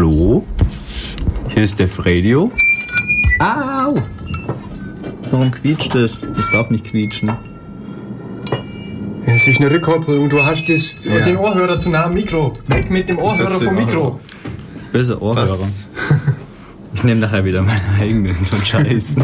[0.00, 0.46] Hallo?
[1.52, 2.50] Hier ist Def Radio.
[3.38, 4.00] Au!
[5.30, 6.22] Warum quietscht es?
[6.34, 7.30] Das darf nicht quietschen.
[9.26, 10.30] Es ist eine Rückkopplung.
[10.30, 11.22] Du hast das, Ja.
[11.26, 12.54] den Ohrhörer zu nah am Mikro.
[12.68, 13.98] Weg mit dem Ohrhörer vom Mikro.
[14.00, 14.20] Ohrhörer.
[14.90, 15.60] Böse Ohrhörer.
[15.60, 15.86] Was?
[16.94, 19.16] Ich nehme nachher wieder meine eigenen, so Scheiß.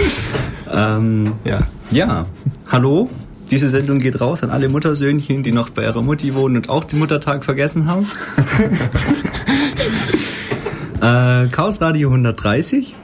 [0.72, 1.60] ähm, Ja.
[1.90, 2.24] ja,
[2.72, 3.10] hallo.
[3.50, 6.84] Diese Sendung geht raus an alle Muttersöhnchen, die noch bei ihrer Mutti wohnen und auch
[6.84, 8.06] den Muttertag vergessen haben.
[11.06, 12.94] äh, Chaos Radio 130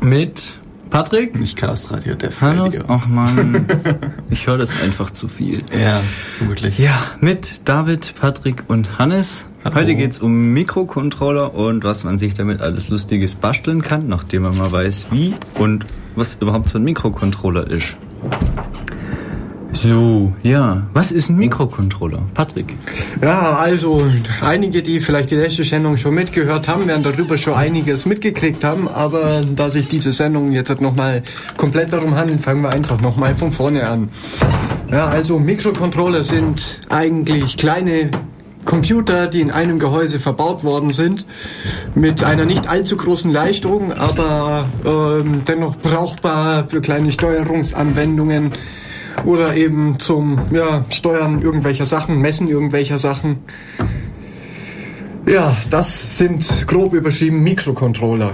[0.00, 0.58] mit
[0.90, 1.38] Patrick.
[1.38, 2.64] Nicht Chaos Radio, Def Hallo.
[2.64, 2.84] Radio.
[2.88, 3.66] Ach man,
[4.30, 5.62] ich höre das einfach zu viel.
[5.78, 6.00] Ja,
[6.38, 6.78] vermutlich.
[6.78, 9.46] Ja, mit David, Patrick und Hannes.
[9.64, 9.76] Hallo.
[9.76, 14.56] Heute geht's um Mikrocontroller und was man sich damit alles Lustiges basteln kann, nachdem man
[14.56, 15.84] mal weiß, wie und
[16.14, 17.96] was überhaupt so ein Mikrocontroller ist.
[19.82, 20.86] So, ja.
[20.94, 22.22] Was ist ein Mikrocontroller?
[22.32, 22.74] Patrick.
[23.20, 24.06] Ja, also
[24.40, 28.88] einige, die vielleicht die letzte Sendung schon mitgehört haben, werden darüber schon einiges mitgekriegt haben.
[28.88, 31.22] Aber da sich diese Sendung jetzt nochmal
[31.58, 34.08] komplett darum handelt, fangen wir einfach nochmal von vorne an.
[34.90, 38.10] Ja, also Mikrocontroller sind eigentlich kleine
[38.64, 41.26] Computer, die in einem Gehäuse verbaut worden sind,
[41.94, 48.52] mit einer nicht allzu großen Leistung, aber ähm, dennoch brauchbar für kleine Steuerungsanwendungen
[49.24, 53.38] oder eben zum ja, Steuern irgendwelcher Sachen, Messen irgendwelcher Sachen.
[55.26, 58.32] Ja, das sind grob überschrieben Mikrocontroller.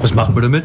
[0.00, 0.64] Was macht man damit?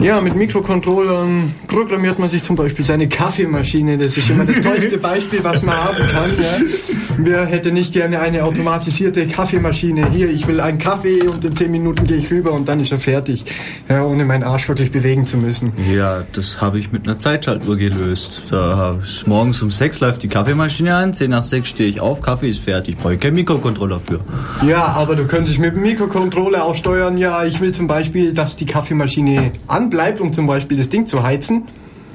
[0.00, 3.96] Ja, mit Mikrocontrollern programmiert man sich zum Beispiel seine Kaffeemaschine.
[3.96, 6.30] Das ist immer das tollste Beispiel, was man haben kann.
[6.38, 6.94] Ja.
[7.20, 10.10] Wer hätte nicht gerne eine automatisierte Kaffeemaschine?
[10.10, 12.92] Hier, ich will einen Kaffee und in 10 Minuten gehe ich rüber und dann ist
[12.92, 13.44] er fertig.
[13.88, 15.72] Ja, ohne meinen Arsch wirklich bewegen zu müssen.
[15.92, 18.42] Ja, das habe ich mit einer Zeitschaltuhr gelöst.
[18.50, 22.20] Da ist morgens um sechs läuft die Kaffeemaschine an, zehn nach sechs stehe ich auf,
[22.22, 24.20] Kaffee ist fertig, brauche ich keinen Mikrocontroller für.
[24.64, 27.18] Ja, aber du könntest mit dem Mikrocontroller auch steuern.
[27.18, 31.22] Ja, ich will zum Beispiel, dass die Kaffeemaschine anbleibt, um zum Beispiel das Ding zu
[31.22, 31.64] heizen.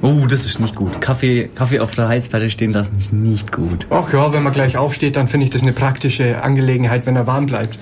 [0.02, 1.00] Oh, das ist nicht gut.
[1.00, 3.86] Kaffee, Kaffee auf der Heizplatte stehen lassen ist nicht gut.
[3.88, 7.26] Ach ja, wenn man gleich aufsteht, dann finde ich das eine praktische Angelegenheit, wenn er
[7.26, 7.78] warm bleibt.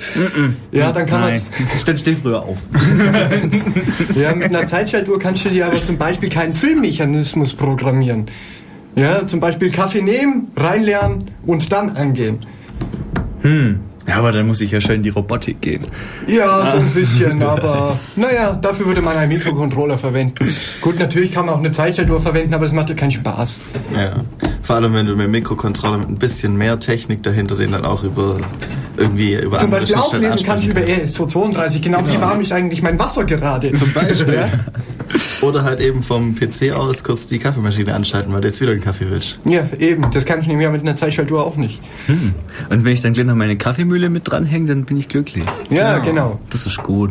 [0.70, 1.40] Ja, dann kann man.
[1.78, 2.58] Stell, stell früher auf.
[4.14, 8.26] Ja, mit einer Zeitschaltuhr kannst du dir aber zum Beispiel keinen Füllmechanismus programmieren.
[8.94, 12.38] Ja, zum Beispiel Kaffee nehmen, reinlernen und dann angehen.
[14.06, 15.86] Ja, aber dann muss ich ja schnell in die Robotik gehen.
[16.26, 20.48] Ja, so ein bisschen, aber naja, dafür würde man einen Mikrocontroller verwenden.
[20.80, 23.60] Gut, natürlich kann man auch eine Zeitschaltuhr verwenden, aber es macht ja keinen Spaß.
[23.96, 24.24] Ja.
[24.62, 27.84] Vor allem, wenn du mit dem Mikrocontroller mit ein bisschen mehr Technik dahinter den dann
[27.84, 28.40] auch über
[28.96, 32.52] irgendwie über Zum andere Beispiel auflesen kannst du über ansprechen ES232, genau, wie warm ist
[32.52, 33.72] eigentlich mein Wasser gerade.
[33.72, 34.34] Zum Beispiel.
[34.34, 34.50] Ja?
[35.42, 38.80] Oder halt eben vom PC aus kurz die Kaffeemaschine anschalten, weil du jetzt wieder einen
[38.80, 39.38] Kaffee willst.
[39.44, 41.80] Ja, eben, das kann ich nämlich mit einer Zeitschaltuhr auch nicht.
[42.70, 45.44] Und wenn ich dann gleich noch meine Kaffeemühle mit dranhänge, dann bin ich glücklich.
[45.70, 46.40] Ja, genau.
[46.50, 47.10] Das ist gut.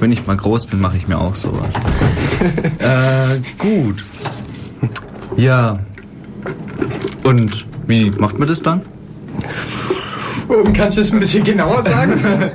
[0.00, 1.74] Wenn ich mal groß bin, mache ich mir auch sowas.
[2.78, 4.04] äh, gut.
[5.36, 5.78] Ja.
[7.24, 8.82] Und wie macht man das dann?
[10.50, 12.20] Ähm, Kannst du das ein bisschen genauer sagen?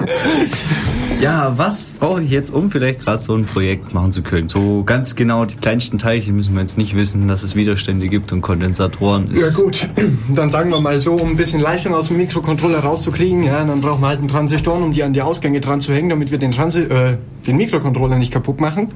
[1.23, 4.49] Ja, was brauche ich jetzt, um vielleicht gerade so ein Projekt machen zu können?
[4.49, 8.33] So ganz genau die kleinsten Teilchen müssen wir jetzt nicht wissen, dass es Widerstände gibt
[8.33, 9.31] und Kondensatoren.
[9.31, 9.87] Ist Ja gut,
[10.35, 13.79] dann sagen wir mal so, um ein bisschen Leistung aus dem Mikrocontroller rauszukriegen, ja, dann
[13.79, 16.39] brauchen wir halt einen Transistoren, um die an die Ausgänge dran zu hängen, damit wir
[16.39, 17.15] den, Transi äh,
[17.47, 18.89] den Mikrocontroller nicht kaputt machen.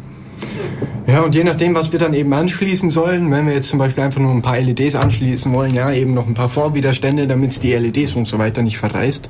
[1.08, 4.04] Ja, und je nachdem, was wir dann eben anschließen sollen, wenn wir jetzt zum Beispiel
[4.04, 7.62] einfach nur ein paar LEDs anschließen wollen, ja, eben noch ein paar Vorwiderstände, damit es
[7.62, 9.30] die LEDs und so weiter nicht verreißt.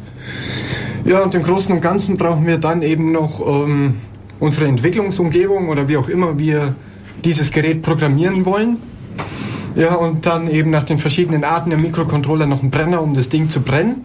[1.06, 3.96] Ja, und im Großen und Ganzen brauchen wir dann eben noch ähm,
[4.40, 6.76] unsere Entwicklungsumgebung oder wie auch immer wir
[7.24, 8.78] dieses Gerät programmieren wollen.
[9.76, 13.30] Ja, und dann eben nach den verschiedenen Arten der Mikrocontroller noch einen Brenner, um das
[13.30, 14.04] Ding zu brennen.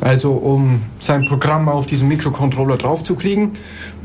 [0.00, 3.52] Also um sein Programm auf diesen Mikrocontroller draufzukriegen.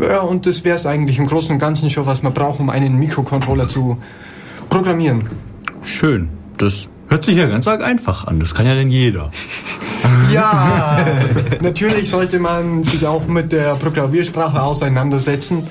[0.01, 2.69] Ja, und das wäre es eigentlich im Großen und Ganzen schon, was man braucht, um
[2.69, 3.97] einen Mikrocontroller zu
[4.69, 5.29] programmieren.
[5.83, 6.29] schön.
[6.57, 8.39] Das hört sich ja ganz arg einfach an.
[8.39, 9.29] Das kann ja denn jeder.
[10.33, 11.05] Ja,
[11.61, 15.67] natürlich sollte man sich auch mit der Programmiersprache auseinandersetzen.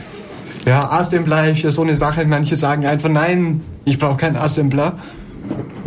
[0.67, 2.25] Ja, Assembler ist ja so eine Sache.
[2.27, 4.99] Manche sagen einfach, nein, ich brauche keinen Assembler.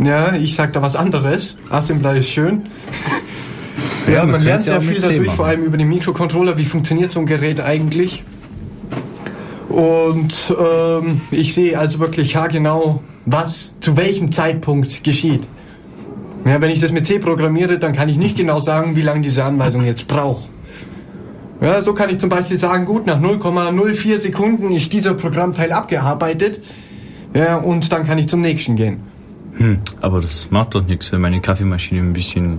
[0.00, 1.56] Ja, ich sag da was anderes.
[1.70, 2.64] Assembler ist schön.
[4.06, 6.58] Ja, man man könnte lernt ja sehr viel dadurch, vor allem über den Mikrocontroller.
[6.58, 8.22] Wie funktioniert so ein Gerät eigentlich?
[9.70, 15.46] Und ähm, ich sehe also wirklich haargenau, was zu welchem Zeitpunkt geschieht.
[16.44, 19.22] Ja, wenn ich das mit C programmiere, dann kann ich nicht genau sagen, wie lange
[19.22, 20.48] diese Anweisung jetzt braucht.
[21.60, 26.60] Ja, so kann ich zum Beispiel sagen, gut, nach 0,04 Sekunden ist dieser Programmteil abgearbeitet.
[27.32, 29.13] Ja, und dann kann ich zum nächsten gehen.
[29.56, 32.58] Hm, aber das macht doch nichts, wenn meine Kaffeemaschine ein bisschen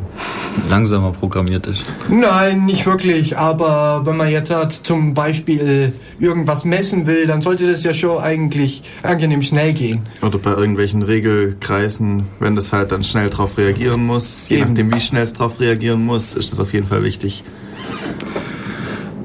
[0.70, 1.84] langsamer programmiert ist.
[2.10, 3.38] Nein, nicht wirklich.
[3.38, 8.20] Aber wenn man jetzt halt zum Beispiel irgendwas messen will, dann sollte das ja schon
[8.24, 10.04] eigentlich angenehm schnell gehen.
[10.22, 14.68] Oder bei irgendwelchen Regelkreisen, wenn das halt dann schnell drauf reagieren muss, je Eben.
[14.70, 17.44] nachdem wie schnell es drauf reagieren muss, ist das auf jeden Fall wichtig.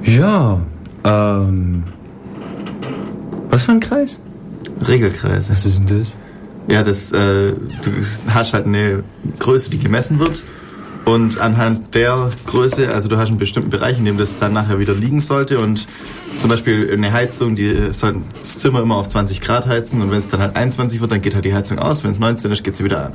[0.05, 0.61] Ja,
[1.05, 1.85] ähm.
[3.49, 4.21] Was für ein Kreis?
[4.87, 5.53] Regelkreise.
[5.53, 6.17] ist denn das?
[6.71, 7.91] Ja, das, äh, du
[8.33, 9.03] hast halt eine
[9.39, 10.43] Größe, die gemessen wird.
[11.05, 14.79] Und anhand der Größe, also du hast einen bestimmten Bereich, in dem das dann nachher
[14.79, 15.59] wieder liegen sollte.
[15.59, 15.89] Und
[16.41, 20.01] zum Beispiel eine Heizung, die sollte das Zimmer immer auf 20 Grad heizen.
[20.01, 22.05] Und wenn es dann halt 21 wird, dann geht halt die Heizung aus.
[22.05, 23.13] Wenn es 19 ist, geht sie wieder an.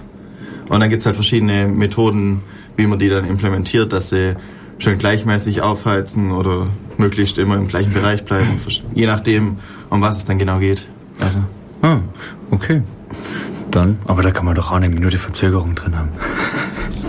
[0.67, 2.41] Und dann gibt's halt verschiedene Methoden,
[2.75, 4.35] wie man die dann implementiert, dass sie
[4.79, 6.67] schön gleichmäßig aufheizen oder
[6.97, 8.57] möglichst immer im gleichen Bereich bleiben.
[8.93, 9.57] Je nachdem,
[9.89, 10.87] um was es dann genau geht.
[11.21, 11.39] Also.
[11.81, 11.99] Ah,
[12.51, 12.81] okay.
[13.71, 16.09] Dann, aber da kann man doch auch eine Minute Verzögerung drin haben.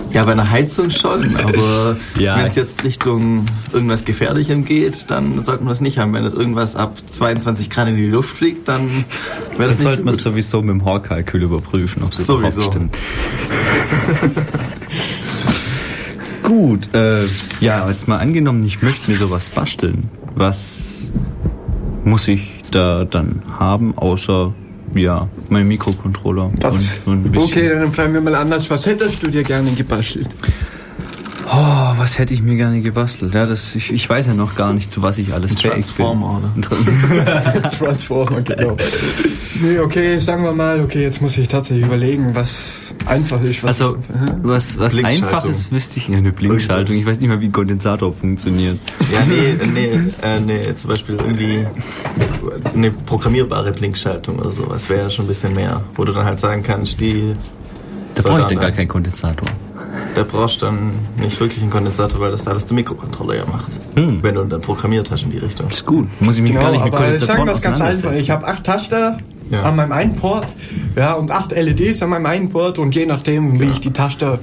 [0.09, 2.37] Ja, bei einer Heizung schon, aber Ja.
[2.37, 6.13] wenn es jetzt Richtung irgendwas Gefährlichem geht, dann sollte man das nicht haben.
[6.13, 9.03] Wenn das irgendwas ab 22 Grad in die Luft fliegt, dann wäre
[9.57, 10.21] Das das nicht sollte so man gut.
[10.23, 12.95] sowieso mit dem Horkalkül überprüfen, ob es überhaupt stimmt.
[16.43, 17.25] Gut, äh,
[17.59, 20.09] ja, jetzt mal angenommen, ich möchte mir sowas basteln.
[20.35, 21.11] Was
[22.05, 24.53] muss ich da dann haben, außer,
[24.97, 27.49] ja, mein Mikrocontroller Das, und bisschen.
[27.49, 28.69] okay, dann fragen wir mal anders.
[28.69, 30.27] Was hättest du dir gerne gebastelt?
[31.49, 33.33] Oh, was hätte ich mir gerne gebastelt?
[33.33, 36.39] Ja, das, ich, ich weiß ja noch gar nicht, zu was ich alles fähig Transformer,
[36.39, 36.47] oder?
[36.49, 36.63] bin.
[36.63, 38.75] Tra- Transformer, genau.
[39.61, 43.63] Nee, okay, sagen wir mal, okay, jetzt muss ich tatsächlich überlegen, was einfach ist.
[43.63, 43.97] Was Also,
[44.43, 45.27] was, was Blinkschaltung.
[45.29, 46.07] einfaches wüsste ich.
[46.07, 46.95] Ja, eine Blinkschaltung.
[46.95, 48.79] Ich weiß nicht mal, wie ein Kondensator funktioniert.
[49.11, 49.89] Ja, nee, nee,
[50.21, 51.65] äh, nee, zum Beispiel irgendwie
[52.73, 56.39] eine programmierbare Blinkschaltung oder sowas wäre ja schon ein bisschen mehr, wo du dann halt
[56.39, 57.35] sagen kannst, die
[58.15, 59.47] Da brauche ich dann- gar keinen Kondensator.
[60.15, 63.71] Da brauchst du dann nicht wirklich einen Kondensator, weil das alles der Mikrocontroller ja macht.
[63.95, 64.19] Hm.
[64.23, 65.69] Wenn du dann programmiert hast in die Richtung.
[65.69, 66.07] Ist gut.
[66.21, 68.11] Muss ich mich Genau, gar nicht mit Kondensatoren sagen wir es ganz einfach.
[68.13, 69.17] Ich habe acht Taster
[69.49, 69.63] Ja.
[69.63, 70.47] an meinem einen Port
[70.95, 74.39] ja, und acht LEDs an meinem einen Port und je nachdem, wie ich die Taster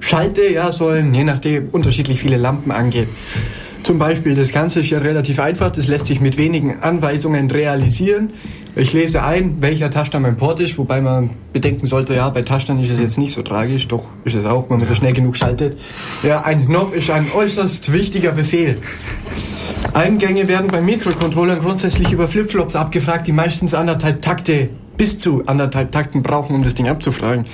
[0.00, 3.08] schalte, ja, sollen je nachdem unterschiedlich viele Lampen angehen.
[3.82, 8.32] Zum Beispiel, das Ganze ist ja relativ einfach, das lässt sich mit wenigen Anweisungen realisieren.
[8.76, 12.82] Ich lese ein, welcher Taster mein Port ist, wobei man bedenken sollte, ja, bei Tastern
[12.82, 15.36] ist es jetzt nicht so tragisch, doch ist es auch, wenn man so schnell genug
[15.36, 15.78] schaltet.
[16.22, 18.78] Ja, ein Knopf ist ein äußerst wichtiger Befehl.
[19.94, 25.90] Eingänge werden bei Mikrocontrollern grundsätzlich über Flipflops abgefragt, die meistens anderthalb Takte bis zu anderthalb
[25.90, 27.44] Takten brauchen, um das Ding abzufragen.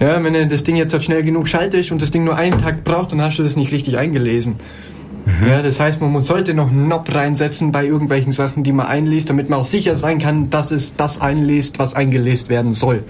[0.00, 2.58] Ja, wenn du das Ding jetzt halt schnell genug schaltest und das Ding nur einen
[2.58, 4.56] Takt braucht, dann hast du das nicht richtig eingelesen.
[5.46, 8.86] Ja, das heißt, man muss- sollte noch einen Knob reinsetzen bei irgendwelchen Sachen, die man
[8.86, 13.02] einliest, damit man auch sicher sein kann, dass es das einliest, was eingelesen werden soll.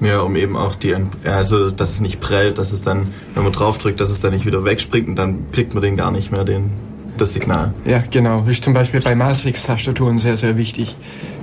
[0.00, 3.52] Ja, um eben auch die, also dass es nicht prellt, dass es dann, wenn man
[3.52, 6.44] draufdrückt, dass es dann nicht wieder wegspringt und dann kriegt man den gar nicht mehr,
[6.44, 6.70] den,
[7.20, 7.72] das Signal.
[7.84, 8.44] Ja, genau.
[8.48, 10.96] Ist zum Beispiel bei Matrix-Tastaturen sehr, sehr wichtig.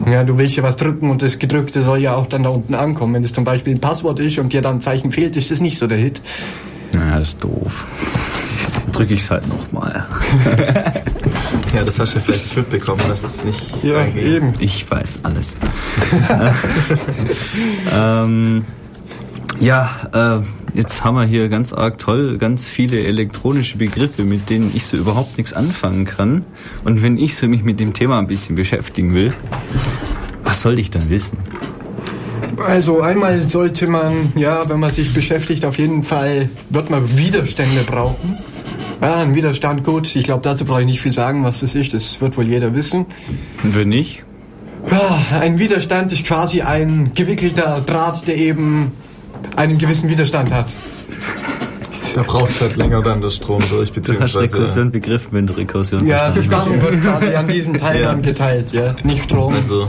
[0.05, 2.75] Ja, du willst ja was drücken und das Gedrückte soll ja auch dann da unten
[2.75, 3.13] ankommen.
[3.15, 5.59] Wenn es zum Beispiel ein Passwort ist und dir dann ein Zeichen fehlt, ist das
[5.59, 6.21] nicht so der Hit.
[6.93, 7.85] Naja, das ist doof.
[8.91, 10.05] Drücke ich es halt nochmal.
[11.75, 14.23] Ja, das hast du vielleicht nicht mitbekommen, dass es nicht Ja, reingeht.
[14.23, 14.53] eben.
[14.59, 15.57] Ich weiß alles.
[17.95, 18.63] ähm,
[19.59, 24.71] ja, äh, jetzt haben wir hier ganz arg toll ganz viele elektronische Begriffe, mit denen
[24.73, 26.45] ich so überhaupt nichts anfangen kann.
[26.83, 29.33] Und wenn ich so mich mit dem Thema ein bisschen beschäftigen will,
[30.43, 31.37] was soll ich dann wissen?
[32.57, 37.83] Also einmal sollte man, ja, wenn man sich beschäftigt, auf jeden Fall wird man Widerstände
[37.85, 38.37] brauchen.
[39.01, 40.15] Ja, ein Widerstand, gut.
[40.15, 41.93] Ich glaube, dazu brauche ich nicht viel sagen, was das ist.
[41.93, 43.05] Das wird wohl jeder wissen.
[43.63, 44.23] Und wenn nicht?
[44.89, 48.91] Ja, ein Widerstand ist quasi ein gewickelter Draht, der eben
[49.55, 50.67] einen gewissen Widerstand hat.
[52.15, 54.55] Da braucht es halt länger dann der Strom durch, Du hast beziehungsweise.
[54.57, 58.11] Rekursion begriffen, wenn du Rekursion Ja, die Spannung wird quasi an diesen Teil Ja.
[58.11, 58.93] dann geteilt, ja.
[59.03, 59.53] Nicht Strom.
[59.53, 59.87] Also,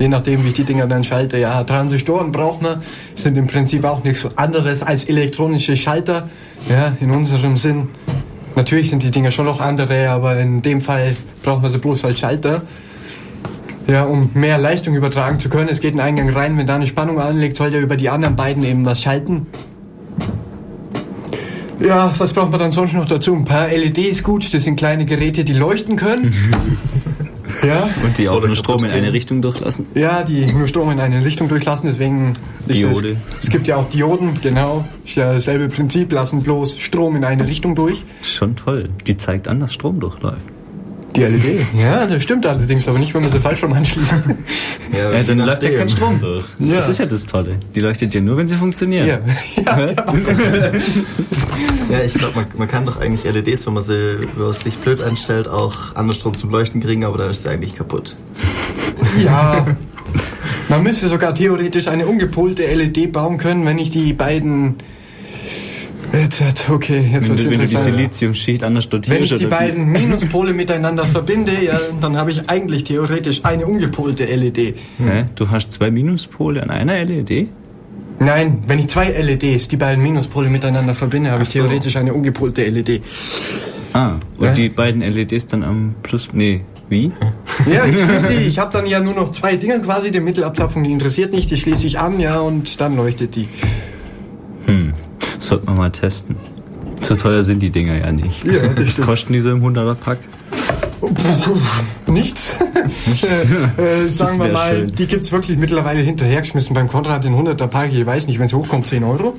[0.00, 1.38] Je nachdem, wie ich die Dinger dann schalte.
[1.38, 2.82] Ja, Transistoren braucht man,
[3.14, 6.28] sind im Prinzip auch nichts anderes als elektronische Schalter.
[6.68, 7.88] Ja, in unserem Sinn.
[8.56, 12.04] Natürlich sind die Dinger schon noch andere, aber in dem Fall braucht man sie bloß
[12.04, 12.62] als Schalter.
[13.88, 15.68] Ja, um mehr Leistung übertragen zu können.
[15.68, 18.34] Es geht ein Eingang rein, wenn da eine Spannung anliegt, soll der über die anderen
[18.34, 19.46] beiden eben was schalten.
[21.78, 23.34] Ja, was braucht man dann sonst noch dazu?
[23.34, 26.34] Ein paar LEDs, gut, das sind kleine Geräte, die leuchten können.
[27.62, 29.12] ja, Und die auch Oder nur Strom in eine.
[29.12, 29.86] Richtung durchlassen?
[29.94, 32.32] ja, die nur Strom in eine Richtung durchlassen, deswegen
[32.66, 33.18] Diode.
[33.38, 34.84] Es, es gibt ja auch Dioden, genau.
[35.04, 38.04] Ist ja dasselbe Prinzip, lassen bloß Strom in eine Richtung durch.
[38.22, 38.88] Schon toll.
[39.06, 40.40] Die zeigt an, dass Strom durchläuft.
[41.16, 41.66] Die LED?
[41.78, 44.14] Ja, das stimmt allerdings, aber nicht, wenn man sie falsch rum anschließt.
[44.92, 46.44] Ja, Ja, dann läuft ja kein Strom durch.
[46.58, 46.76] Ja.
[46.76, 47.56] Das ist ja das Tolle.
[47.74, 49.06] Die leuchtet ja nur, wenn sie funktionieren.
[49.56, 50.04] Ja, ja,
[51.90, 54.76] Ja, ich glaube, man, man kann doch eigentlich LEDs, wenn man sie wenn man sich
[54.78, 58.16] blöd anstellt, auch andersrum zum Leuchten kriegen, aber dann ist sie eigentlich kaputt.
[59.24, 59.66] ja.
[60.68, 64.76] Man müsste sogar theoretisch eine ungepolte LED bauen können, wenn ich die beiden.
[66.38, 67.76] Jetzt, okay, jetzt Wenn du, wenn du die.
[67.76, 69.10] Siliziumschicht anders dotierst.
[69.16, 69.46] Wenn ich die wie?
[69.46, 74.56] beiden Minuspole miteinander verbinde, ja, dann habe ich eigentlich theoretisch eine ungepolte LED.
[74.56, 74.74] Hä?
[75.36, 77.48] Du hast zwei Minuspole an einer LED?
[78.18, 81.58] Nein, wenn ich zwei LEDs, die beiden Minuspole miteinander verbinde, habe ich Ach so.
[81.60, 83.02] theoretisch eine ungepolte LED.
[83.92, 84.52] Ah, und Ja.
[84.52, 86.30] die beiden LEDs dann am Plus.
[86.32, 87.12] Nee, wie?
[87.72, 88.46] Ja, ich schließe die.
[88.48, 90.10] Ich habe dann ja nur noch zwei Dinge quasi.
[90.10, 91.50] Die Mittelabzapfung, die interessiert nicht.
[91.50, 93.48] Die schließe ich an, ja, und dann leuchtet die.
[94.66, 94.92] Hm,
[95.38, 96.36] sollte man mal testen.
[97.02, 98.44] So teuer sind die Dinger ja nicht.
[98.46, 100.18] Ja, Was kosten die so im 100er Pack?
[102.06, 102.56] Nichts.
[103.06, 103.28] Nichts.
[103.76, 104.94] äh, sagen wir mal, schön.
[104.94, 107.90] die gibt's wirklich mittlerweile hinterhergeschmissen beim Konrad in 100er Park.
[107.92, 109.34] Ich weiß nicht, wenn es hochkommt, 10 Euro.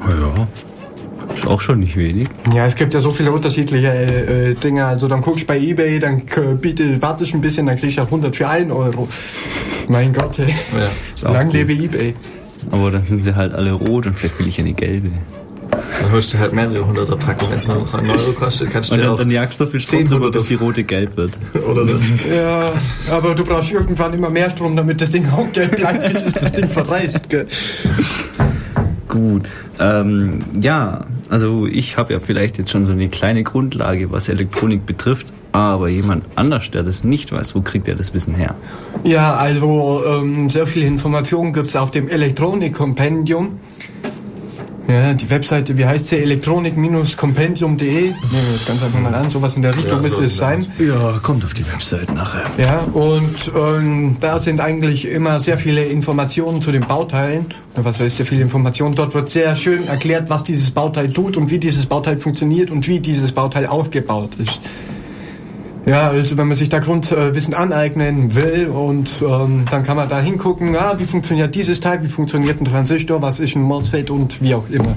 [0.00, 0.46] Ja.
[1.34, 2.28] Ist auch schon nicht wenig.
[2.52, 4.84] Ja, es gibt ja so viele unterschiedliche äh, äh, Dinge.
[4.84, 8.02] Also dann guckst du bei Ebay, dann äh, biete, wartest ein bisschen, dann kriegst du
[8.02, 9.08] auch 100 für 1 Euro.
[9.88, 10.54] Mein Gott, ey.
[11.22, 11.30] Ja.
[11.30, 11.54] Lang gut.
[11.54, 12.14] lebe Ebay.
[12.70, 15.10] Aber dann sind sie halt alle rot und vielleicht will ich eine gelbe.
[15.70, 18.90] Dann holst du halt mehrere hunderter Packungen, wenn es nur noch einen Euro kostet, kannst
[18.90, 20.54] du Und dir dann, auch dann jagst du so viel Strom 10 drüber, bis die
[20.54, 21.32] rote gelb wird.
[21.68, 22.02] oder das.
[22.34, 22.72] Ja,
[23.10, 26.34] aber du brauchst irgendwann immer mehr Strom, damit das Ding auch gelb bleibt, bis es
[26.34, 27.28] das Ding verreißt.
[27.28, 27.46] Gell?
[29.08, 29.42] Gut.
[29.80, 34.86] Ähm, ja, also ich habe ja vielleicht jetzt schon so eine kleine Grundlage, was Elektronik
[34.86, 35.26] betrifft,
[35.60, 38.54] aber jemand anders, der das nicht weiß, wo kriegt er das Wissen her?
[39.04, 43.58] Ja, also ähm, sehr viele Informationen gibt's auf dem Elektronik-Kompendium.
[44.88, 46.16] Ja, die Webseite, wie heißt sie?
[46.16, 47.88] Elektronik-kompendium.de.
[47.88, 50.66] Nehmen wir jetzt ganz einfach mal an, sowas in der Richtung Ja, müsste es sein.
[50.78, 52.44] Ja, kommt auf die Website nachher.
[52.56, 57.46] Ja, und ähm, da sind eigentlich immer sehr viele Informationen zu den Bauteilen.
[57.74, 58.94] Oder was heißt sehr viele Informationen?
[58.94, 62.88] Dort wird sehr schön erklärt, was dieses Bauteil tut und wie dieses Bauteil funktioniert und
[62.88, 64.58] wie dieses Bauteil aufgebaut ist.
[65.88, 70.20] Ja, also wenn man sich da Grundwissen aneignen will und ähm, dann kann man da
[70.20, 74.40] hingucken, ah, wie funktioniert dieses Teil, wie funktioniert ein Transistor, was ist ein MOSFET und
[74.42, 74.94] wie auch immer.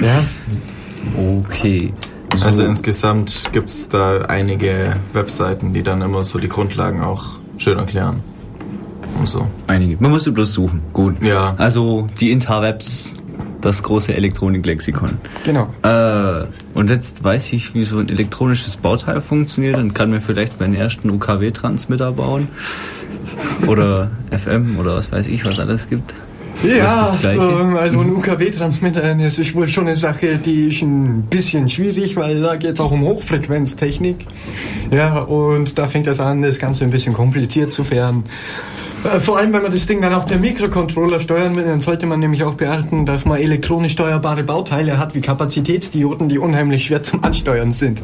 [0.00, 0.24] Ja,
[1.18, 1.92] Okay.
[2.36, 7.38] So, Also insgesamt gibt es da einige Webseiten, die dann immer so die Grundlagen auch
[7.56, 8.22] schön erklären.
[9.18, 9.46] Und so.
[9.66, 9.96] einige.
[9.98, 10.82] Man muss bloß suchen.
[10.92, 11.20] Gut.
[11.22, 11.54] Ja.
[11.58, 13.14] Also die Interwebs,
[13.68, 15.18] das große Elektroniklexikon.
[15.44, 15.72] genau.
[15.82, 20.58] Äh, und jetzt weiß ich, wie so ein elektronisches Bauteil funktioniert und kann mir vielleicht
[20.58, 22.48] meinen ersten UKW-Transmitter bauen.
[23.66, 26.14] Oder FM oder was weiß ich, was alles gibt.
[26.62, 32.16] Ja, ähm, also ein UKW-Transmitter, ist wohl schon eine Sache, die ist ein bisschen schwierig,
[32.16, 34.16] weil da geht es auch um Hochfrequenztechnik.
[34.90, 38.24] Ja, und da fängt das an, das Ganze ein bisschen kompliziert zu werden.
[39.04, 42.06] Äh, Vor allem, wenn man das Ding dann auch per Mikrocontroller steuern will, dann sollte
[42.06, 47.02] man nämlich auch beachten, dass man elektronisch steuerbare Bauteile hat, wie Kapazitätsdioden, die unheimlich schwer
[47.02, 48.02] zum Ansteuern sind.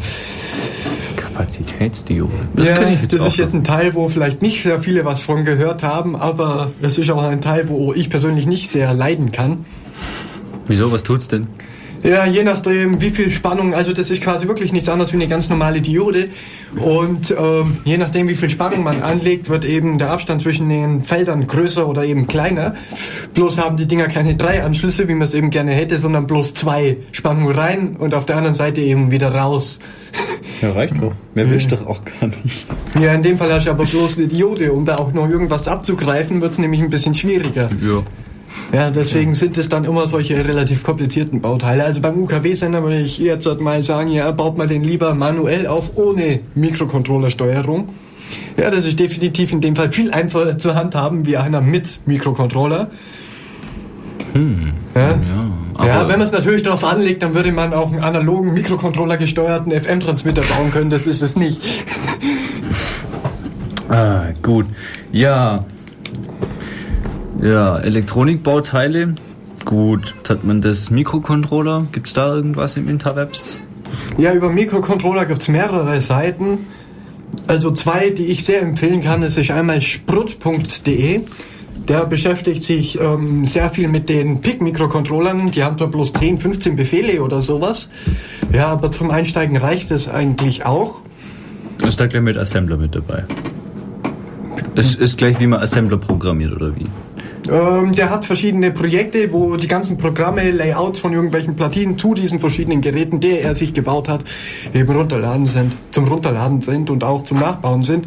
[1.17, 2.33] Kapazitätsdiode.
[2.57, 5.21] ja, kenn ich jetzt das ist jetzt ein Teil, wo vielleicht nicht sehr viele was
[5.21, 9.33] von gehört haben, aber das ist auch ein Teil, wo ich persönlich nicht sehr leiden
[9.33, 9.65] kann.
[10.69, 11.49] Wieso, was tut's denn?
[12.05, 15.27] Ja, je nachdem, wie viel Spannung, also das ist quasi wirklich nichts anderes wie eine
[15.27, 16.29] ganz normale Diode.
[16.77, 21.03] Und ähm, je nachdem, wie viel Spannung man anlegt, wird eben der Abstand zwischen den
[21.03, 22.75] Feldern größer oder eben kleiner.
[23.33, 26.53] Bloß haben die Dinger keine drei Anschlüsse, wie man es eben gerne hätte, sondern bloß
[26.53, 29.81] zwei Spannungen rein und auf der anderen Seite eben wieder raus.
[30.63, 31.13] Ja, reicht doch.
[31.35, 32.67] Mehr willst du doch auch gar nicht.
[32.99, 34.73] Ja, in dem Fall hast du aber bloß eine Diode.
[34.73, 37.69] Um da auch noch irgendwas abzugreifen, wird es nämlich ein bisschen schwieriger.
[37.83, 38.05] Ja.
[38.73, 41.85] Ja, deswegen sind es dann immer solche relativ komplizierten Bauteile.
[41.85, 45.97] Also beim UKW-Sender würde ich jetzt mal sagen, ja, baut man den lieber manuell auf,
[45.97, 47.91] ohne Mikrocontroller-Steuerung.
[48.57, 52.91] Ja, das ist definitiv in dem Fall viel einfacher zu handhaben wie einer mit Mikrocontroller.
[54.35, 55.19] Ja, Ja,
[55.75, 59.17] aber ja wenn man es natürlich darauf anlegt, dann würde man auch einen analogen Mikrocontroller
[59.17, 60.91] gesteuerten FM-Transmitter bauen können.
[60.91, 61.61] Das ist es nicht.
[63.89, 64.67] Ah, gut.
[65.13, 65.61] Ja.
[67.43, 69.15] Ja, Elektronikbauteile.
[69.65, 70.15] Gut.
[70.19, 71.87] Jetzt hat man das Mikrocontroller.
[71.93, 73.61] Gibt's da irgendwas im Interwebs?
[74.19, 76.67] Ja, über Mikrocontroller gibt's mehrere Seiten.
[77.47, 81.21] Also zwei, die ich sehr empfehlen kann, das ist einmal sprut.de.
[81.89, 85.51] Der beschäftigt sich ähm, sehr viel mit den PIC-Mikrocontrollern.
[85.51, 87.91] Die haben zwar bloß 10, 15 Befehle oder sowas.
[88.53, 91.03] Ja, aber zum Einsteigen reicht es eigentlich auch.
[91.85, 93.25] Ist da gleich mit Assembler mit dabei?
[94.77, 96.87] Es ist gleich, wie man Assembler programmiert, oder wie?
[97.51, 102.39] Ähm, der hat verschiedene Projekte, wo die ganzen Programme, Layouts von irgendwelchen Platinen zu diesen
[102.39, 104.25] verschiedenen Geräten, die er sich gebaut hat,
[104.73, 108.07] eben runterladen sind, zum Runterladen sind und auch zum Nachbauen sind.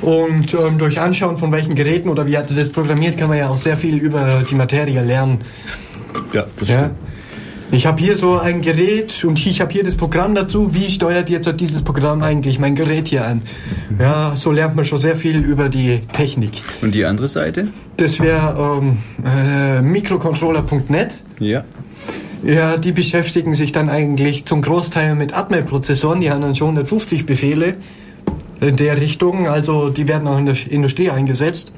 [0.00, 3.38] Und ähm, durch Anschauen von welchen Geräten oder wie hat er das programmiert, kann man
[3.38, 5.38] ja auch sehr viel über die Materie lernen.
[6.32, 6.90] Ja, das Ja.
[7.70, 10.72] Ich habe hier so ein Gerät und ich habe hier das Programm dazu.
[10.72, 13.42] Wie steuert jetzt dieses Programm eigentlich mein Gerät hier an?
[13.98, 16.62] Ja, so lernt man schon sehr viel über die Technik.
[16.80, 17.68] Und die andere Seite?
[17.98, 21.22] Das wäre ähm, äh, microcontroller.net.
[21.40, 21.64] Ja.
[22.42, 26.22] Ja, die beschäftigen sich dann eigentlich zum Großteil mit Atmel-Prozessoren.
[26.22, 27.74] Die haben dann schon 150 Befehle
[28.62, 29.46] in der Richtung.
[29.46, 31.72] Also die werden auch in der Industrie eingesetzt.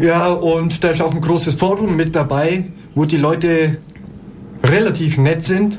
[0.00, 3.78] Ja, und da ist auch ein großes Forum mit dabei, wo die Leute
[4.70, 5.78] relativ nett sind.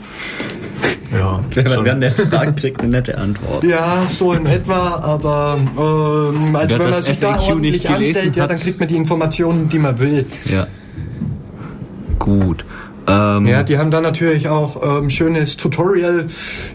[1.12, 3.64] Ja, Wer wer nett fragt, kriegt eine nette Antwort.
[3.64, 7.88] Ja, so in etwa, aber ähm, also Wer wenn man sich da FAQ ordentlich nicht
[7.88, 10.26] gelesen anstellt, ja, dann kriegt man die Informationen, die man will.
[10.52, 10.68] Ja.
[12.20, 12.66] Gut.
[13.08, 16.26] Ähm, Ja, die haben dann natürlich auch ähm, schönes Tutorial.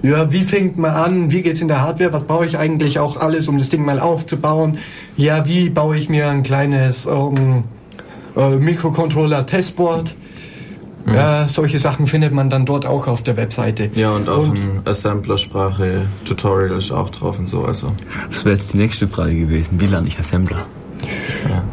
[0.02, 1.30] Ja, wie fängt man an?
[1.30, 2.12] Wie geht's in der Hardware?
[2.14, 4.78] Was brauche ich eigentlich auch alles, um das Ding mal aufzubauen?
[5.16, 7.64] Ja, wie baue ich mir ein kleines ähm,
[8.34, 10.14] äh, Mikrocontroller-Testboard?
[11.06, 13.90] Ja, solche Sachen findet man dann dort auch auf der Webseite.
[13.94, 17.92] Ja, und auch ein Assembler-Sprache Tutorial ist auch drauf und so, also.
[18.30, 19.80] das wäre jetzt die nächste Frage gewesen.
[19.80, 20.66] Wie lerne ich Assembler?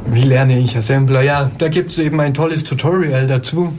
[0.10, 1.22] Wie lerne ich Assembler?
[1.22, 3.78] Ja, da gibt's eben ein tolles Tutorial dazu.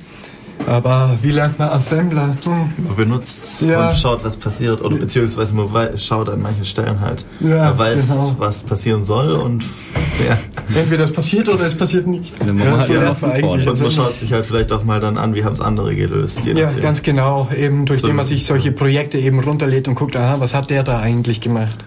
[0.66, 2.36] Aber wie lernt man Assembler?
[2.44, 2.84] Hm.
[2.86, 3.88] Man benutzt Ja.
[3.88, 7.24] und schaut, was passiert, oder beziehungsweise man wei- schaut an manchen Stellen halt.
[7.40, 8.36] Ja, man weiß, genau.
[8.38, 9.64] was passieren soll und
[10.28, 10.38] ja.
[10.80, 12.38] Entweder es passiert oder es passiert nicht.
[12.38, 15.00] Machen wir halt so ja man eigentlich Und man schaut sich halt vielleicht auch mal
[15.00, 16.44] dann an, wie haben es andere gelöst.
[16.44, 16.82] Ja, nachdem.
[16.82, 17.48] ganz genau.
[17.56, 20.70] Eben durch So- den man sich solche Projekte eben runterlädt und guckt, aha, was hat
[20.70, 21.84] der da eigentlich gemacht?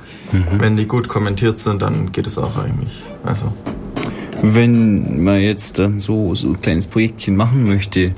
[0.57, 2.91] Wenn die gut kommentiert sind, dann geht es auch eigentlich.
[3.23, 3.45] Also.
[4.41, 8.11] Wenn man jetzt dann so, so ein kleines Projektchen machen möchte,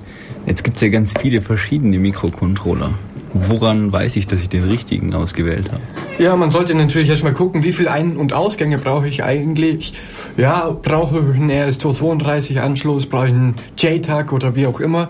[0.46, 2.92] jetzt gibt's ja ganz viele verschiedene Mikrocontroller.
[3.34, 5.82] Woran weiß ich, dass ich den richtigen ausgewählt habe?
[6.24, 9.94] Ja, man sollte natürlich erstmal gucken, wie viel Ein- und Ausgänge brauche ich eigentlich.
[10.38, 15.10] Ja, brauche ich einen RS232-Anschluss, brauche ich einen JTAG oder wie auch immer.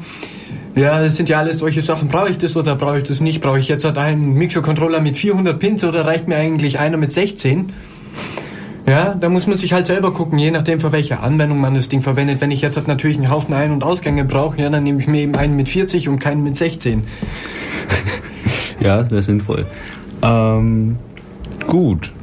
[0.76, 2.08] Ja, das sind ja alles solche Sachen.
[2.08, 3.42] Brauche ich das oder brauche ich das nicht?
[3.42, 7.72] Brauche ich jetzt einen Mikrocontroller mit 400 Pins oder reicht mir eigentlich einer mit 16?
[8.88, 11.90] Ja, da muss man sich halt selber gucken, je nachdem für welche Anwendung man das
[11.90, 12.40] Ding verwendet.
[12.40, 15.08] Wenn ich jetzt halt natürlich einen Haufen Ein- und Ausgänge brauche, ja, dann nehme ich
[15.08, 17.04] mir eben einen mit 40 und keinen mit 16.
[18.80, 19.66] Ja, das ist sinnvoll.
[20.22, 20.98] Ähm,
[21.66, 22.14] gut.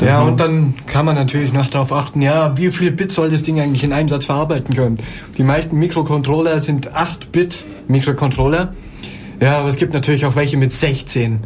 [0.00, 3.42] Ja, und dann kann man natürlich noch darauf achten, ja, wie viel Bit soll das
[3.42, 4.98] Ding eigentlich in einem Satz verarbeiten können.
[5.38, 8.72] Die meisten Mikrocontroller sind 8-Bit Mikrocontroller.
[9.40, 11.40] Ja, aber es gibt natürlich auch welche mit 16.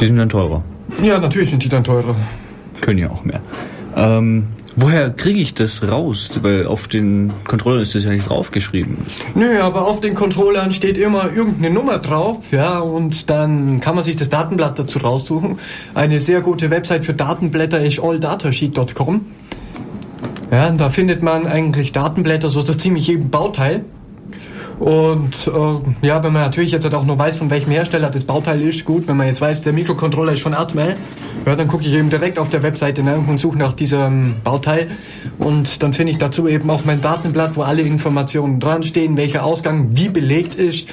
[0.00, 0.64] Die sind dann teurer.
[1.02, 2.16] Ja, natürlich sind die dann teurer.
[2.80, 3.40] Können ja auch mehr.
[3.96, 6.40] Ähm, woher kriege ich das raus?
[6.42, 8.98] Weil auf den Controller ist das ja nicht draufgeschrieben.
[9.34, 14.04] Nö, aber auf den Controllern steht immer irgendeine Nummer drauf, ja, und dann kann man
[14.04, 15.58] sich das Datenblatt dazu raussuchen.
[15.94, 19.26] Eine sehr gute Website für Datenblätter ist alldatasheet.com.
[20.50, 23.84] Ja, da findet man eigentlich Datenblätter so so ziemlich jedem Bauteil.
[24.78, 28.24] Und äh, ja, wenn man natürlich jetzt halt auch nur weiß, von welchem Hersteller das
[28.24, 30.94] Bauteil ist, gut, wenn man jetzt weiß, der Mikrocontroller ist von Atmel,
[31.46, 34.88] ja, dann gucke ich eben direkt auf der Webseite nach und suche nach diesem Bauteil.
[35.38, 39.44] Und dann finde ich dazu eben auch mein Datenblatt, wo alle Informationen dran stehen, welcher
[39.44, 40.88] Ausgang wie belegt ist,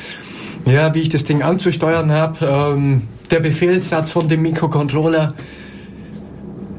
[0.66, 5.34] ja, wie ich das Ding anzusteuern habe, ähm, der Befehlssatz von dem Mikrocontroller,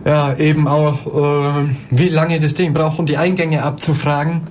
[0.05, 4.43] ja, eben auch, äh, wie lange das Ding braucht, um die Eingänge abzufragen.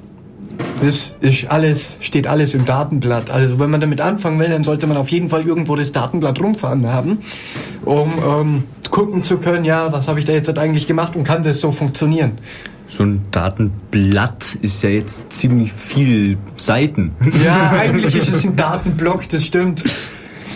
[0.83, 3.29] Das ist alles, steht alles im Datenblatt.
[3.29, 6.41] Also wenn man damit anfangen will, dann sollte man auf jeden Fall irgendwo das Datenblatt
[6.41, 7.19] rumfahren haben,
[7.85, 11.43] um ähm, gucken zu können, ja, was habe ich da jetzt eigentlich gemacht und kann
[11.43, 12.39] das so funktionieren.
[12.87, 17.11] So ein Datenblatt ist ja jetzt ziemlich viel Seiten.
[17.43, 19.83] Ja, eigentlich ist es ein Datenblock, das stimmt.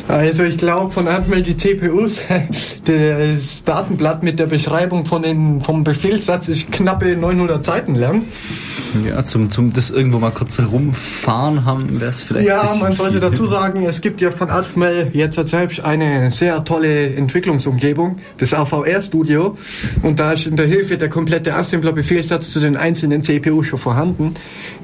[0.07, 2.21] Also ich glaube von Atmel die CPUs,
[2.85, 8.23] das Datenblatt mit der Beschreibung von den, vom Befehlssatz ist knappe 900 Seiten lang.
[9.03, 12.47] Ja, zum, zum das irgendwo mal kurz herumfahren haben, wäre es vielleicht.
[12.47, 13.21] Ja, man sollte viel.
[13.21, 19.57] dazu sagen, es gibt ja von Atmel jetzt selbst eine sehr tolle Entwicklungsumgebung, das AVR-Studio.
[20.03, 24.35] Und da ist in der Hilfe der komplette Assembler-Befehlssatz zu den einzelnen CPUs schon vorhanden.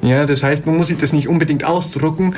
[0.02, 2.34] Ja, das heißt, man muss sich das nicht unbedingt ausdrucken.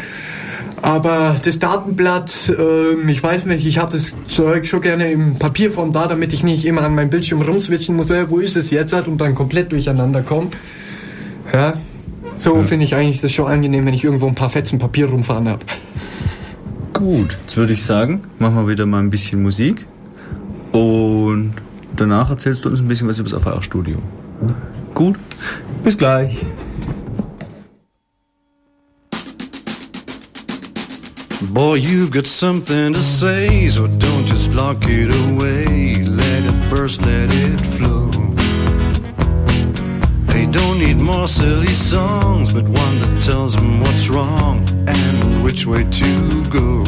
[0.82, 5.92] Aber das Datenblatt, ähm, ich weiß nicht, ich habe das Zeug schon gerne im Papierform
[5.92, 8.92] da, damit ich nicht immer an meinem Bildschirm rumswitchen muss, äh, wo ist es jetzt
[8.92, 10.48] und dann komplett durcheinander komme.
[11.52, 11.74] Ja,
[12.38, 15.48] so finde ich eigentlich das schon angenehm, wenn ich irgendwo ein paar Fetzen Papier rumfahren
[15.48, 15.64] habe.
[16.92, 19.86] Gut, jetzt würde ich sagen, machen wir wieder mal ein bisschen Musik.
[20.72, 21.54] Und
[21.96, 23.96] danach erzählst du uns ein bisschen was über das AVR-Studio.
[24.94, 25.16] Gut,
[25.82, 26.38] bis gleich.
[31.52, 35.94] Boy, you've got something to say, so don't just lock it away.
[35.94, 38.10] Let it burst, let it flow.
[40.26, 45.66] They don't need more silly songs, but one that tells them what's wrong and which
[45.66, 46.84] way to go.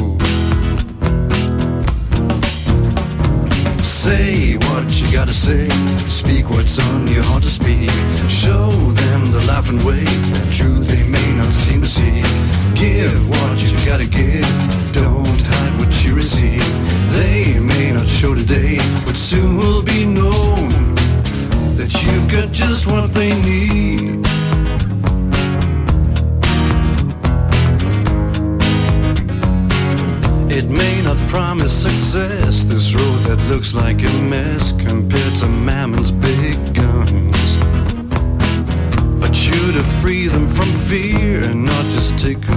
[3.83, 5.69] Say what you gotta say,
[6.09, 7.91] speak what's on your heart to speak.
[8.29, 12.66] Show them the laughing way, the truth they may not seem to see.
[12.77, 14.47] Give what you gotta give,
[14.93, 16.63] don't hide what you receive.
[17.13, 20.69] They may not show today, but soon will be known
[21.79, 24.27] that you've got just what they need.
[30.55, 36.11] It may not promise success, this road that looks like a mess compared to Mammon's
[36.13, 37.57] big guns.
[39.19, 42.56] But you to free them from fear and not just tickle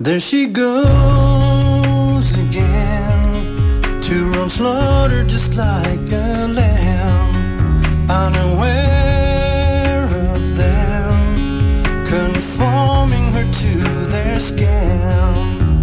[0.00, 13.30] There she goes again to run slaughter just like a lamb, unaware of them, conforming
[13.34, 15.78] her to their scam.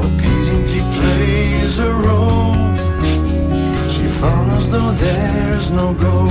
[0.00, 2.54] Obediently plays a role.
[3.90, 6.30] She follows though there's no goal.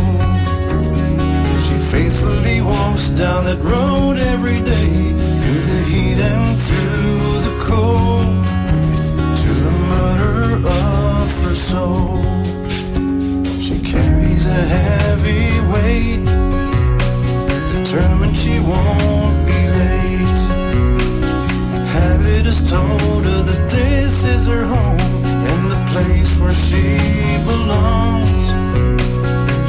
[1.68, 5.14] She faithfully walks down that road every day,
[22.76, 25.00] told her that this is her home
[25.52, 26.84] and the place where she
[27.52, 28.46] belongs.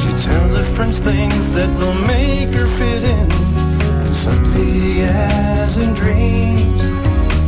[0.01, 3.27] She tells her friends things that will make her fit in,
[4.05, 6.83] and suddenly, as in dreams,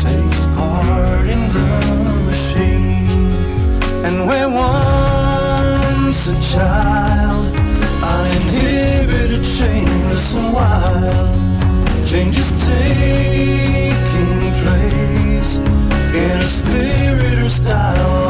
[0.07, 1.71] takes part in the
[2.29, 3.31] machine.
[4.07, 7.45] And where once a child,
[10.37, 11.27] and wild,
[12.11, 13.68] change is taking place
[16.19, 18.28] in a spirit or style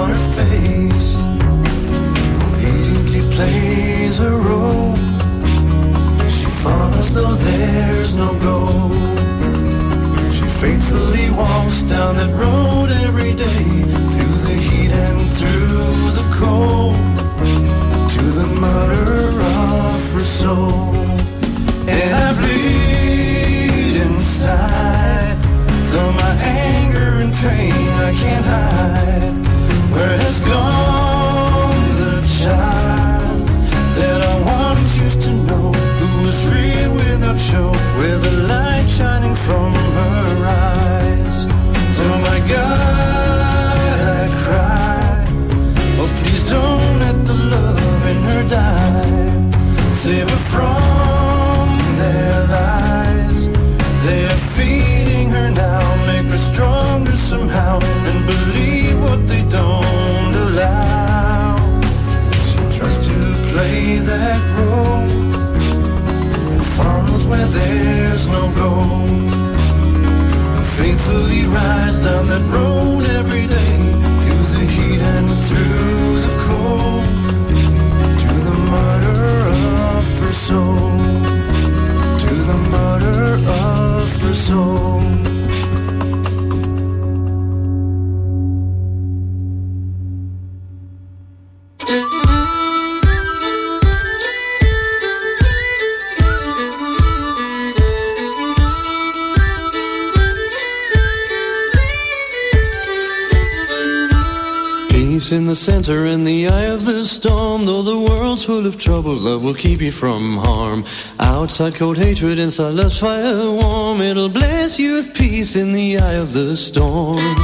[108.59, 110.83] full of trouble, love will keep you from harm.
[111.17, 114.01] Outside cold hatred, inside love's fire warm.
[114.01, 117.35] It'll bless you with peace in the eye of the storm.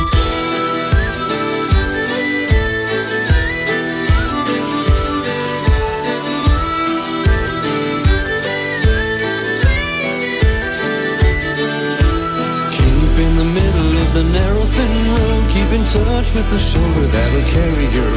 [12.75, 15.43] Keep in the middle of the narrow thin road.
[15.55, 18.14] Keep in touch with the shoulder that'll carry your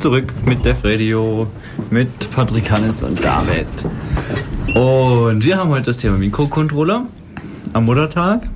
[0.00, 1.46] sind zurück mit Def Radio,
[1.90, 3.66] mit Patrick Hannes und David.
[4.74, 7.04] Und wir haben heute das Thema Mikrocontroller
[7.74, 8.48] am Muttertag.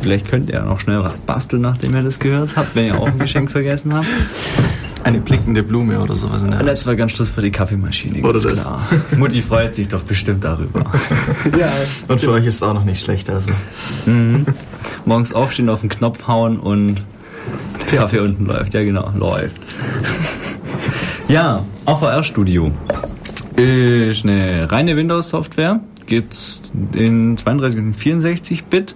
[0.00, 2.98] Vielleicht könnt ihr ja noch schnell was basteln, nachdem ihr das gehört habt, wenn ihr
[2.98, 4.08] auch ein Geschenk vergessen habt.
[5.04, 6.66] Eine blickende Blume oder sowas in der Art.
[6.68, 8.26] jetzt war ganz Schluss für die Kaffeemaschine.
[8.26, 8.62] Oder das.
[8.62, 8.88] Klar.
[9.16, 10.80] Mutti freut sich doch bestimmt darüber.
[11.58, 11.70] Ja,
[12.08, 13.30] Und für euch ist es auch noch nicht schlecht.
[13.30, 13.50] Also.
[15.04, 17.02] Morgens aufstehen, auf den Knopf hauen und
[17.90, 18.74] der Kaffee unten läuft.
[18.74, 19.60] Ja, genau, läuft.
[21.32, 22.70] Ja, AVR Studio
[23.56, 25.80] ist eine reine Windows-Software.
[26.04, 26.60] Gibt's
[26.92, 28.94] in 32 und 64 Bit.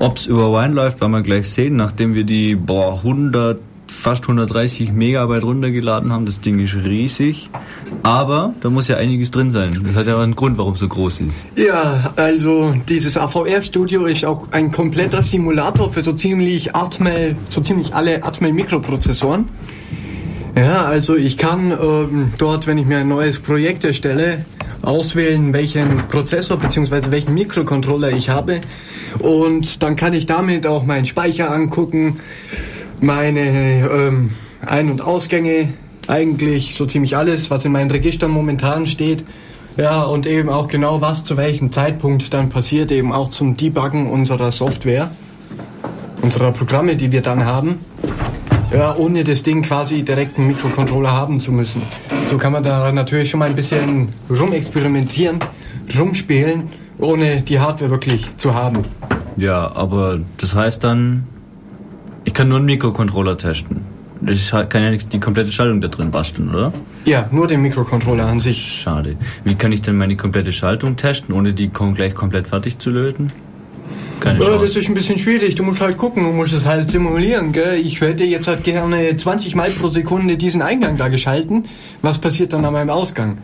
[0.00, 4.90] Ob's über Wine läuft, werden wir gleich sehen, nachdem wir die boah, 100, fast 130
[4.90, 6.26] Megabyte runtergeladen haben.
[6.26, 7.50] Das Ding ist riesig.
[8.02, 9.70] Aber da muss ja einiges drin sein.
[9.84, 11.46] Das hat ja einen Grund, warum es so groß ist.
[11.54, 17.94] Ja, also dieses AVR-Studio ist auch ein kompletter Simulator für so ziemlich Atmel, so ziemlich
[17.94, 19.48] alle Atmel-Mikroprozessoren.
[20.58, 24.44] Ja, also ich kann ähm, dort, wenn ich mir ein neues Projekt erstelle,
[24.82, 27.12] auswählen, welchen Prozessor bzw.
[27.12, 28.60] welchen Mikrocontroller ich habe.
[29.20, 32.18] Und dann kann ich damit auch meinen Speicher angucken,
[33.00, 34.30] meine ähm,
[34.66, 35.74] Ein- und Ausgänge,
[36.08, 39.24] eigentlich so ziemlich alles, was in meinen Registern momentan steht.
[39.76, 44.10] Ja, und eben auch genau was zu welchem Zeitpunkt dann passiert, eben auch zum Debuggen
[44.10, 45.12] unserer Software,
[46.20, 47.78] unserer Programme, die wir dann haben.
[48.72, 51.80] Ja, ohne das Ding quasi direkt einen Mikrocontroller haben zu müssen.
[52.28, 55.38] So kann man da natürlich schon mal ein bisschen rumexperimentieren,
[55.98, 56.64] rumspielen,
[56.98, 58.82] ohne die Hardware wirklich zu haben.
[59.36, 61.26] Ja, aber das heißt dann,
[62.24, 63.86] ich kann nur einen Mikrocontroller testen.
[64.26, 66.72] Ich kann ja nicht die komplette Schaltung da drin basteln, oder?
[67.04, 68.58] Ja, nur den Mikrocontroller an sich.
[68.82, 69.16] Schade.
[69.44, 72.90] Wie kann ich denn meine komplette Schaltung testen, ohne die kom gleich komplett fertig zu
[72.90, 73.32] löten?
[74.20, 74.78] Keine Ja, das Chance.
[74.80, 75.54] ist ein bisschen schwierig.
[75.54, 77.52] Du musst halt gucken, du musst es halt simulieren.
[77.52, 77.74] Gell?
[77.82, 81.66] Ich hätte jetzt halt gerne 20 Mal pro Sekunde diesen Eingang da geschalten.
[82.02, 83.38] Was passiert dann an meinem Ausgang?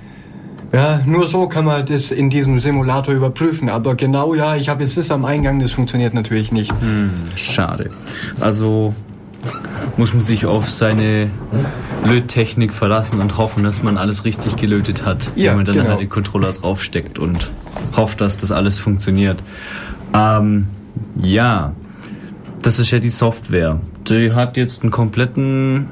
[0.72, 3.68] Ja, nur so kann man das in diesem Simulator überprüfen.
[3.68, 6.72] Aber genau, ja, ich habe jetzt das am Eingang, das funktioniert natürlich nicht.
[7.36, 7.90] Schade.
[8.40, 8.92] Also
[9.96, 11.30] muss man sich auf seine
[12.04, 15.88] Löttechnik verlassen und hoffen, dass man alles richtig gelötet hat, Ja, wenn man dann genau.
[15.90, 17.50] halt den Controller draufsteckt und
[17.96, 19.38] hofft, dass das alles funktioniert.
[20.14, 20.66] Ähm,
[21.20, 21.74] ja,
[22.62, 23.80] das ist ja die Software.
[24.08, 25.88] Die hat jetzt einen kompletten,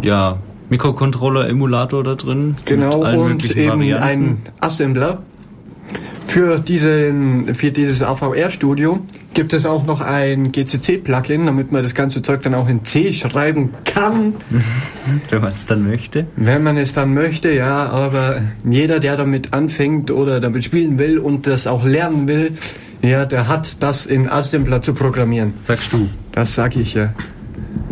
[0.00, 0.38] ja,
[0.70, 2.54] Mikrocontroller-Emulator da drin.
[2.64, 4.02] Genau, und eben Varianten.
[4.02, 5.22] ein Assembler.
[6.26, 9.00] Für, diesen, für dieses AVR-Studio
[9.34, 13.12] gibt es auch noch ein GCC-Plugin, damit man das ganze Zeug dann auch in C
[13.12, 14.32] schreiben kann,
[15.30, 16.26] wenn man es dann möchte.
[16.36, 17.88] wenn man es dann möchte, ja.
[17.88, 22.52] Aber jeder, der damit anfängt oder damit spielen will und das auch lernen will,
[23.04, 25.54] ja, der hat das in Assembler zu programmieren.
[25.62, 26.08] Sagst du.
[26.32, 27.12] Das sage ich ja.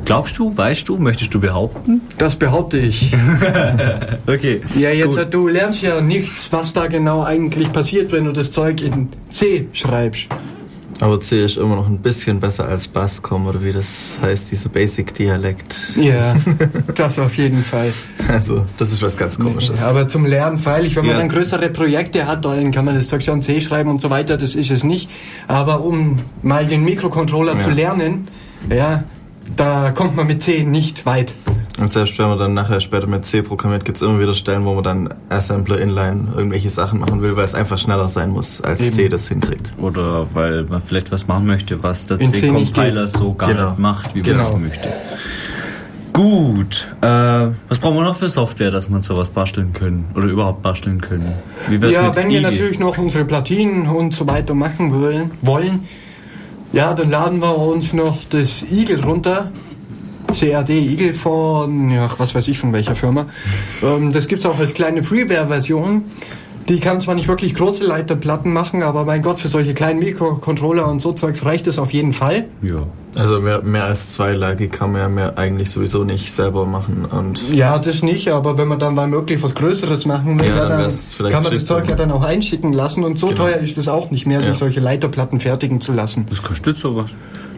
[0.04, 2.00] Glaubst du, weißt du, möchtest du behaupten?
[2.18, 3.12] Das behaupte ich.
[4.24, 4.60] Okay.
[4.76, 5.34] Ja, jetzt Gut.
[5.34, 9.66] du lernst ja nichts, was da genau eigentlich passiert, wenn du das Zeug in C
[9.72, 10.28] schreibst.
[11.02, 14.68] Aber C ist immer noch ein bisschen besser als Bascom oder wie das heißt, dieser
[14.68, 15.76] Basic-Dialekt.
[15.96, 16.36] Ja,
[16.94, 17.92] das auf jeden Fall.
[18.28, 19.80] Also, das ist was ganz komisches.
[19.80, 21.18] Ja, aber zum Lernen freilich, wenn man Ja.
[21.18, 24.54] dann größere Projekte hat, dann kann man das schon C schreiben und so weiter, das
[24.54, 25.10] ist es nicht.
[25.48, 27.60] Aber um mal den Mikrocontroller Ja.
[27.60, 28.28] zu lernen,
[28.70, 29.02] ja,
[29.56, 31.34] da kommt man mit C nicht weit.
[31.78, 34.64] Und selbst wenn man dann nachher später mit C programmiert, gibt es immer wieder Stellen,
[34.66, 38.60] wo man dann Assembler Inline irgendwelche Sachen machen will, weil es einfach schneller sein muss,
[38.60, 38.92] als Eben.
[38.92, 39.72] C das hinkriegt.
[39.78, 43.70] Oder weil man vielleicht was machen möchte, was der C-Compiler so gar Genau.
[43.70, 44.48] nicht macht, wie man Genau.
[44.50, 44.88] es möchte.
[46.12, 46.88] Gut.
[47.00, 50.04] Äh, was brauchen wir noch für Software, dass wir uns sowas basteln können?
[50.14, 51.26] Oder überhaupt basteln können?
[51.70, 55.30] Wie wär's Ja, mit wenn wir natürlich noch unsere Platinen und so weiter machen wollen,
[55.40, 55.84] wollen,
[56.72, 59.50] ja, dann laden wir uns noch das Igel runter.
[60.32, 63.26] CAD Igel von, ja, was weiß ich von welcher Firma.
[63.82, 66.04] ähm, das gibt's auch als kleine Freeware-Version.
[66.72, 70.88] Die kann zwar nicht wirklich große Leiterplatten machen, aber mein Gott, für solche kleinen Mikrocontroller
[70.88, 72.46] und so Zeugs reicht es auf jeden Fall.
[72.62, 72.84] Ja.
[73.14, 77.04] Also mehr, mehr als zwei Lagi kann man ja mehr eigentlich sowieso nicht selber machen.
[77.04, 80.66] Und Ja, das nicht, aber wenn man dann mal wirklich was Größeres machen will, Ja,
[80.66, 81.66] dann dann, kann man das.
[81.66, 83.42] Zeug ja dann auch einschicken lassen und so Genau.
[83.42, 84.46] teuer ist es auch nicht mehr, Ja.
[84.46, 86.24] sich solche Leiterplatten fertigen zu lassen.
[86.30, 87.10] Was kostet sowas?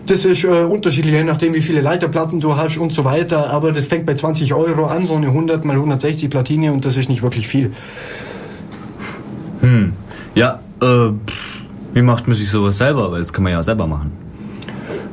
[0.06, 3.70] Das ist äh, unterschiedlich, je nachdem wie viele Leiterplatten du hast und so weiter, aber
[3.70, 7.08] das fängt bei 20 Euro an, so eine 100 mal 160 Platine und das ist
[7.08, 7.72] nicht wirklich viel.
[9.64, 9.92] Hm.
[10.34, 11.10] Ja, äh,
[11.92, 13.10] wie macht man sich sowas selber?
[13.12, 14.12] Weil das kann man ja selber machen.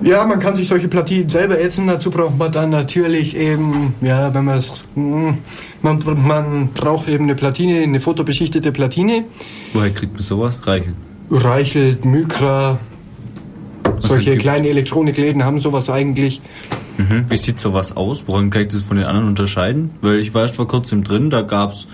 [0.04, 4.34] Ja, man kann sich solche Platinen selber ätzen, dazu braucht man dann natürlich eben, ja,
[4.34, 5.30] wenn man es, mm,
[5.84, 9.26] man, man braucht eben eine Platine, eine fotobeschichtete Platine,
[9.74, 10.56] Woher kriegt man sowas?
[10.64, 10.96] Reichel.
[11.30, 12.80] Reichelt, Mykra,
[14.00, 16.42] solche kleinen Elektronikläden haben sowas eigentlich.
[16.98, 17.26] Mhm.
[17.30, 18.24] Wie sieht sowas aus?
[18.26, 19.92] Woran kann ich das von den anderen unterscheiden?
[20.02, 21.88] Weil ich war erst vor kurzem drin, da gab's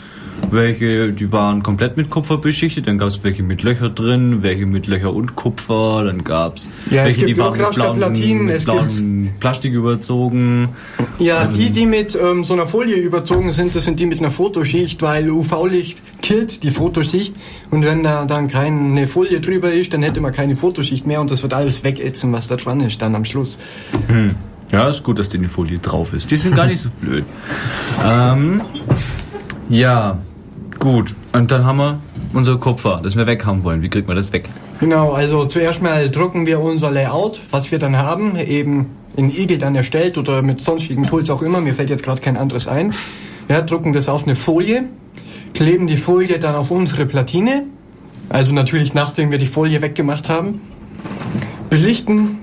[0.52, 4.88] welche, die waren komplett mit Kupfer beschichtet, dann gab's welche mit Löcher drin, welche mit
[4.88, 8.56] Löcher und Kupfer, dann gab's Ja, es welche, gibt die waren mit blauen, Hochglanzplatinen, mit
[8.56, 10.70] es blauen Plastik überzogen.
[11.20, 14.20] Ja, Also- die, die mit ähm, so einer Folie überzogen sind, das sind die mit
[14.20, 17.36] einer Fotoschicht, weil UV-Licht killt die Fotoschicht
[17.72, 21.30] und wenn da dann keine Folie drüber ist, dann hätte man keine Fotoschicht mehr und
[21.32, 23.58] das wird alles wegätzen, was da dran ist dann am Schluss.
[24.08, 24.32] Hm.
[24.72, 26.30] Ja, ist gut, dass die Folie drauf ist.
[26.30, 27.26] Die sind gar nicht so blöd.
[28.06, 28.62] Ähm,
[29.70, 30.18] ja,
[30.80, 31.16] gut.
[31.34, 32.00] Und dann haben wir
[32.34, 33.82] unser Kupfer, das wir weg haben wollen.
[33.82, 34.50] Wie kriegt man das weg?
[34.80, 39.58] Genau, also zuerst mal drucken wir unser Layout, was wir dann haben, eben in Igel
[39.58, 42.94] dann erstellt oder mit sonstigen Tools auch immer, mir fällt jetzt gerade kein anderes ein.
[43.50, 44.84] Ja, drucken das auf eine Folie,
[45.54, 47.64] kleben die Folie dann auf unsere Platine,
[48.30, 50.62] also natürlich nachdem wir die Folie weggemacht haben,
[51.70, 52.40] belichten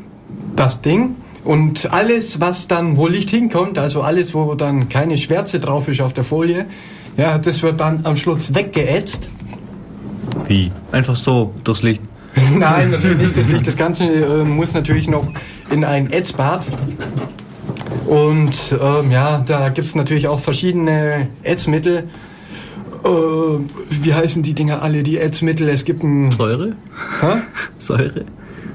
[0.56, 5.60] das Ding und alles, was dann, wo Licht hinkommt, also alles, wo dann keine Schwärze
[5.60, 6.66] drauf ist auf der Folie,
[7.16, 9.28] ja, das wird dann am Schluss weggeätzt.
[10.46, 10.72] Wie?
[10.92, 12.02] Einfach so, durchs Licht.
[12.56, 13.36] Nein, natürlich nicht.
[13.36, 13.66] Das, Licht.
[13.66, 15.26] das Ganze äh, muss natürlich noch
[15.70, 16.66] in ein Ätzbad.
[18.06, 22.08] Und ähm, ja, da gibt es natürlich auch verschiedene Ätzmittel.
[23.04, 25.68] Äh, wie heißen die Dinger alle, die Ätzmittel?
[25.68, 26.30] Es gibt ein...
[26.32, 26.74] Säure?
[27.20, 27.38] Hä?
[27.78, 28.24] Säure?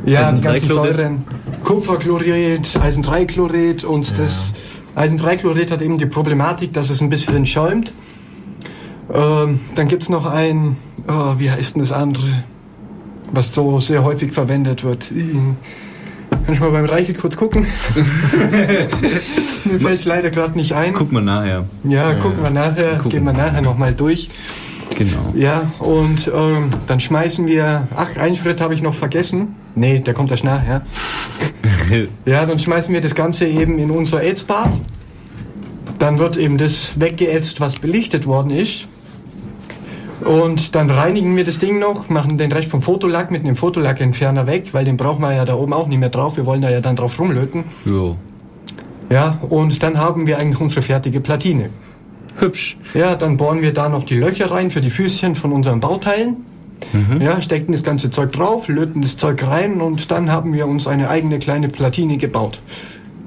[0.05, 0.95] Ja, die ganzen Eisen-3-Chlorid?
[0.95, 1.23] Säuren.
[1.63, 4.53] Kupferchlorid, Eisen-3-Chlorid und das
[4.95, 7.93] Eisen-3-Chlorid hat eben die Problematik, dass es ein bisschen schäumt.
[9.13, 12.43] Ähm, dann gibt es noch ein, oh, wie heißt denn das andere,
[13.31, 15.09] was so sehr häufig verwendet wird.
[15.09, 17.65] Kann ich mal beim Reichel kurz gucken?
[19.65, 20.93] Mir fällt es leider gerade nicht ein.
[20.93, 21.65] Guck mal nachher.
[21.83, 23.09] Ja, gucken wir nachher, Gucken.
[23.09, 24.29] gehen wir nachher nochmal durch.
[24.95, 25.33] Genau.
[25.35, 27.87] Ja, und ähm, dann schmeißen wir.
[27.95, 29.55] Ach, einen Schritt habe ich noch vergessen.
[29.75, 30.81] Nee, der kommt erst nachher.
[32.25, 34.77] Ja, dann schmeißen wir das Ganze eben in unser Ätzbad.
[35.97, 38.87] Dann wird eben das weggeätzt, was belichtet worden ist.
[40.21, 44.47] Und dann reinigen wir das Ding noch, machen den Rest vom Fotolack mit dem Fotolackentferner
[44.47, 46.37] weg, weil den brauchen wir ja da oben auch nicht mehr drauf.
[46.37, 47.63] Wir wollen da ja dann drauf rumlöten.
[47.85, 48.17] Jo.
[49.09, 51.69] Ja, und dann haben wir eigentlich unsere fertige Platine.
[52.37, 52.77] Hübsch.
[52.93, 56.45] Ja, dann bohren wir da noch die Löcher rein für die Füßchen von unseren Bauteilen.
[57.19, 60.87] Ja, stecken das ganze Zeug drauf, löten das Zeug rein und dann haben wir uns
[60.87, 62.61] eine eigene kleine Platine gebaut.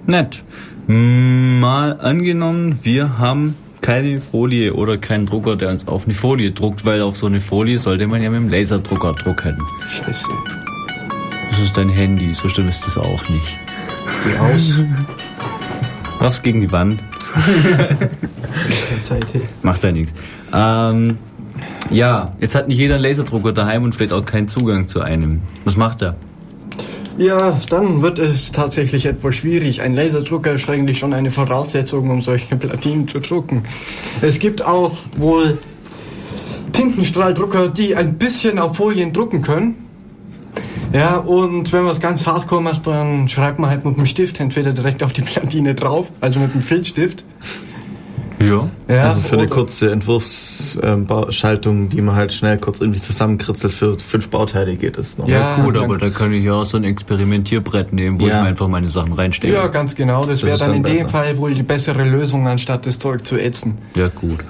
[0.06, 0.42] Nett.
[0.86, 6.84] Mal angenommen, wir haben keine Folie oder keinen Drucker, der uns auf eine Folie druckt,
[6.84, 9.58] weil auf so eine Folie sollte man ja mit dem Laserdrucker drucken.
[9.88, 10.28] Scheiße.
[11.50, 13.58] Das ist dein Handy, so schlimm ist das auch nicht.
[14.24, 14.72] Geh aus.
[16.18, 16.98] Was gegen die Wand?
[19.02, 19.26] Zeit.
[19.62, 20.14] Macht ja nichts.
[20.52, 21.18] Ähm,
[21.90, 25.42] ja, jetzt hat nicht jeder einen Laserdrucker daheim und vielleicht auch keinen Zugang zu einem.
[25.64, 26.16] Was macht er?
[27.18, 29.82] Ja, dann wird es tatsächlich etwas schwierig.
[29.82, 33.64] Ein Laserdrucker ist eigentlich schon eine Voraussetzung, um solche Platinen zu drucken.
[34.22, 35.58] Es gibt auch wohl
[36.72, 39.76] Tintenstrahldrucker, die ein bisschen auf Folien drucken können.
[40.94, 44.40] Ja, und wenn man es ganz hardcore macht, dann schreibt man halt mit dem Stift
[44.40, 47.24] entweder direkt auf die Platine drauf, also mit dem Filzstift.
[48.48, 48.68] Ja.
[48.88, 54.28] Ja, also für eine kurze Entwurfsschaltung, die man halt schnell kurz irgendwie zusammenkritzelt für fünf
[54.28, 55.28] Bauteile geht es noch.
[55.28, 58.36] Ja, Gut, dann- aber da kann ich ja auch so ein Experimentierbrett nehmen, wo Ja.
[58.38, 59.52] ich mir einfach meine Sachen reinstecke.
[59.54, 60.20] Ja, ganz genau.
[60.24, 61.08] Das, Das wäre dann dann in dem besser.
[61.08, 63.78] Fall wohl die bessere Lösung, anstatt das Zeug zu ätzen.
[63.96, 64.40] Ja, gut.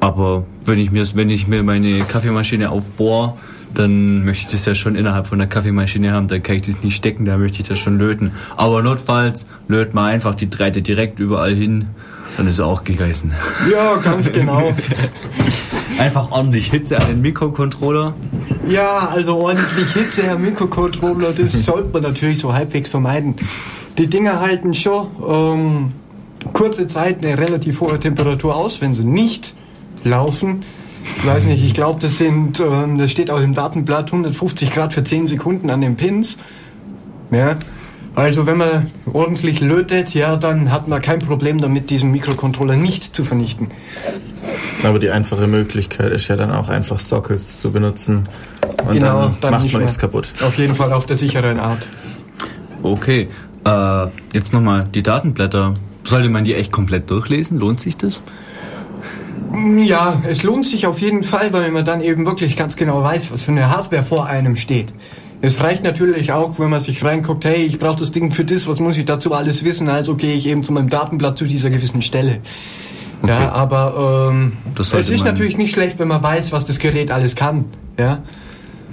[0.00, 3.38] Aber wenn ich mir, wenn ich mir meine Kaffeemaschine aufbohr,
[3.72, 6.28] dann möchte ich das ja schon innerhalb von der Kaffeemaschine haben.
[6.28, 8.32] Da kann ich das nicht stecken, da möchte ich das schon löten.
[8.56, 11.88] Aber notfalls löt man einfach die Dreite direkt überall hin.
[12.36, 13.32] Dann ist auch gegessen.
[13.70, 14.74] Ja, ganz genau.
[15.98, 18.14] Einfach ordentlich Hitze an den Mikrocontroller.
[18.68, 23.36] Ja, also ordentlich Hitze am Mikrocontroller, das sollte man natürlich so halbwegs vermeiden.
[23.98, 25.92] Die Dinger halten schon ähm,
[26.52, 29.54] kurze Zeit eine relativ hohe Temperatur aus, wenn sie nicht
[30.02, 30.64] laufen.
[31.16, 34.92] Ich weiß nicht, ich glaube, das sind, ähm, das steht auch im Datenblatt 150 Grad
[34.92, 36.38] für 10 Sekunden an den Pins.
[37.30, 37.56] Ja.
[38.14, 43.14] Also wenn man ordentlich lötet, ja, dann hat man kein Problem damit, diesen Mikrocontroller nicht
[43.16, 43.70] zu vernichten.
[44.84, 48.28] Aber die einfache Möglichkeit ist ja dann auch einfach Sockets zu benutzen.
[48.86, 50.28] Und Genau, dann, dann macht man nichts kaputt.
[50.42, 51.88] Auf jeden Fall auf der sicheren Art.
[52.82, 53.28] Okay.
[53.64, 55.74] Äh, jetzt nochmal die Datenblätter.
[56.04, 57.58] Sollte man die echt komplett durchlesen?
[57.58, 58.22] Lohnt sich das?
[59.78, 63.32] Ja, es lohnt sich auf jeden Fall, weil man dann eben wirklich ganz genau weiß,
[63.32, 64.92] was für eine Hardware vor einem steht.
[65.40, 68.66] Es reicht natürlich auch, wenn man sich reinguckt, hey, ich brauche das Ding für das,
[68.66, 69.88] was muss ich dazu alles wissen?
[69.88, 72.38] Also gehe ich eben zu meinem Datenblatt zu dieser gewissen Stelle.
[73.26, 77.34] Ja, aber ähm, es ist natürlich nicht schlecht, wenn man weiß, was das Gerät alles
[77.36, 77.64] kann.
[77.98, 78.22] Ja,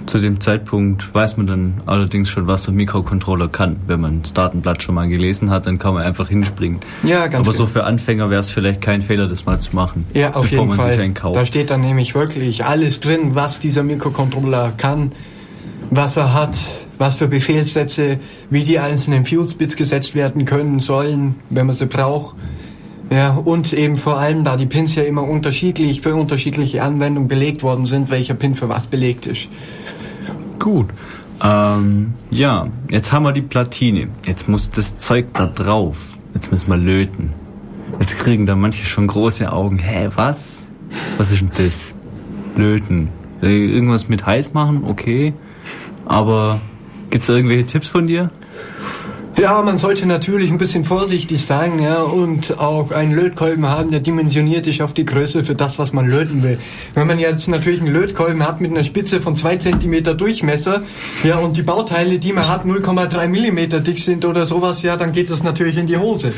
[0.06, 3.76] Zu dem Zeitpunkt weiß man dann allerdings schon, was so ein Mikrocontroller kann.
[3.86, 6.80] Wenn man das Datenblatt schon mal gelesen hat, dann kann man einfach hinspringen.
[7.02, 7.72] Ja, ganz Aber so genau.
[7.72, 10.06] für Anfänger wäre es vielleicht kein Fehler, das mal zu machen.
[10.14, 10.92] ja auf bevor jeden man Fall.
[10.92, 11.36] sich einen kauft.
[11.36, 15.12] Da steht dann nämlich wirklich alles drin, was dieser Mikrocontroller kann,
[15.94, 16.56] was er hat,
[16.96, 18.18] was für Befehlssätze,
[18.48, 22.34] wie die einzelnen Fuse-Bits gesetzt werden können sollen, wenn man sie braucht.
[23.10, 27.62] Ja, und eben vor allem, da die Pins ja immer unterschiedlich für unterschiedliche Anwendungen belegt
[27.62, 29.48] worden sind, welcher Pin für was belegt ist.
[30.58, 30.88] Gut.
[31.44, 34.08] Ähm, ja, jetzt haben wir die Platine.
[34.26, 36.16] Jetzt muss das Zeug da drauf.
[36.32, 37.34] Jetzt müssen wir löten.
[38.00, 39.78] Jetzt kriegen da manche schon große Augen.
[39.78, 40.70] Hä, was?
[41.18, 41.94] Was ist denn das?
[42.56, 43.08] Löten.
[43.42, 45.34] Äh, Irgendwas mit heiß machen, okay.
[46.06, 46.60] Aber
[47.10, 48.30] gibt's da irgendwelche Tipps von dir?
[49.38, 54.00] Ja, man sollte natürlich ein bisschen vorsichtig sein, ja, und auch einen Lötkolben haben, der
[54.00, 56.58] dimensioniert ist auf die Größe für das, was man löten will.
[56.94, 60.82] Wenn man jetzt natürlich einen Lötkolben hat mit einer Spitze von zwei Zentimeter Durchmesser,
[61.24, 65.12] ja, und die Bauteile, die man hat, 0,3 Millimeter dick sind oder sowas, ja, dann
[65.12, 66.34] geht das natürlich in die Hose.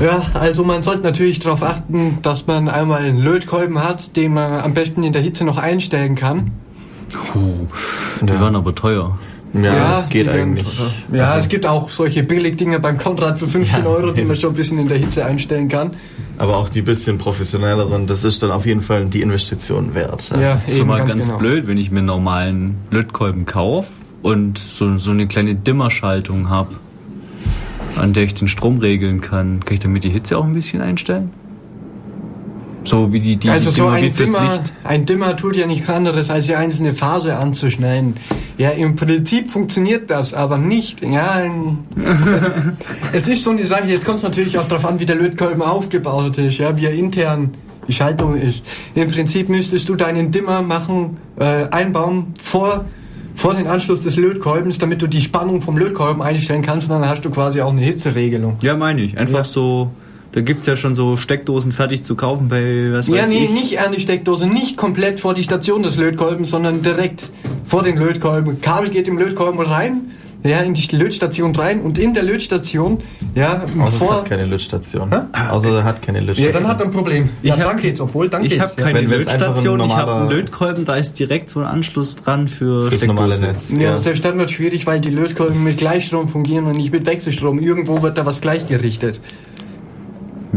[0.00, 4.60] Ja, also man sollte natürlich darauf achten, dass man einmal einen Lötkolben hat, den man
[4.60, 6.52] am besten in der Hitze noch einstellen kann.
[8.22, 9.18] Die waren aber teuer.
[9.54, 10.76] Ja, die geht werden eigentlich.
[10.76, 10.90] teurer.
[11.12, 14.36] Ja, Also- es gibt auch solche Billigdinger beim Konrad für 15 Ja, Euro, die man
[14.36, 15.92] schon ein bisschen in der Hitze einstellen kann.
[16.36, 20.28] Aber auch die bisschen professionelleren, das ist dann auf jeden Fall die Investition wert.
[20.30, 21.38] Also, ja, So eben mal ganz, genau.
[21.38, 23.88] blöd, wenn ich mir einen normalen Lötkolben kaufe
[24.22, 26.74] und so, so eine kleine Dimmerschaltung habe,
[27.96, 30.82] an der ich den Strom regeln kann, kann ich damit die Hitze auch ein bisschen
[30.82, 31.30] einstellen?
[32.88, 34.72] So wie die, die, Also die so ein Dimmer, Licht.
[34.84, 38.14] ein Dimmer tut ja nichts anderes, als die einzelne Phase anzuschneiden.
[38.56, 41.02] Ja, im Prinzip funktioniert das, aber nicht.
[41.02, 41.42] Ja,
[42.34, 42.50] es,
[43.12, 45.62] es ist so eine Sache, jetzt kommt es natürlich auch darauf an, wie der Lötkolben
[45.62, 47.50] aufgebaut ist, ja, wie er intern
[47.86, 48.62] die Schaltung ist.
[48.94, 52.84] Im Prinzip müsstest du deinen Dimmer machen, äh, einbauen vor,
[53.34, 57.08] vor den Anschluss des Lötkolbens, damit du die Spannung vom Lötkolben einstellen kannst und dann
[57.08, 58.56] hast du quasi auch eine Hitzeregelung.
[58.62, 59.16] Ja, meine ich.
[59.16, 59.44] Einfach Ja.
[59.44, 59.90] so,
[60.38, 63.50] Da gibt's ja schon so Steckdosen fertig zu kaufen bei, was Ja, weiß nee, ich.
[63.50, 67.24] nicht an die Steckdose, nicht komplett vor die Station des Lötkolbens, sondern direkt
[67.64, 68.60] vor den Lötkolben.
[68.60, 70.12] Kabel geht im Lötkolben rein,
[70.44, 72.98] ja, in die Lötstation rein und in der Lötstation,
[73.34, 74.14] ja, Außer es vor.
[74.18, 75.10] hat keine Lötstation.
[75.50, 76.62] Außer er hat keine Ja, Lötstation.
[76.62, 77.28] dann hat er ein Problem.
[77.42, 78.62] Ich ja, hab- dann geht's, obwohl, dann Ich geht's.
[78.62, 81.66] habe keine Wenn- einfach ein Lötstation, ich habe einen Lötkolben, da ist direkt so ein
[81.66, 83.70] Anschluss dran für Fürs normale Netz.
[83.72, 83.78] ja.
[83.80, 87.58] ja, selbst dann wird schwierig, weil die Lötkolben mit Gleichstrom fungieren und nicht mit Wechselstrom.
[87.58, 89.20] Irgendwo wird da was gleichgerichtet.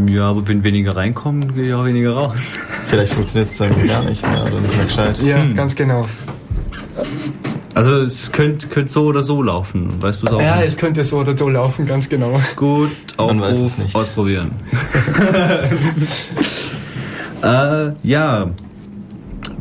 [0.08, 2.54] Ja, aber wenn weniger reinkommen, geht ja auch weniger raus.
[2.88, 5.22] Vielleicht funktioniert es dann gar nicht mehr oder nicht mehr gescheit.
[5.22, 6.08] Ja, ganz genau.
[7.74, 10.42] Also es könnte könnt so oder so laufen, weißt du es auch?
[10.42, 10.68] Ja, nicht?
[10.68, 12.40] es könnte so oder so laufen, ganz genau.
[12.56, 13.96] Gut, Aufruf, es nicht.
[13.96, 14.52] ausprobieren.
[17.44, 18.50] äh, ja.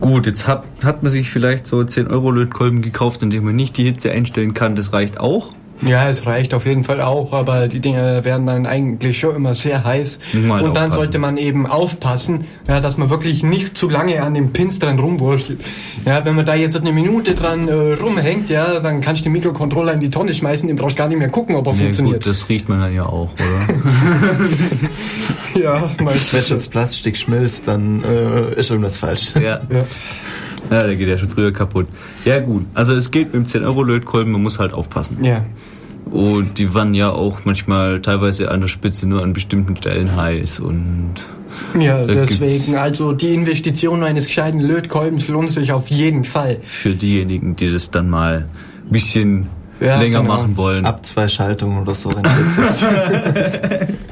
[0.01, 3.77] Gut, jetzt hat, hat man sich vielleicht so 10 Euro Lötkolben gekauft, indem man nicht
[3.77, 4.75] die Hitze einstellen kann.
[4.75, 5.53] Das reicht auch.
[5.87, 9.55] Ja, es reicht auf jeden Fall auch, aber die Dinge werden dann eigentlich schon immer
[9.55, 10.19] sehr heiß.
[10.35, 10.93] Mal und dann aufpassen.
[10.93, 14.99] sollte man eben aufpassen, ja, dass man wirklich nicht zu lange an dem Pins dran
[14.99, 15.61] rumwurschtelt.
[16.05, 19.33] Ja, wenn man da jetzt eine Minute dran äh, rumhängt, ja, dann kannst du den
[19.33, 21.79] Mikrocontroller in die Tonne schmeißen, den brauchst du gar nicht mehr gucken, ob er Ja,
[21.79, 22.25] funktioniert.
[22.25, 23.75] gut, das riecht man dann ja auch, oder?
[25.63, 26.49] ja, Wenn meistens.
[26.49, 29.33] das Plastik schmilzt, dann äh, ist irgendwas falsch.
[29.41, 29.61] ja.
[29.71, 29.85] Ja.
[30.71, 31.87] Ja, der geht ja schon früher kaputt.
[32.25, 35.25] Ja gut, also es geht mit dem 10 Euro Lötkolben, man muss halt aufpassen.
[35.25, 35.43] ja.
[36.11, 40.59] Und die waren ja auch manchmal teilweise an der Spitze nur an bestimmten Stellen heiß
[40.61, 41.15] und
[41.79, 46.57] Ja, deswegen, also die Investition eines gescheiten Lötkolbens lohnt sich auf jeden Fall.
[46.63, 48.47] für diejenigen, die das dann mal
[48.87, 49.49] ein bisschen
[49.81, 50.35] Ja, länger genau.
[50.37, 50.85] machen wollen.
[50.85, 52.25] Ab zwei Schaltungen oder so, wenn
[52.65, 52.85] ist.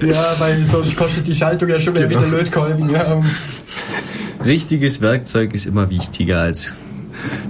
[0.09, 2.21] Ja, weil sonst kostet die Schaltung ja schon wieder Genau.
[2.25, 2.91] wieder Lötkolben.
[2.91, 3.21] Ja,
[4.45, 6.75] Richtiges Werkzeug ist immer wichtiger als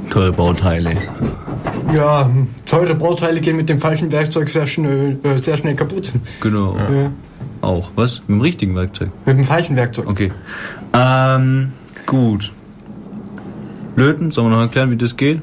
[0.09, 0.95] teure Bauteile.
[1.95, 2.30] Ja,
[2.66, 6.12] teure Bauteile gehen mit dem falschen Werkzeug sehr schnell, äh, sehr schnell kaputt.
[6.41, 6.76] Genau.
[6.76, 7.12] Ja.
[7.61, 7.91] Auch.
[7.97, 8.20] Was?
[8.20, 9.11] Mit dem richtigen Werkzeug.
[9.24, 10.09] Mit dem falschen Werkzeug.
[10.09, 10.32] Okay.
[10.93, 11.72] Ähm,
[12.07, 12.53] gut.
[13.97, 15.41] Löten, sollen wir noch erklären, wie das geht?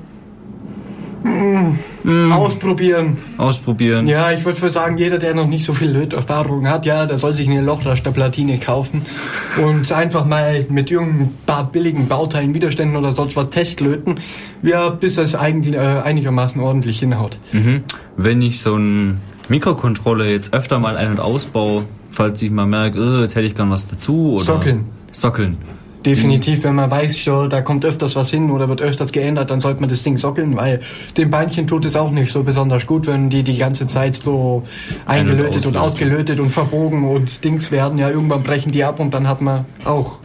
[2.31, 3.17] Ausprobieren.
[3.37, 4.07] Ausprobieren.
[4.07, 7.33] Ja, ich würde sagen, jeder, der noch nicht so viel Löterfahrung hat, ja, der soll
[7.33, 9.01] sich eine Lochrasterplatine kaufen
[9.65, 14.19] und einfach mal mit irgendein paar billigen Bauteilen, Widerständen oder sonst was testlöten,
[14.61, 17.39] ja, bis es eigentlich äh, einigermaßen ordentlich hinhaut.
[17.51, 17.83] Mhm.
[18.17, 22.99] Wenn ich so einen Mikrocontroller jetzt öfter mal ein- und ausbaue, falls ich mal merke,
[22.99, 24.85] äh, jetzt hätte ich gern was dazu oder Sockeln.
[25.11, 25.57] Sockeln.
[26.05, 29.59] Definitiv, wenn man weiß, schon, da kommt öfters was hin oder wird öfters geändert, dann
[29.61, 30.81] sollte man das Ding sockeln, weil
[31.17, 34.63] dem Beinchen tut es auch nicht so besonders gut, wenn die die ganze Zeit so
[35.05, 35.77] eingelötet und auslöten.
[35.77, 37.97] ausgelötet und verbogen und Dings werden.
[37.97, 40.19] Ja, irgendwann brechen die ab und dann hat man auch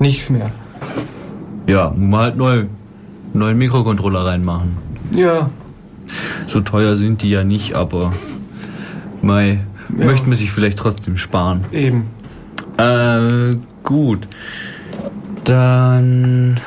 [0.00, 0.50] nichts mehr.
[1.66, 2.64] Ja, muss man halt neu,
[3.32, 4.76] neuen Mikrocontroller reinmachen.
[5.14, 5.50] Ja,
[6.48, 8.12] So teuer sind die ja nicht, aber
[9.22, 9.60] mei,
[9.98, 10.04] Ja.
[10.06, 11.64] möchte man sich vielleicht trotzdem sparen.
[11.72, 12.10] eben.
[12.76, 14.26] Äh, gut.
[15.44, 16.60] Dann,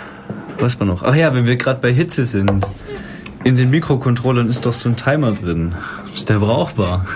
[0.59, 1.03] was war noch?
[1.03, 2.65] Ach ja, wenn wir gerade bei Hitze sind.
[3.43, 5.75] In den Mikrocontrollern ist doch so ein Timer drin.
[6.13, 7.05] Ist der brauchbar?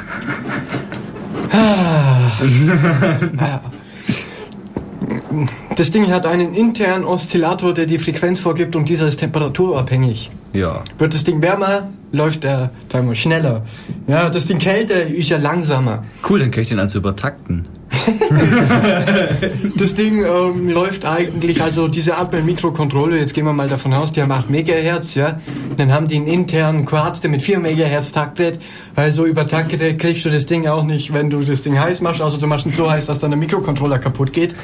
[5.75, 10.29] Das Ding hat einen internen Oszillator, der die Frequenz vorgibt und dieser ist temperaturabhängig.
[10.53, 10.83] Ja.
[10.97, 13.63] Wird das Ding wärmer, läuft der Timer schneller.
[14.07, 16.03] Ja, das Ding kälter ist ja langsamer.
[16.29, 17.65] Cool, dann kann ich den also übertakten.
[19.77, 24.21] Das Ding ähm, läuft eigentlich, also diese Mikrocontroller, jetzt gehen wir mal davon aus, die
[24.21, 25.39] haben 8 Megahertz, ja.
[25.77, 28.61] Dann haben die einen internen Quarz, der mit 4 Megahertz taktet.
[28.95, 32.21] Also übertaktet kriegst du das Ding auch nicht, wenn du das Ding heiß machst.
[32.21, 34.55] Also du machst ihn so heiß, dass dann der Mikrocontroller kaputt geht.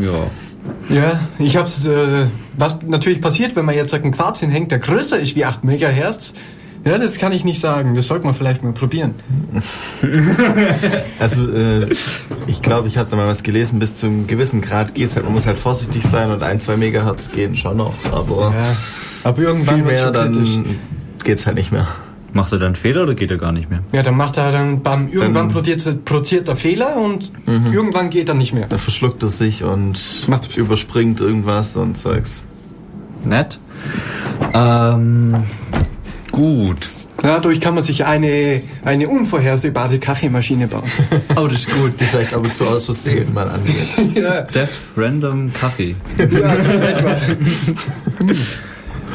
[0.00, 0.30] Ja.
[0.88, 5.18] Ja, ich hab's, äh, was natürlich passiert, wenn man jetzt einen Quarz hinhängt, der größer
[5.18, 6.34] ist wie 8 Megahertz.
[6.84, 7.94] Ja, das kann ich nicht sagen.
[7.94, 9.14] Das sollte man vielleicht mal probieren.
[11.18, 11.88] Also äh,
[12.46, 15.24] ich glaube, ich habe da mal was gelesen, bis zu einem gewissen Grad geht's halt.
[15.24, 18.76] Man muss halt vorsichtig sein und ein, zwei Megahertz gehen schon noch, aber Ja,
[19.24, 20.54] aber viel irgendwann wird's mehr schon kritisch.
[20.54, 20.64] dann
[21.24, 21.88] geht's halt nicht mehr.
[22.32, 23.78] Macht er dann Fehler oder geht er gar nicht mehr?
[23.92, 27.30] Ja, dann macht er dann beim irgendwann Dann- produziert, produziert er Fehler und
[27.72, 28.66] irgendwann geht er nicht mehr.
[28.68, 32.42] Da verschluckt er sich und Macht's- überspringt irgendwas und Zeugs.
[33.24, 33.58] Nett.
[34.52, 35.34] Ähm,
[36.34, 36.88] gut.
[37.22, 40.82] Dadurch kann man sich eine, eine unvorhersehbare Kaffeemaschine bauen.
[41.36, 41.92] Oh, das ist gut.
[41.98, 44.14] Die vielleicht ab und zu aus Versehen mal angeht.
[44.14, 45.94] ja, Death Random Kaffee.
[46.18, 46.68] ja, so.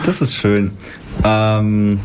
[0.05, 0.71] Das ist schön.
[1.23, 1.99] Ähm,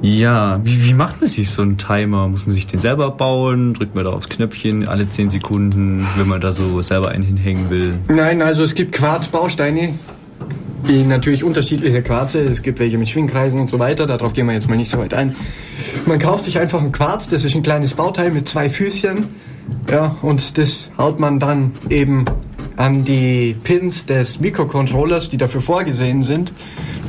[0.00, 2.28] ja, wie, wie macht man sich so einen Timer?
[2.28, 3.74] Muss man sich den selber bauen?
[3.74, 7.70] Drückt man da aufs Knöpfchen alle 10 Sekunden, wenn man da so selber einen hinhängen
[7.70, 7.94] will?
[8.08, 9.94] Nein, also es gibt Quarzbausteine,
[11.06, 12.40] natürlich unterschiedliche Quarze.
[12.40, 14.06] Es gibt welche mit Schwingkreisen und so weiter.
[14.06, 15.34] Darauf gehen wir jetzt mal nicht so weit ein.
[16.06, 19.28] Man kauft sich einfach ein Quarz, das ist ein kleines Bauteil mit zwei Füßchen.
[19.90, 22.24] Ja, und das haut man dann eben
[22.76, 26.52] an die Pins des Mikrocontrollers, die dafür vorgesehen sind.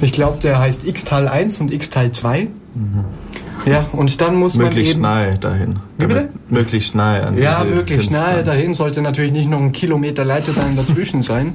[0.02, 2.48] Ich glaube, der heißt X-Teil 1 und X-Teil 2.
[3.66, 5.78] Ja, und dann muss man Möglichst nahe dahin.
[5.98, 6.30] Wie bitte?
[6.50, 8.46] Möglichst nahe an Ja, diese möglichst Pins nahe dran.
[8.46, 11.54] dahin sollte natürlich nicht noch ein Kilometer Leiterbahn dazwischen sein.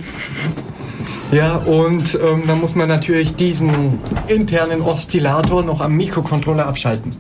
[1.31, 3.99] Ja, und ähm, dann muss man natürlich diesen
[4.29, 7.11] internen Oszillator noch am Mikrocontroller abschalten.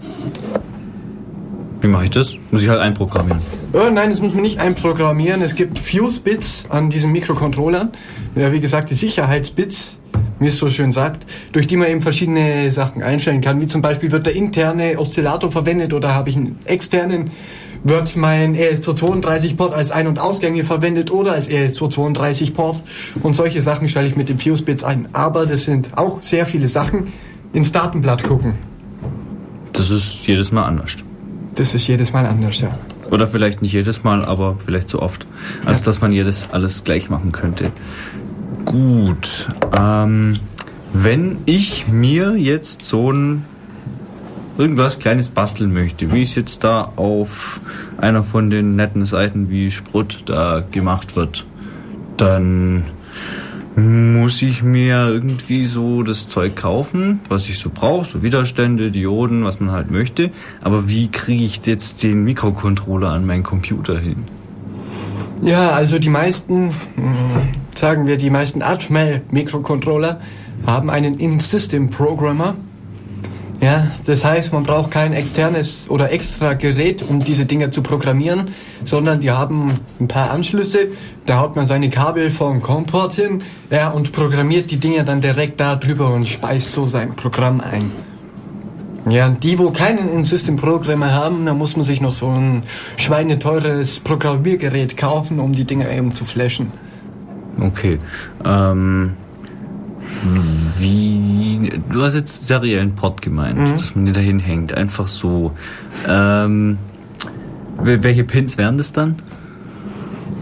[1.82, 2.34] Wie mache ich das?
[2.50, 3.40] Muss ich halt einprogrammieren.
[3.74, 5.42] Äh, nein, das muss man nicht einprogrammieren.
[5.42, 7.92] Es gibt Fuse-Bits an diesem Mikrocontroller.
[8.34, 9.98] Ja, wie gesagt, die Sicherheitsbits,
[10.40, 13.60] wie es so schön sagt, durch die man eben verschiedene Sachen einstellen kann.
[13.60, 17.30] Wie zum Beispiel wird der interne Oszillator verwendet oder habe ich einen externen,
[17.84, 22.82] wird mein E ES232-Port als Ein- und Ausgänge verwendet oder als E ES232-Port.
[23.22, 25.08] Und solche Sachen stelle ich mit den Fuse-Bits ein.
[25.12, 27.08] Aber das sind auch sehr viele Sachen.
[27.52, 28.54] Ins Datenblatt gucken.
[29.72, 30.96] Das ist jedes Mal anders.
[31.54, 32.70] Das ist jedes Mal anders, ja.
[33.10, 35.26] Oder vielleicht nicht jedes Mal, aber vielleicht so oft,
[35.64, 37.72] als dass man jedes alles gleich machen könnte.
[38.64, 39.48] Gut.
[39.76, 40.38] Ähm,
[40.92, 43.44] wenn ich mir jetzt so ein
[44.58, 47.60] irgendwas Kleines basteln möchte, wie es jetzt da auf
[47.96, 51.46] einer von den netten Seiten wie Sprut da gemacht wird,
[52.16, 52.84] dann
[53.76, 59.44] muss ich mir irgendwie so das Zeug kaufen, was ich so brauche, so Widerstände, Dioden,
[59.44, 60.32] was man halt möchte.
[60.60, 64.24] Aber wie kriege ich jetzt den Mikrocontroller an meinen Computer hin?
[65.42, 66.72] Ja, also die meisten, mh,
[67.76, 70.20] sagen wir, die meisten Atmel-Mikrocontroller
[70.66, 72.56] haben einen In-System-Programmer.
[73.60, 78.52] Ja, das heißt, man braucht kein externes oder extra Gerät, um diese Dinger zu programmieren,
[78.84, 80.88] sondern die haben ein paar Anschlüsse.
[81.26, 85.58] Da haut man seine Kabel vom COM-Port hin, ja, und programmiert die Dinger dann direkt
[85.58, 87.90] da drüber und speist so sein Programm ein.
[89.10, 92.62] Ja, und die, wo keinen In-System-Programmer haben, da muss man sich noch so ein
[92.96, 96.72] schweineteures Programmiergerät kaufen, um die Dinger eben zu flashen.
[97.60, 97.98] Okay.
[98.44, 99.14] Ähm,
[100.78, 104.72] wie, du hast jetzt seriellen Port gemeint, dass man den dahin hängt.
[104.74, 105.52] Einfach so.
[106.08, 106.78] Ähm,
[107.82, 109.16] wel- welche Pins wären das dann?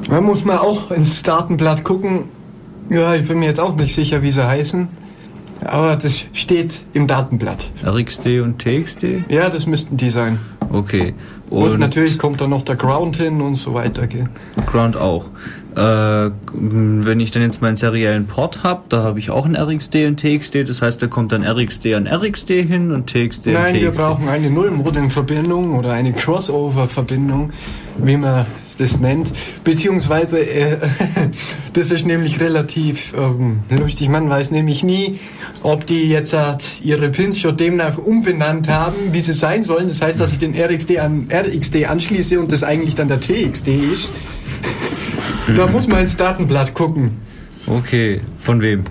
[0.09, 2.25] Da muss man auch ins Datenblatt gucken.
[2.91, 4.89] Ja, ich bin mir jetzt auch nicht sicher, wie sie heißen.
[5.65, 7.71] Aber das steht im Datenblatt.
[7.85, 9.25] RXD und TXD?
[9.29, 10.39] Ja, das müssten die sein.
[10.71, 11.15] Okay.
[11.51, 14.07] Und, natürlich kommt da noch der Ground hin und so weiter.
[14.07, 14.29] Gell?
[14.67, 15.25] Ground auch.
[15.77, 20.07] Äh, wenn ich dann jetzt meinen seriellen Port habe, da habe ich auch ein RXD
[20.07, 23.75] und TXD, das heißt, da kommt dann RXD an RXD hin und TXD an Nein,
[23.75, 23.83] TXD.
[23.83, 27.51] wir brauchen eine Nullmodem-Verbindung oder eine Crossover-Verbindung,
[27.99, 28.47] wie man
[28.79, 29.31] das nennt.
[29.65, 30.79] Beziehungsweise, äh,
[31.75, 34.09] das ist nämlich relativ ähm, lustig.
[34.09, 35.19] Man weiß nämlich nie,
[35.63, 39.91] ob die jetzt äh, ihre Pins schon demnach umbenannt haben, wie sie sein sollen.
[39.91, 43.69] Das heißt, dass ich den RXD an RXD anschließe und das eigentlich dann der TXD
[43.69, 44.09] ist.
[45.55, 47.11] Da muss man ins Datenblatt gucken.
[47.67, 48.85] Okay, von wem?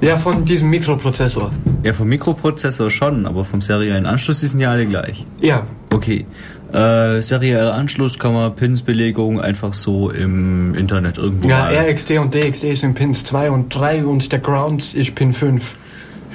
[0.00, 1.50] Ja, von diesem Mikroprozessor.
[1.82, 5.26] Ja, vom Mikroprozessor schon, aber vom seriellen Anschluss die sind ja alle gleich.
[5.40, 6.24] Ja, Okay.
[6.72, 12.32] Äh, serieller Anschluss kann man Pinsbelegung einfach so im Internet irgendwo ja mal- RXD und
[12.32, 15.74] DXD sind Pins 2 und 3 und der Ground ist Pin 5.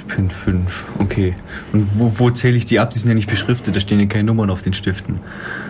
[0.08, 1.34] Pin 5, okay.
[1.72, 2.90] Und wo, wo zähle ich die ab?
[2.90, 5.20] Die sind ja nicht beschriftet, da stehen ja keine Nummern auf den Stiften.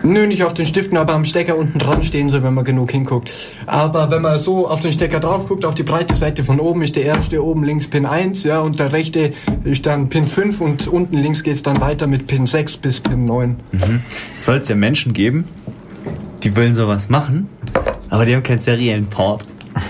[0.03, 2.91] Nö, nicht auf den Stiften, aber am Stecker unten dran stehen sie, wenn man genug
[2.91, 3.31] hinguckt.
[3.65, 6.81] Aber wenn man so auf den Stecker drauf guckt, auf die breite Seite von oben
[6.81, 9.31] ist der erste oben links Pin 1, ja, und der rechte
[9.63, 13.25] ist dann Pin 5 und unten links geht's dann weiter mit Pin 6 bis Pin
[13.25, 13.55] 9.
[14.39, 15.45] Soll es ja Menschen geben,
[16.43, 17.49] die wollen sowas machen,
[18.09, 19.45] aber die haben keinen seriellen Port.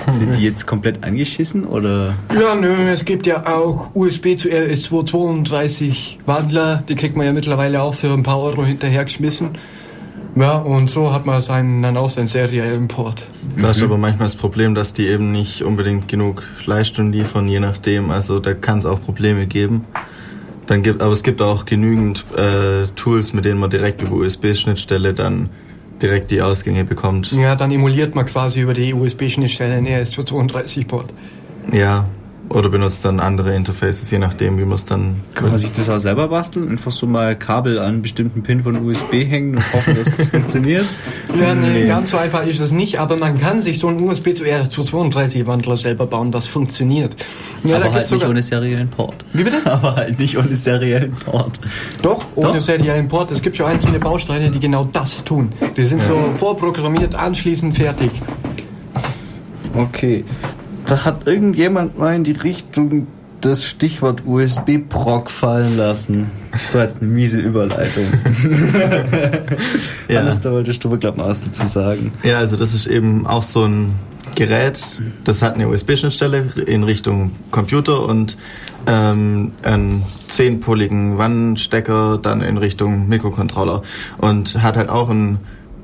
[0.09, 2.15] Sind die jetzt komplett angeschissen oder?
[2.33, 7.81] Ja, nö, es gibt ja auch USB zu RS232 Wandler, die kriegt man ja mittlerweile
[7.81, 9.57] auch für ein paar Euro hinterhergeschmissen.
[10.39, 13.25] Ja, und so hat man seinen, dann auch seinen seriellen Port.
[13.59, 17.59] Da ist aber manchmal das Problem, dass die eben nicht unbedingt genug Leistung liefern, je
[17.59, 18.11] nachdem.
[18.11, 19.85] Also da kann es auch Probleme geben.
[20.67, 25.13] Dann gibt, aber es gibt auch genügend äh, Tools, mit denen man direkt über USB-Schnittstelle
[25.13, 25.49] dann
[26.01, 27.31] direkt die Ausgänge bekommt.
[27.31, 31.13] Ja, dann emuliert man quasi über die USB-Schnittstelle einen RS232-Port.
[31.71, 32.07] Ja.
[32.49, 35.21] Oder benutzt dann andere Interfaces, je nachdem, wie man es dann.
[35.35, 36.69] Kann man sich das auch selber basteln?
[36.69, 40.85] Einfach so mal Kabel an bestimmten Pin von USB hängen und hoffen, dass das funktioniert?
[41.37, 44.33] Ja, nee, ganz so einfach ist es nicht, aber man kann sich so einen USB
[44.33, 47.17] zu RS232-Wandler selber bauen, das funktioniert.
[47.63, 49.25] Ja, aber da halt nicht ohne seriellen Port.
[49.33, 49.57] Wie bitte?
[49.65, 51.59] Aber halt nicht ohne seriellen Port.
[52.01, 52.59] Doch, ohne Doch?
[52.59, 53.31] seriellen Port.
[53.31, 55.51] Es gibt schon einzelne Bausteine, die genau das tun.
[55.75, 58.11] Die sind so vorprogrammiert, anschließend fertig.
[59.73, 60.23] Okay.
[60.87, 63.07] Da hat irgendjemand mal in die Richtung
[63.41, 66.31] das Stichwort USB-Proc fallen lassen.
[66.51, 68.05] Das war jetzt eine miese Überleitung.
[70.09, 70.21] Ja.
[70.21, 70.83] Alles, da ich,
[71.17, 72.13] mal was dazu sagen.
[72.23, 73.95] Ja, also das ist eben auch so ein
[74.35, 78.37] Gerät, das hat eine USB-Schnittstelle in Richtung Computer und
[78.85, 83.81] ähm, einen zehnpoligen WAN-Stecker dann in Richtung Mikrocontroller
[84.19, 85.39] und hat halt auch einen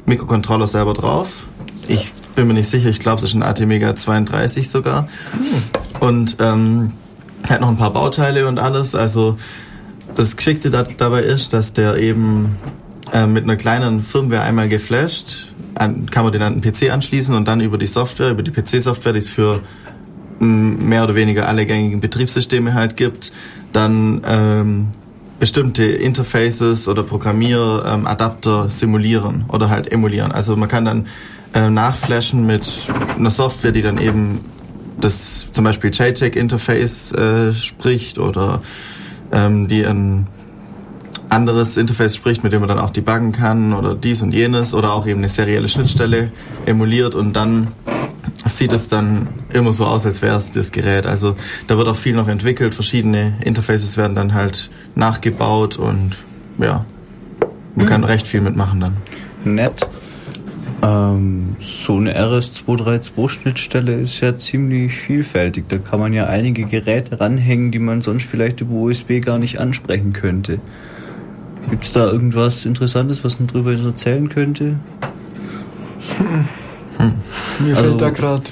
[0.05, 1.27] Mikrocontroller selber drauf.
[1.87, 5.07] Ich bin mir nicht sicher, ich glaube es ist ein ATmega 32 sogar.
[5.99, 6.93] Und ähm,
[7.49, 8.95] hat noch ein paar Bauteile und alles.
[8.95, 9.37] Also
[10.15, 12.55] das Geschickte da, dabei ist, dass der eben
[13.11, 17.35] äh, mit einer kleinen Firmware einmal geflasht, an, kann man den an den PC anschließen
[17.35, 19.61] und dann über die Software, über die PC-Software, die es für
[20.39, 23.31] mehr oder weniger alle gängigen Betriebssysteme halt gibt,
[23.71, 24.87] dann ähm,
[25.39, 30.31] bestimmte Interfaces oder Programmieradapter ähm, simulieren oder halt emulieren.
[30.31, 31.07] Also man kann dann
[31.53, 32.63] äh, nachflashen mit
[33.17, 34.39] einer Software, die dann eben
[34.99, 38.61] das zum Beispiel JTAG-Interface äh, spricht oder
[39.31, 40.27] ähm, die ein
[41.29, 44.93] anderes Interface spricht, mit dem man dann auch debuggen kann oder dies und jenes oder
[44.93, 46.31] auch eben eine serielle Schnittstelle
[46.65, 47.67] emuliert und dann
[48.45, 51.05] sieht es dann immer so aus, als wäre es das Gerät.
[51.05, 51.35] Also
[51.67, 56.17] da wird auch viel noch entwickelt, verschiedene Interfaces werden dann halt nachgebaut und
[56.59, 56.85] ja,
[57.75, 58.97] man kann recht viel mitmachen dann.
[59.43, 59.87] Nett.
[60.83, 65.65] Ähm, so eine RS232-Schnittstelle ist ja ziemlich vielfältig.
[65.69, 69.59] Da kann man ja einige Geräte ranhängen, die man sonst vielleicht über USB gar nicht
[69.59, 70.59] ansprechen könnte.
[71.69, 74.75] Gibt es da irgendwas Interessantes, was man drüber erzählen könnte?
[77.59, 78.43] Mir Also- fällt da gerade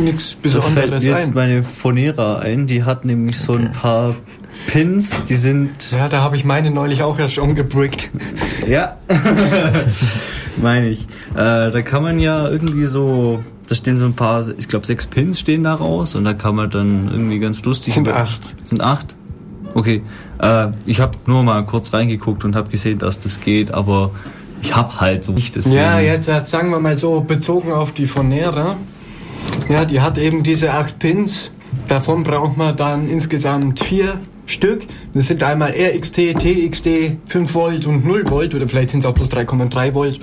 [0.00, 1.34] nichts Da fällt Besonderes mir jetzt ein.
[1.34, 2.66] meine Phonera ein.
[2.68, 4.14] Die hat nämlich so ein paar
[4.68, 8.10] Pins, die sind Ja, da habe ich meine neulich auch erst umgebrickt.
[8.68, 8.96] Ja,
[10.56, 11.02] meine ich.
[11.34, 15.06] Äh, da kann man ja irgendwie so, da stehen so ein paar, ich glaube sechs
[15.06, 17.94] Pins stehen da raus und da kann man dann irgendwie ganz lustig.
[17.94, 18.40] Sind acht.
[18.64, 19.16] Sind acht?
[19.74, 20.02] Okay.
[20.40, 24.10] Äh, ich habe nur mal kurz reingeguckt und habe gesehen, dass das geht, aber
[24.62, 25.72] ich habe halt so nicht das.
[25.72, 28.76] Ja, jetzt sagen wir mal so, bezogen auf die Fonera.
[29.68, 31.50] Ja, die hat eben diese acht Pins.
[31.88, 34.82] Davon braucht man dann insgesamt vier Stück.
[35.14, 36.88] Das sind einmal RXT, TXT,
[37.26, 40.20] 5 Volt und 0 Volt oder vielleicht sind es auch bloß 3,3 Volt.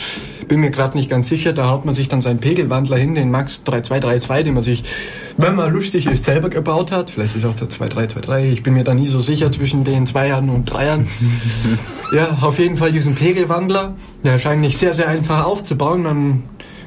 [0.48, 1.54] Bin mir gerade nicht ganz sicher.
[1.54, 4.84] Da haut man sich dann seinen Pegelwandler hin, den Max 3232, den man sich,
[5.36, 7.10] wenn man lustig ist, selber gebaut hat.
[7.12, 8.54] Vielleicht ist auch der 2323.
[8.54, 11.08] Ich bin mir da nie so sicher zwischen den Zweiern und Dreiern.
[12.14, 13.94] Ja, auf jeden Fall diesen Pegelwandler.
[14.24, 16.04] Der ist eigentlich sehr, sehr einfach aufzubauen.
[16.04, 16.44] Man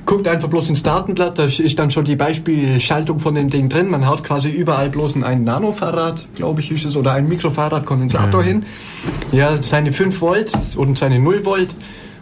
[0.07, 3.88] guckt einfach bloß ins Datenblatt, da ist dann schon die Beispielschaltung von dem Ding drin.
[3.88, 8.64] Man haut quasi überall bloß ein Nanofahrrad, glaube ich, ist es, oder ein Mikrofahrradkondensator hin.
[9.32, 11.70] Ja, seine 5 Volt und seine 0 Volt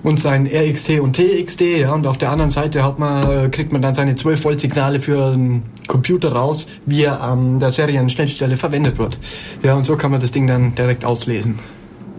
[0.02, 3.72] und sein RXT und TXT, ja, und auf der anderen Seite hat man, äh, kriegt
[3.72, 8.56] man dann seine 12 Volt Signale für einen Computer raus, wie er an der Serienschnittstelle
[8.56, 9.18] verwendet wird.
[9.62, 11.58] Ja, und so kann man das Ding dann direkt auslesen.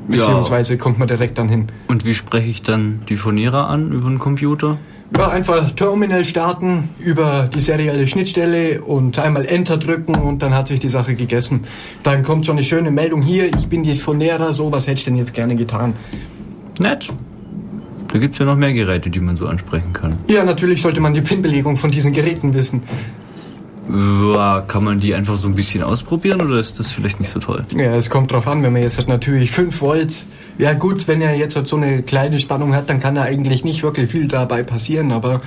[0.07, 1.68] Beziehungsweise kommt man direkt dann hin.
[1.88, 4.78] Und wie spreche ich dann die Phonera an über den Computer?
[5.18, 10.68] Ja, einfach Terminal starten über die serielle Schnittstelle und einmal Enter drücken und dann hat
[10.68, 11.62] sich die Sache gegessen.
[12.03, 15.05] Dann kommt schon eine schöne Meldung hier, ich bin die Phonera, so was hätte ich
[15.05, 15.93] denn jetzt gerne getan.
[16.80, 17.10] Nett.
[18.12, 20.18] Da gibt's ja noch mehr Geräte, die man so ansprechen kann.
[20.28, 22.82] Ja, natürlich sollte man die PIN-Belegung von diesen Geräten wissen.
[23.91, 27.39] Ja, kann man die einfach so ein bisschen ausprobieren oder ist das vielleicht nicht so
[27.39, 27.66] toll?
[27.76, 30.26] Ja, es kommt drauf an, wenn man jetzt hat natürlich 5 Volt.
[30.60, 33.64] Ja gut, wenn er jetzt halt so eine kleine Spannung hat, dann kann da eigentlich
[33.64, 35.41] nicht wirklich viel dabei passieren, aber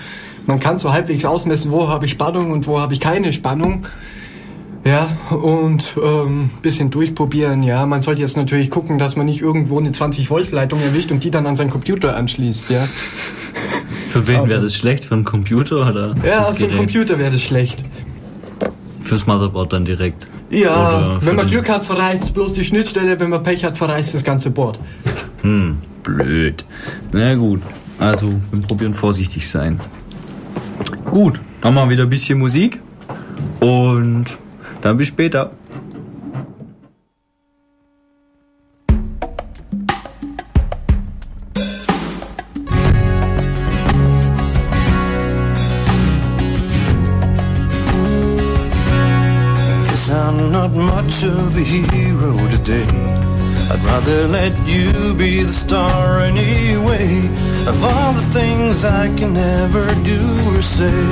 [0.46, 3.86] man kann so halbwegs ausmessen, wo habe ich Spannung und wo habe ich keine Spannung.
[4.84, 7.62] Ja, und ähm, bisschen durchprobieren.
[7.62, 11.12] Ja, man sollte jetzt natürlich gucken, dass man nicht irgendwo eine 20 Volt Leitung erwischt
[11.12, 12.70] und die dann an seinen Computer anschließt.
[12.70, 12.88] Ja,
[14.10, 15.04] Für wen wäre das schlecht?
[15.04, 17.84] Für einen Computer oder ja für den Computer wäre das schlecht.
[19.00, 20.26] Fürs Motherboard dann direkt.
[20.52, 23.18] Ja, wenn man Glück hat, verreißt bloß die Schnittstelle.
[23.18, 24.78] Wenn man Pech hat, verreißt das ganze Board.
[25.40, 26.64] Hm, blöd.
[27.10, 27.62] Na gut,
[27.98, 29.80] also wir probieren vorsichtig sein.
[31.10, 32.80] Gut, dann wir wieder ein bisschen Musik
[33.60, 34.26] und
[34.82, 35.52] dann bis später.
[51.64, 52.86] Hero today.
[53.70, 57.18] I'd rather let you be the star anyway.
[57.66, 61.02] Of all the things I can never do or say,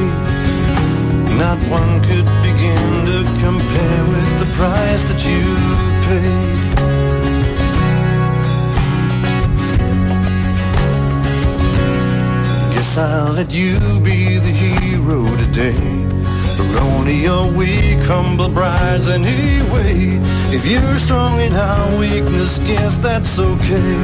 [1.38, 5.42] not one could begin to compare with the price that you
[6.08, 6.60] paid.
[12.74, 16.19] Guess I'll let you be the hero today.
[16.78, 20.18] Only a weak, humble brides anyway.
[20.54, 23.96] If you're strong in our weakness, guess that's okay.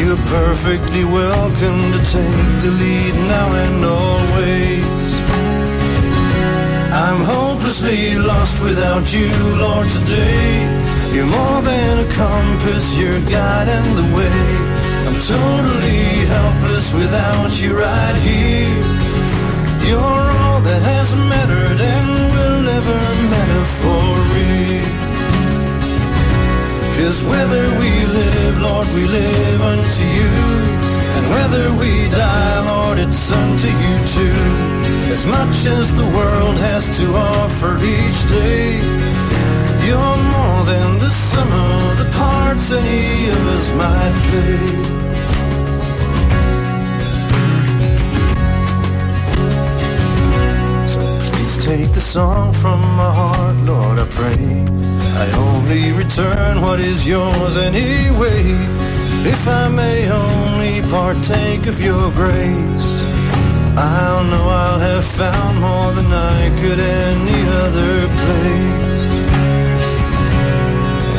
[0.00, 5.06] You're perfectly welcome to take the lead now and always.
[6.92, 10.86] I'm hopelessly lost without you, Lord, today.
[11.12, 14.76] You're more than a compass, you're guiding the way.
[15.06, 18.76] I'm totally helpless without you right here.
[19.88, 20.25] You're
[20.90, 24.86] has mattered and will ever matter for real.
[26.96, 30.32] Cause whether we live, Lord, we live unto you.
[31.16, 34.42] And whether we die, Lord, it's unto you too.
[35.14, 38.78] As much as the world has to offer each day,
[39.86, 45.05] you're more than the sum of the parts any of us might play.
[51.66, 54.46] Take the song from my heart, Lord, I pray.
[55.22, 58.42] I only return what is yours anyway.
[59.34, 62.88] If I may only partake of your grace,
[63.76, 69.16] I'll know I'll have found more than I could any other place.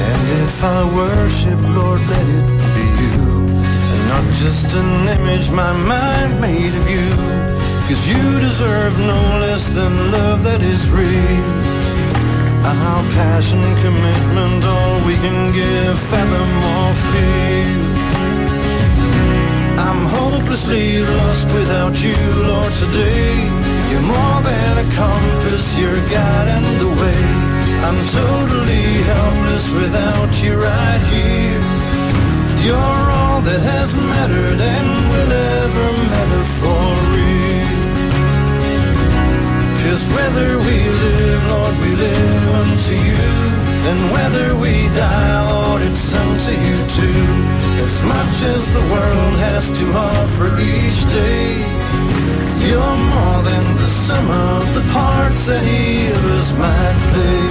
[0.08, 3.20] And if I worship, Lord, let it be you,
[3.94, 7.57] and not just an image my mind made of you.
[7.88, 11.88] Cause you deserve no less than love that is real.
[12.98, 17.84] Our passion, commitment, all we can give, fathom or feel.
[19.88, 22.20] I'm hopelessly lost without you,
[22.52, 23.34] Lord, today.
[23.90, 27.24] You're more than a compass, you're guiding the way.
[27.88, 31.62] I'm totally helpless without you right here.
[32.66, 36.77] You're all that has mattered and will ever matter for
[39.88, 43.30] Cause whether we live, Lord, we live unto you.
[43.88, 47.24] And whether we die, Lord, it's unto you too.
[47.88, 51.56] As much as the world has to offer each day,
[52.68, 57.48] you're more than the sum of the parts any of us might play.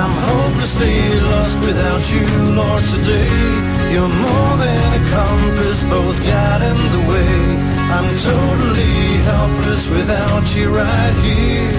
[0.00, 0.96] I'm hopelessly
[1.28, 2.26] lost without you,
[2.56, 3.36] Lord, today.
[3.92, 7.69] You're more than a compass, both guiding the way.
[7.96, 11.74] I'm totally helpless without you right here.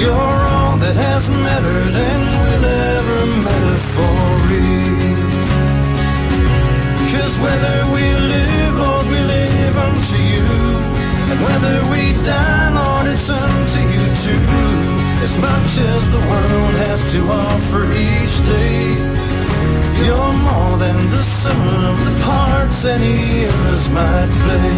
[0.00, 4.16] You're all that has mattered and will ever matter for
[4.48, 5.30] real.
[7.12, 8.04] Cause whether we
[8.34, 10.48] live, Lord, we live unto you.
[11.30, 14.42] And whether we die, Lord, it's unto you too.
[15.22, 19.21] As much as the world has to offer each day,
[20.06, 24.72] you're more than the sum of the parts any of us might play.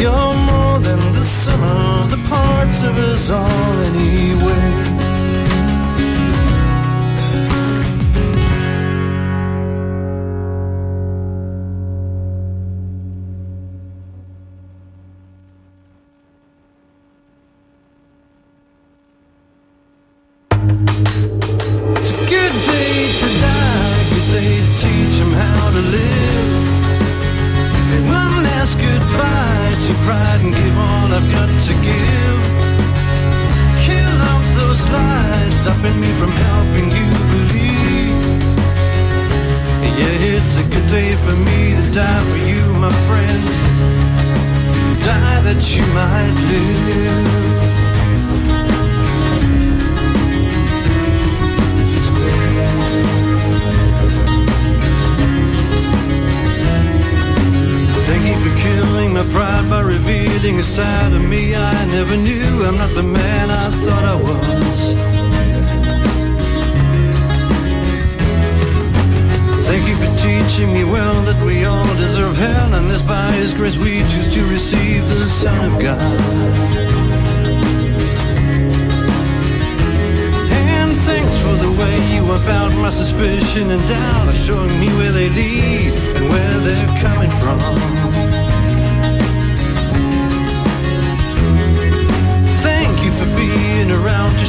[0.00, 4.92] You're more than the sum of the parts of us all anyway.
[20.94, 21.41] It's
[25.92, 26.72] live.
[28.08, 32.40] One last goodbye to pride and give all I've got to give.
[33.86, 38.42] Kill off those lies, stopping me from helping you believe.
[39.98, 43.42] Yeah, it's a good day for me to die for you, my friend.
[45.04, 47.62] Die that you might live.
[58.62, 62.64] Killing my pride by revealing a side of me I never knew.
[62.66, 64.80] I'm not the man I thought I was.
[69.68, 73.54] Thank you for teaching me well that we all deserve hell, and this by His
[73.54, 76.00] grace we choose to receive the Son of God.
[80.70, 85.28] And thanks for the way you about my suspicion and doubt, showing me where they
[85.30, 88.41] lead and where they're coming from.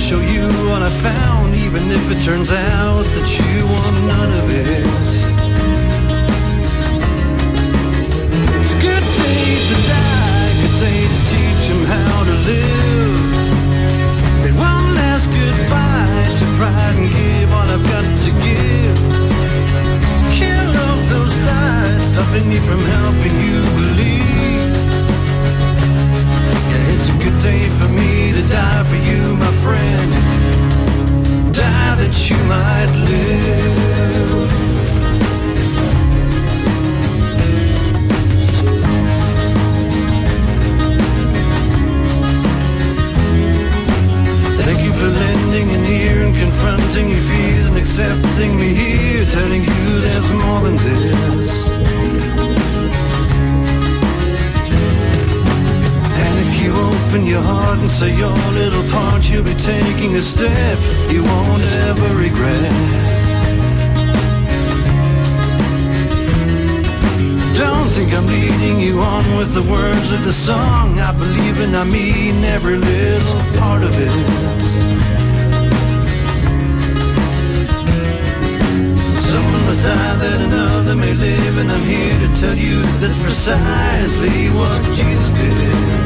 [0.03, 4.45] Show you what I found, even if it turns out that you want none of
[4.51, 4.83] it.
[8.59, 13.21] It's a good day to die, good day to teach 'em how to live.
[14.43, 18.99] Bid one last goodbye to pride and give all I've got to give.
[20.37, 24.72] Kill off those lies, stopping me from helping you believe.
[27.05, 30.11] It's a good day for me to die for you, my friend.
[31.53, 34.47] Die that you might live.
[44.63, 49.63] Thank you for lending an ear and confronting your fears and accepting me here, telling
[49.63, 51.82] you there's more than this.
[56.73, 60.77] You open your heart and say your little part, you'll be taking a step
[61.09, 62.73] you won't ever regret.
[67.57, 70.99] Don't think I'm leading you on with the words of the song.
[70.99, 74.13] I believe and I mean every little part of it.
[79.29, 84.49] Someone must die that another may live, and I'm here to tell you that's precisely
[84.57, 86.02] what Jesus did.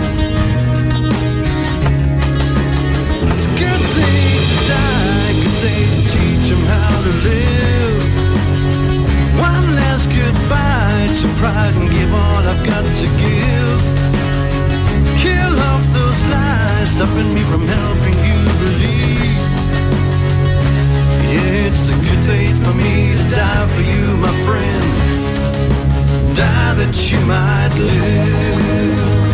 [26.88, 29.27] That you might live.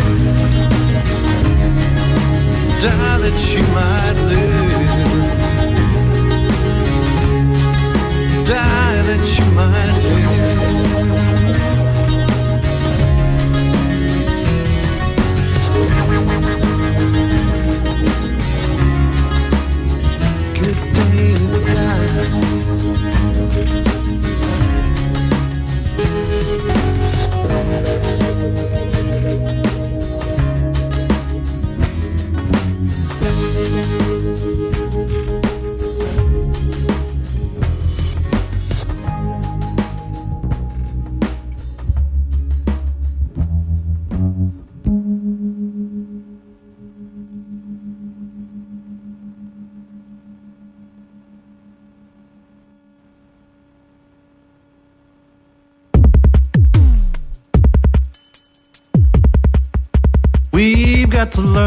[2.84, 4.84] Die that you might live.
[8.46, 8.83] Die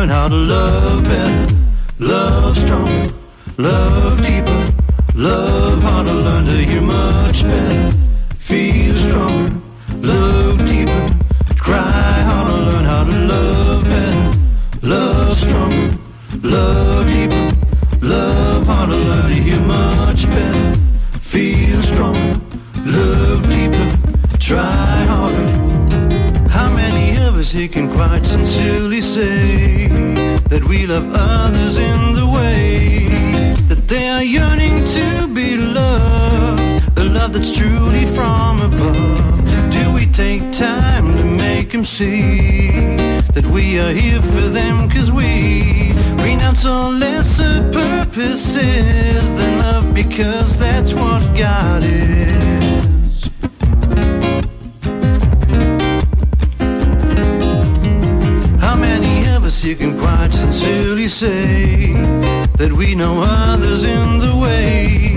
[0.07, 1.55] learn how to love better,
[1.99, 3.13] love stronger,
[3.57, 4.73] love deeper,
[5.15, 7.91] love how to learn to hear much better,
[8.37, 9.59] feel stronger,
[9.97, 11.09] love deeper,
[11.59, 15.97] cry how to learn how to love better, love stronger,
[16.41, 20.79] love deeper, love how to learn to hear much better,
[21.19, 22.39] feel stronger,
[22.85, 25.56] love deeper, try harder.
[27.47, 29.87] Us here can quite sincerely say
[30.49, 33.07] that we love others in the way
[33.69, 36.99] that they are yearning to be loved?
[36.99, 39.71] A love that's truly from above.
[39.71, 42.69] Do we take time to make them see
[43.35, 44.89] that we are here for them?
[44.89, 45.93] Cause we
[46.27, 52.27] renounce all lesser purposes than love because that's what God is.
[59.57, 61.91] Us here can quite sincerely say
[62.57, 65.15] that we know others in the way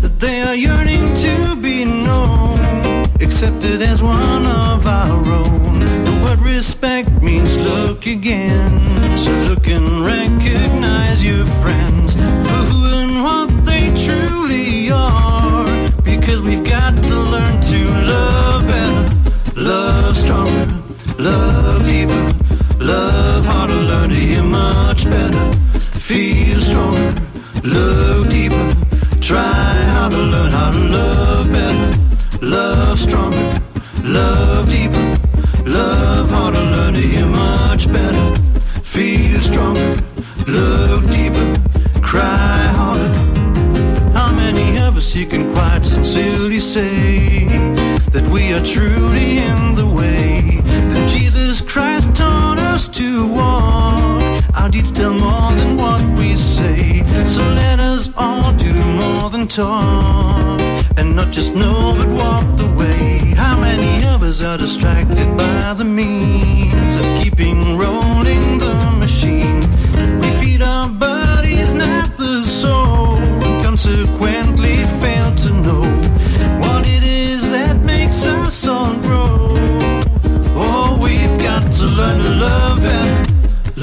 [0.00, 2.58] that they are yearning to be known,
[3.20, 5.80] accepted as one of our own?
[5.80, 13.22] The word respect means look again, so look and recognize your friends for who and
[13.24, 15.66] what they truly are,
[16.02, 17.80] because we've got to learn to
[18.12, 20.66] love better, love stronger,
[21.18, 22.35] love deeper.
[24.96, 25.52] Much better.
[25.98, 27.14] Feel stronger,
[27.64, 28.74] love deeper.
[29.20, 32.46] Try how to learn how to love better.
[32.46, 33.60] Love stronger,
[34.02, 35.04] love deeper.
[35.68, 38.34] Love how to learn to hear much better.
[38.82, 39.96] Feel stronger,
[40.46, 41.46] love deeper.
[42.00, 43.12] Cry harder.
[44.12, 47.46] How many of us here can quite sincerely say
[48.14, 53.65] that we are truly in the way that Jesus Christ taught us to walk?
[54.56, 57.04] Our deeds tell more than what we say.
[57.24, 60.60] So let us all do more than talk
[60.96, 63.18] and not just know but walk the way.
[63.36, 69.60] How many of us are distracted by the means of keeping rolling the machine?
[70.20, 75.84] We feed our bodies, not the soul, and consequently fail to know
[76.62, 79.54] what it is that makes us all grow.
[80.58, 83.15] Oh, we've got to learn to love better,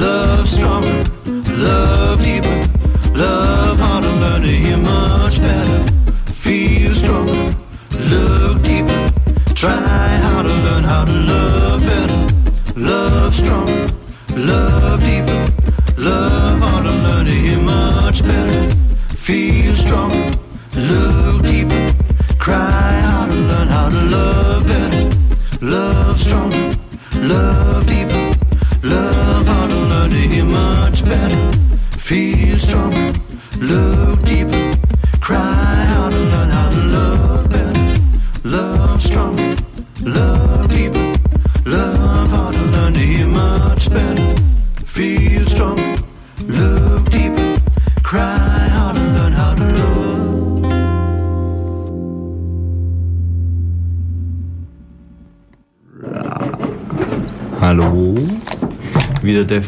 [0.03, 1.12] love stronger,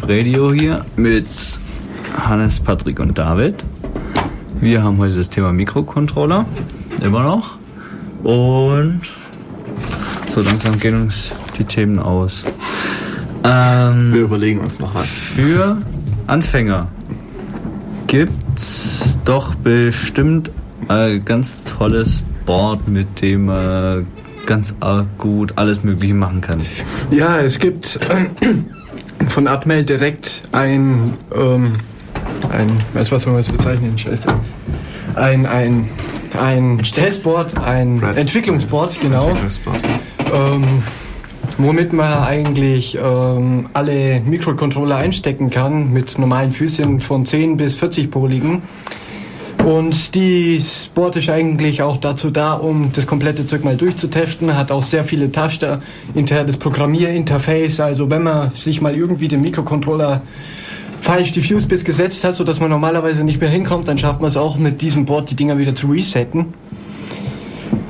[0.07, 1.25] Radio hier mit
[2.15, 3.63] Hannes, Patrick und David.
[4.61, 6.45] Wir haben heute das Thema Mikrocontroller,
[7.03, 7.57] immer noch.
[8.23, 9.01] Und
[10.33, 12.43] so langsam gehen uns die Themen aus.
[13.43, 15.07] Ähm, Wir überlegen uns noch was.
[15.07, 15.77] für
[16.27, 16.87] Anfänger
[18.07, 20.51] gibt's doch bestimmt
[20.87, 24.05] ein ganz tolles Board, mit dem man
[24.45, 24.75] ganz
[25.17, 26.61] gut alles Mögliche machen kann.
[27.09, 28.53] Ja, es gibt äh,
[29.35, 31.73] von Atmel direkt ein, ähm,
[32.49, 33.97] ein, weiß was soll man das bezeichnen?
[33.97, 34.29] Scheiße.
[35.15, 35.89] Ein, ein,
[36.39, 38.15] ein Testboard, ein Brad.
[38.15, 39.33] Entwicklungsboard, genau.
[40.33, 40.63] ähm,
[41.57, 48.09] womit man eigentlich ähm, alle Mikrocontroller einstecken kann mit normalen Füßchen von 10 bis 40
[48.09, 48.61] Poligen.
[49.65, 54.55] Und dieses Board ist eigentlich auch dazu da, um das komplette Zeug mal durchzutesten.
[54.55, 55.81] Hat auch sehr viele Taster,
[56.13, 57.79] internes Programmierinterface.
[57.79, 60.21] Also wenn man sich mal irgendwie den Mikrocontroller
[61.01, 64.37] falsch die Fuse-Bits gesetzt hat, sodass man normalerweise nicht mehr hinkommt, dann schafft man es
[64.37, 66.53] auch mit diesem Board, die Dinger wieder zu resetten.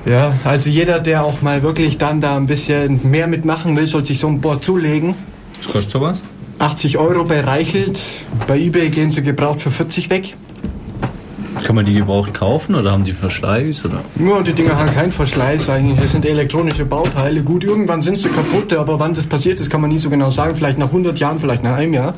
[0.05, 4.05] Ja, also jeder, der auch mal wirklich dann da ein bisschen mehr mitmachen will, soll
[4.05, 5.13] sich so ein Board zulegen.
[5.57, 6.21] Was kostet sowas?
[6.57, 7.99] 80 Euro bei Reichelt.
[8.47, 10.36] Bei eBay gehen sie gebraucht für 40 weg.
[11.63, 13.85] Kann man die gebraucht kaufen oder haben die Verschleiß?
[13.85, 14.01] Oder?
[14.19, 15.99] Ja, die Dinger haben keinen Verschleiß eigentlich.
[15.99, 17.41] Das sind elektronische Bauteile.
[17.41, 20.29] Gut, irgendwann sind sie kaputt, aber wann das passiert ist, kann man nie so genau
[20.29, 20.55] sagen.
[20.55, 22.13] Vielleicht nach 100 Jahren, vielleicht nach einem Jahr.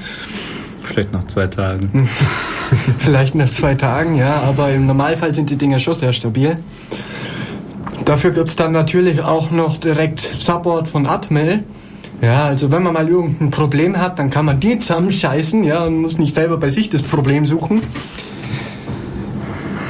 [0.83, 2.09] Vielleicht nach zwei Tagen.
[2.99, 6.55] Vielleicht nach zwei Tagen, ja, aber im Normalfall sind die Dinger schon sehr stabil.
[8.05, 11.63] Dafür gibt's dann natürlich auch noch direkt Support von Atmel.
[12.21, 16.01] Ja, also wenn man mal irgendein Problem hat, dann kann man die zusammenscheißen, ja, und
[16.01, 17.81] muss nicht selber bei sich das Problem suchen.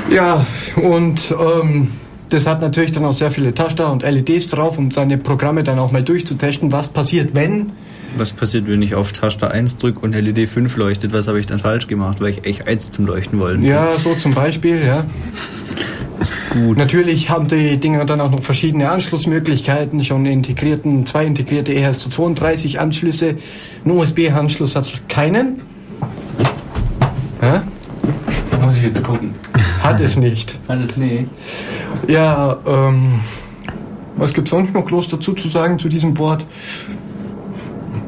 [0.09, 0.45] Ja,
[0.75, 1.89] und ähm,
[2.29, 5.79] das hat natürlich dann auch sehr viele Taster und LEDs drauf, um seine Programme dann
[5.79, 7.71] auch mal durchzutesten, was passiert, wenn
[8.17, 11.13] Was passiert, wenn ich auf Taste 1 drücke und LED 5 leuchtet?
[11.13, 13.65] Was habe ich dann falsch gemacht, weil ich echt 1 zum Leuchten wollte?
[13.65, 15.05] Ja, so zum Beispiel, ja.
[16.51, 16.77] Gut.
[16.77, 22.77] Natürlich haben die Dinger dann auch noch verschiedene Anschlussmöglichkeiten, schon integrierten, zwei integrierte E ES232
[22.77, 23.35] Anschlüsse.
[23.85, 25.61] Ein USB-Anschluss hat keinen.
[27.41, 27.63] Ja?
[28.65, 29.26] Muss ich jetzt gucken.
[29.87, 30.57] Hat es nicht.
[30.67, 31.27] Alles nee.
[32.07, 33.19] Ja, ähm,
[34.17, 36.45] was gibt's sonst noch groß dazu zu sagen zu diesem Board?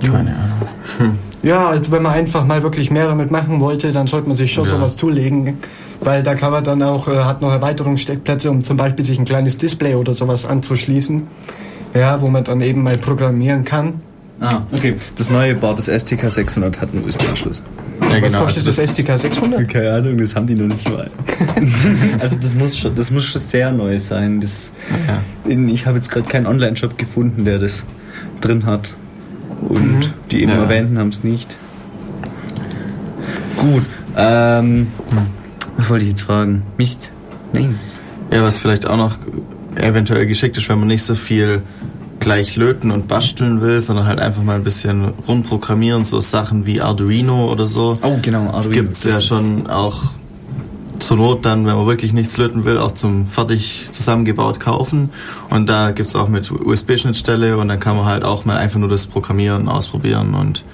[0.02, 1.18] Keine Ahnung.
[1.44, 4.52] Ja, also wenn man einfach mal wirklich mehr damit machen wollte, dann sollte man sich
[4.54, 4.72] schon Ja.
[4.72, 5.58] sowas zulegen.
[6.02, 9.26] Weil da kann man dann auch, äh, hat noch Erweiterungssteckplätze, um zum Beispiel sich ein
[9.26, 11.28] kleines Display oder sowas anzuschließen.
[11.94, 14.02] Ja, wo man dann eben mal programmieren kann.
[14.40, 14.96] Ah, okay.
[15.18, 17.62] Das neue Board, das STK 600, hat einen USB-Anschluss.
[18.02, 18.44] Ja, Was genau.
[18.46, 19.68] kostet also das, STK 600?
[19.70, 21.10] Keine Ahnung, das haben die noch nicht mal.
[22.20, 24.40] also das muss schon, das muss schon sehr neu sein.
[24.42, 24.72] Das,
[25.08, 25.22] Ja.
[25.52, 27.84] in, ich habe jetzt gerade keinen Online-Shop gefunden, der das
[28.42, 28.94] drin hat.
[29.68, 30.64] Und die eben Ja.
[30.64, 31.56] erwähnten haben es nicht.
[33.58, 33.84] Gut.
[34.16, 34.88] Ähm,
[35.78, 36.64] was wollte ich jetzt fragen?
[36.78, 37.12] Mist.
[37.54, 37.78] Nein.
[38.34, 39.18] Ja, was vielleicht auch noch
[39.76, 41.62] eventuell geschickt ist, wenn man nicht so viel
[42.20, 46.82] gleich löten und basteln will, sondern halt einfach mal ein bisschen rumprogrammieren, so Sachen wie
[46.82, 47.98] Arduino oder so.
[48.02, 48.70] Oh, genau, Arduino.
[48.84, 50.02] Gibt's ja Das ist- schon auch
[51.00, 55.12] zur Not dann, wenn man wirklich nichts löten will, auch zum fertig zusammengebaut kaufen.
[55.50, 58.90] Und da gibt's auch mit USB-Schnittstelle und dann kann man halt auch mal einfach nur
[58.90, 60.66] das Programmieren ausprobieren und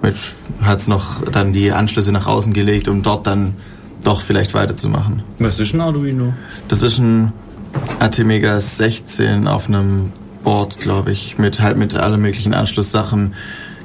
[0.00, 0.14] mit
[0.62, 3.54] hat's noch dann die Anschlüsse nach außen gelegt, um dort dann
[4.04, 5.22] doch vielleicht weiterzumachen.
[5.40, 6.32] Was ist ein Arduino?
[6.68, 7.32] Das ist ein
[7.98, 10.12] ATmega 16 auf einem
[10.42, 13.34] Board, glaube ich, mit halt mit allen möglichen Anschlusssachen.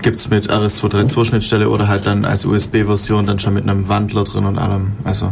[0.02, 4.46] Gibt's mit RS232 Schnittstelle oder halt dann als USB-Version dann schon mit einem Wandler drin
[4.46, 4.94] und allem.
[5.04, 5.32] Also.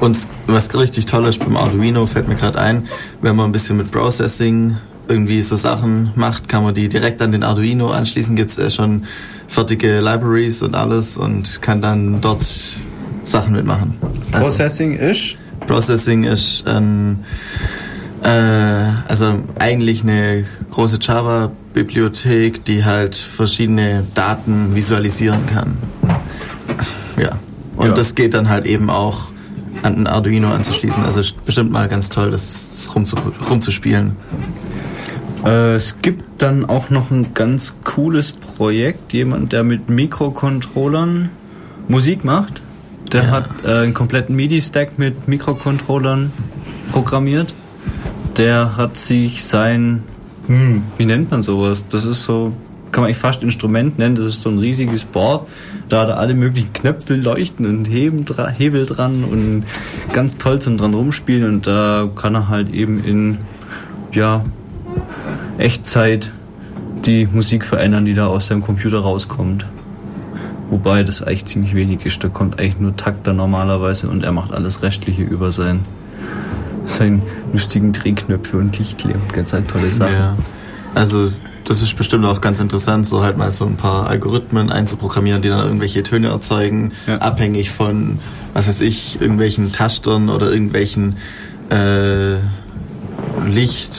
[0.00, 2.88] Und was richtig toll ist beim Arduino, fällt mir gerade ein,
[3.20, 4.76] wenn man ein bisschen mit Processing
[5.08, 8.36] irgendwie so Sachen macht, kann man die direkt an den Arduino anschließen.
[8.36, 9.04] Gibt's äh, schon
[9.48, 12.44] fertige Libraries und alles und kann dann dort
[13.24, 13.94] Sachen mitmachen.
[14.32, 15.36] Also- Processing ist?
[15.66, 17.24] Processing ist ein,
[18.22, 18.28] äh,
[19.08, 25.76] also eigentlich eine große Java-Bibliothek, die halt verschiedene Daten visualisieren kann.
[27.20, 27.30] Ja.
[27.76, 27.94] Und Ja.
[27.94, 29.32] das geht dann halt eben auch
[29.82, 31.02] an ein Arduino anzuschließen.
[31.04, 33.16] Also bestimmt mal ganz toll, das rumzu,
[33.50, 34.16] rumzuspielen.
[35.44, 39.12] Äh, es gibt dann auch noch ein ganz cooles Projekt.
[39.12, 41.30] Jemand, der mit Mikrocontrollern
[41.88, 42.62] Musik macht.
[43.10, 43.30] Der Ja.
[43.30, 46.32] hat äh, einen kompletten MIDI-Stack mit Mikrocontrollern
[46.92, 47.52] programmiert.
[48.36, 50.02] Der hat sich sein,
[50.46, 51.84] hm, wie nennt man sowas?
[51.90, 52.52] Das ist so,
[52.90, 54.14] kann man eigentlich fast Instrument nennen.
[54.14, 55.48] Das ist so ein riesiges Board.
[55.88, 58.24] Da hat er alle möglichen Knöpfe leuchten und Heben,
[58.56, 59.64] Hebel dran und
[60.12, 61.48] ganz toll zum dran rumspielen.
[61.48, 63.38] Und da kann er halt eben in,
[64.12, 64.44] ja,
[65.58, 66.30] Echtzeit
[67.04, 69.66] die Musik verändern, die da aus seinem Computer rauskommt.
[70.70, 72.22] Wobei das eigentlich ziemlich wenig ist.
[72.24, 75.80] Da kommt eigentlich nur Takt da normalerweise und er macht alles Restliche über sein,
[76.84, 77.22] seinen
[77.52, 80.14] lustigen Drehknöpfe und Lichtle und ganz halt tolle Sachen.
[80.14, 80.36] Ja.
[80.94, 81.32] Also
[81.64, 85.48] das ist bestimmt auch ganz interessant, so halt mal so ein paar Algorithmen einzuprogrammieren, die
[85.48, 87.18] dann irgendwelche Töne erzeugen, Ja.
[87.18, 88.18] abhängig von,
[88.52, 91.16] was weiß ich, irgendwelchen Tastern oder irgendwelchen
[91.70, 92.34] äh,
[93.48, 93.92] Licht,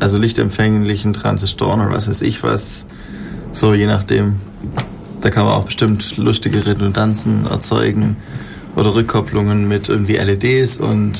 [0.00, 2.86] also lichtempfänglichen Transistoren oder was weiß ich was.
[3.52, 4.36] So je nachdem.
[5.22, 8.16] Da kann man auch bestimmt lustige Redundanzen erzeugen
[8.76, 11.16] oder Rückkopplungen mit irgendwie LEDs und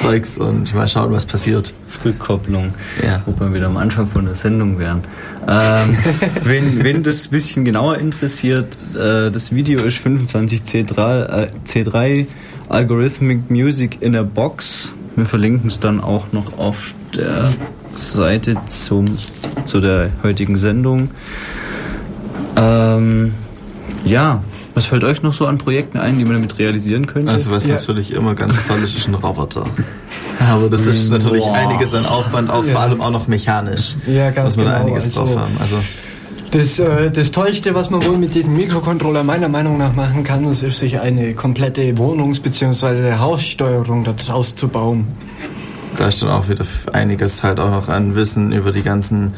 [0.00, 1.72] Zeugs und mal schauen, was passiert.
[2.04, 3.22] Rückkopplung, Ja.
[3.24, 5.02] wo wir wieder am Anfang von der Sendung wären.
[5.48, 5.96] Ähm,
[6.44, 12.26] wenn, wenn das ein bisschen genauer interessiert, äh, das Video ist 25C3 äh, C3
[12.68, 14.92] Algorithmic Music in a Box.
[15.16, 17.50] Wir verlinken es dann auch noch auf der
[17.94, 19.06] Seite zum,
[19.64, 21.10] zu der heutigen Sendung.
[22.56, 23.32] Ähm,
[24.04, 24.42] ja,
[24.74, 27.30] was fällt euch noch so an Projekten ein, die man damit realisieren könnte?
[27.30, 27.74] Also was Ja.
[27.74, 29.64] natürlich immer ganz toll ist, ist ein Roboter.
[30.50, 31.54] Aber das ist natürlich Boah.
[31.54, 33.96] einiges an Aufwand, auch vor allem auch noch mechanisch.
[34.06, 35.56] Ja, ganz Muss man da genau, einiges also- drauf haben.
[35.60, 35.76] Also
[36.50, 40.44] Das, äh, das Tollste, was man wohl mit diesem Mikrocontroller meiner Meinung nach machen kann,
[40.44, 43.14] ist, ist sich eine komplette Wohnungs- bzw.
[43.18, 45.06] Haussteuerung daraus zu bauen.
[45.98, 49.34] da ist dann auch wieder einiges halt auch noch an Wissen über die ganzen,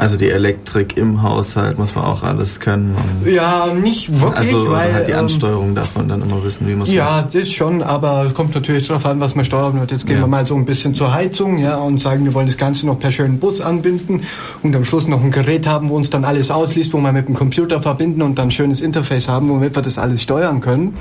[0.00, 2.96] also die Elektrik im Haushalt muss man auch alles können.
[3.24, 4.92] Ja, nicht wirklich, also weil...
[4.94, 7.26] halt die ähm, Ansteuerung davon dann immer wissen, wie man es Ja, macht.
[7.26, 9.90] das ist schon, aber es kommt natürlich darauf an, was man steuern wird.
[9.90, 10.22] Jetzt gehen Ja.
[10.22, 12.98] wir mal so ein bisschen zur Heizung, ja, und sagen, wir wollen das Ganze noch
[12.98, 14.22] per schönen Bus anbinden
[14.62, 17.28] und am Schluss noch ein Gerät haben, wo uns dann alles ausliest, wo wir mit
[17.28, 20.94] dem Computer verbinden und dann ein schönes Interface haben, womit wir das alles steuern können.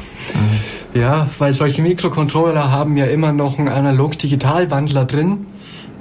[0.94, 5.46] Ja, weil solche Mikrocontroller haben ja immer noch einen Analog-Digital-Wandler drin.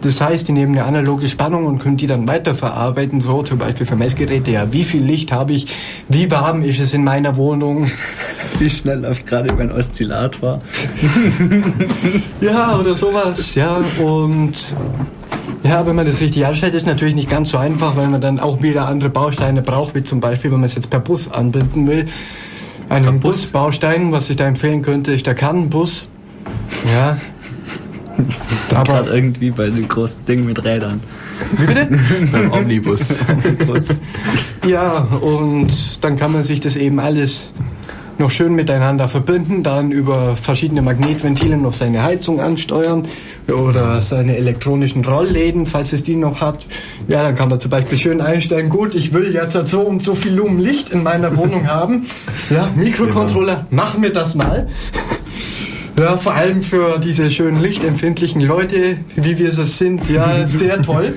[0.01, 3.85] Das heißt, die nehmen eine analoge Spannung und können die dann weiterverarbeiten, so zum Beispiel
[3.85, 4.53] für Messgeräte.
[4.53, 5.67] Ja, wie viel Licht habe ich?
[6.09, 7.87] Wie warm ist es in meiner Wohnung?
[8.59, 10.61] Wie schnell läuft gerade mein Oszillator?
[12.41, 13.83] Ja, oder sowas, ja.
[14.01, 14.55] Und
[15.65, 18.39] ja, wenn man das richtig anstellt, ist natürlich nicht ganz so einfach, weil man dann
[18.39, 21.87] auch wieder andere Bausteine braucht, wie zum Beispiel, wenn man es jetzt per Bus anbinden
[21.87, 22.07] will.
[22.89, 23.43] Einen Bus?
[23.43, 26.09] Busbaustein, was ich da empfehlen könnte, ist der Kannenbus.
[26.95, 27.19] Ja.
[28.69, 31.01] Gerade Aber irgendwie bei dem großen Ding mit Rädern.
[32.33, 33.15] Beim Omnibus.
[33.67, 34.01] Bus.
[34.67, 37.53] ja, und dann kann man sich das eben alles
[38.19, 43.07] noch schön miteinander verbinden, dann über verschiedene Magnetventile noch seine Heizung ansteuern
[43.47, 46.67] oder seine elektronischen Rollläden, falls es die noch hat.
[47.07, 50.15] Ja, dann kann man zum Beispiel schön einstellen, gut, ich will jetzt so und so
[50.15, 52.07] viel Lumen Licht in meiner Wohnung haben.
[52.51, 54.69] Ja, Mikrocontroller, mach mir das mal.
[55.99, 61.15] Ja, vor allem für diese schönen lichtempfindlichen Leute, wie wir es sind, ja, sehr toll.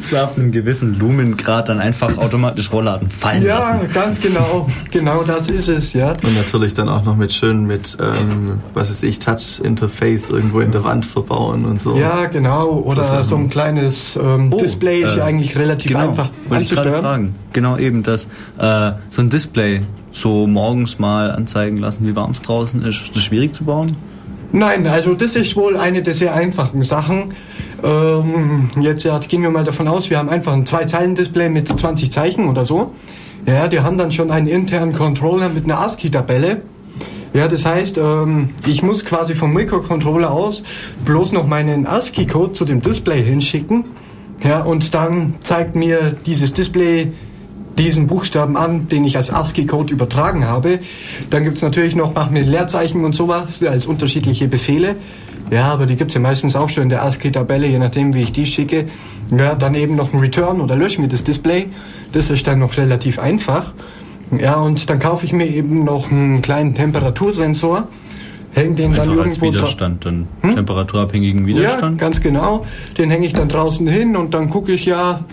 [0.00, 3.88] so ab einem gewissen Lumengrad dann einfach automatisch Rollladen fallen Ja, lassen.
[3.94, 4.66] ganz genau.
[4.90, 6.08] Genau das ist es, ja.
[6.10, 10.72] Und natürlich dann auch noch mit schön mit, ähm, was weiß ich, Touch-Interface irgendwo in
[10.72, 11.96] der Wand verbauen und so.
[11.96, 12.70] Ja, genau.
[12.80, 13.24] Oder Zusammen.
[13.28, 16.70] so ein kleines ähm, Oh, Display ist äh, ja eigentlich relativ Genau, einfach wollte ich
[16.72, 17.02] anzusteuern.
[17.02, 17.34] fragen.
[17.52, 18.24] Genau eben das.
[18.58, 19.82] Äh, so ein Display
[20.12, 23.02] so morgens mal anzeigen lassen, wie warm es draußen ist.
[23.02, 23.96] Ist das schwierig zu bauen?
[24.50, 27.34] Nein, also das ist wohl eine der sehr einfachen Sachen.
[27.84, 32.10] Ähm, jetzt ja, gehen wir mal davon aus, wir haben einfach ein Zwei-Zeilen-Display mit 20
[32.10, 32.92] Zeichen oder so.
[33.46, 36.62] Ja, die haben dann schon einen internen Controller mit einer ASCII-Tabelle.
[37.34, 40.62] Ja, das heißt, ähm, ich muss quasi vom Mikrocontroller aus
[41.04, 43.84] bloß noch meinen ASCII-Code zu dem Display hinschicken.
[44.42, 47.12] Ja, und dann zeigt mir dieses Display
[47.78, 50.80] diesen Buchstaben an, den ich als ASCII-Code übertragen habe.
[51.30, 54.96] Dann gibt's natürlich noch, mach mir Leerzeichen und sowas als unterschiedliche Befehle.
[55.50, 58.32] Ja, aber die gibt's ja meistens auch schon in der ASCII-Tabelle, je nachdem, wie ich
[58.32, 58.88] die schicke.
[59.30, 61.68] Ja, dann eben noch ein Return oder lösch mir das Display.
[62.12, 63.72] Das ist dann noch relativ einfach.
[64.38, 67.88] Ja, und dann kaufe ich mir eben noch einen kleinen Temperatursensor,
[68.58, 72.00] häng den dann Einfach als irgendwo dra- Widerstand, dann temperaturabhängigen Widerstand.
[72.00, 72.66] ja, ganz genau.
[72.98, 75.24] Den hänge ich dann draußen hin und dann gucke ich ja,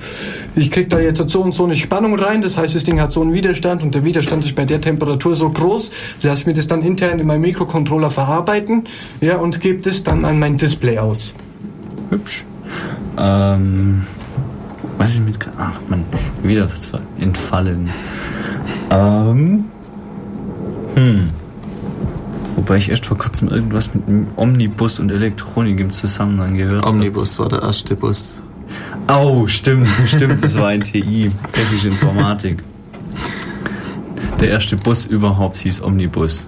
[0.55, 2.41] ich krieg da jetzt so und so eine Spannung rein.
[2.41, 5.35] Das heißt, das Ding hat so einen Widerstand und der Widerstand ist bei der Temperatur
[5.35, 5.91] so groß.
[6.21, 8.83] Lass mir das dann intern in meinem Mikrocontroller verarbeiten,
[9.21, 11.33] ja, und gebe das dann an mein Display aus.
[12.09, 12.45] Hübsch.
[13.17, 14.03] Ähm,
[14.97, 15.37] was ist mit.
[15.57, 16.03] Ach man,
[16.43, 17.89] wieder was entfallen.
[18.91, 19.65] Ähm,
[22.55, 26.95] Wobei ich erst vor kurzem irgendwas mit einem Omnibus und Elektronik im Zusammenhang gehört habe.
[26.95, 28.35] Omnibus war der erste Bus.
[29.07, 32.63] Oh, stimmt, stimmt, das war ein TI, technische Informatik.
[34.39, 36.47] Der erste Bus überhaupt hieß Omnibus.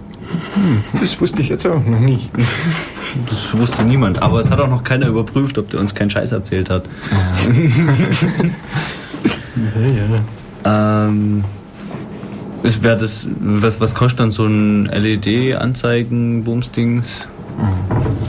[1.00, 2.30] Das wusste ich jetzt auch noch nicht.
[3.26, 6.32] Das wusste niemand, aber es hat auch noch keiner überprüft, ob der uns keinen Scheiß
[6.32, 6.84] erzählt hat.
[10.64, 11.44] Ähm,
[12.68, 17.28] ist, wär das, was, was kostet dann so ein LED-Anzeigen-Bumsdings?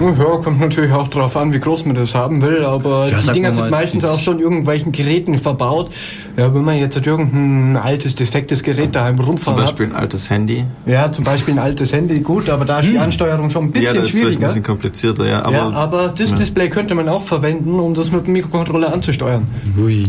[0.00, 3.32] Ja, kommt natürlich auch drauf an, wie groß man das haben will, aber Ja, die
[3.32, 5.90] Dinger sind meistens auch schon irgendwelchen Geräten verbaut.
[6.36, 10.30] Ja, wenn man jetzt halt irgendein altes, defektes Gerät daheim Zum rumfahren Beispiel ein altes
[10.30, 10.60] Handy.
[10.60, 13.66] hat, ja, zum Beispiel ein altes Handy, gut, aber da ist die Ansteuerung schon ein
[13.66, 14.46] ja, bisschen das ist vielleicht ein schwieriger.
[14.46, 15.42] bisschen komplizierter, ja.
[15.42, 16.36] Aber, ja, aber das ja.
[16.36, 19.48] Display könnte man auch verwenden, um das mit dem Mikrocontroller anzusteuern.
[19.76, 20.04] Ui.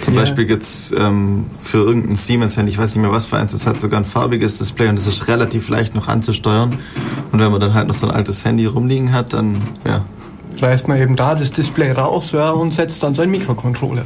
[0.00, 0.20] Zum Ja.
[0.20, 3.78] Beispiel gibt's ähm, für irgendein Siemens-Handy, ich weiß nicht mehr was für eins, das hat
[3.80, 6.70] sogar ein farbiges Display und das ist relativ leicht noch anzusteuern.
[7.32, 9.56] Und wenn man dann halt noch so ein altes Handy rumliegen hat, dann,
[9.86, 10.04] ja.
[10.60, 14.04] Reißt man eben da das Display raus ja, und setzt dann seinen Mikrocontroller.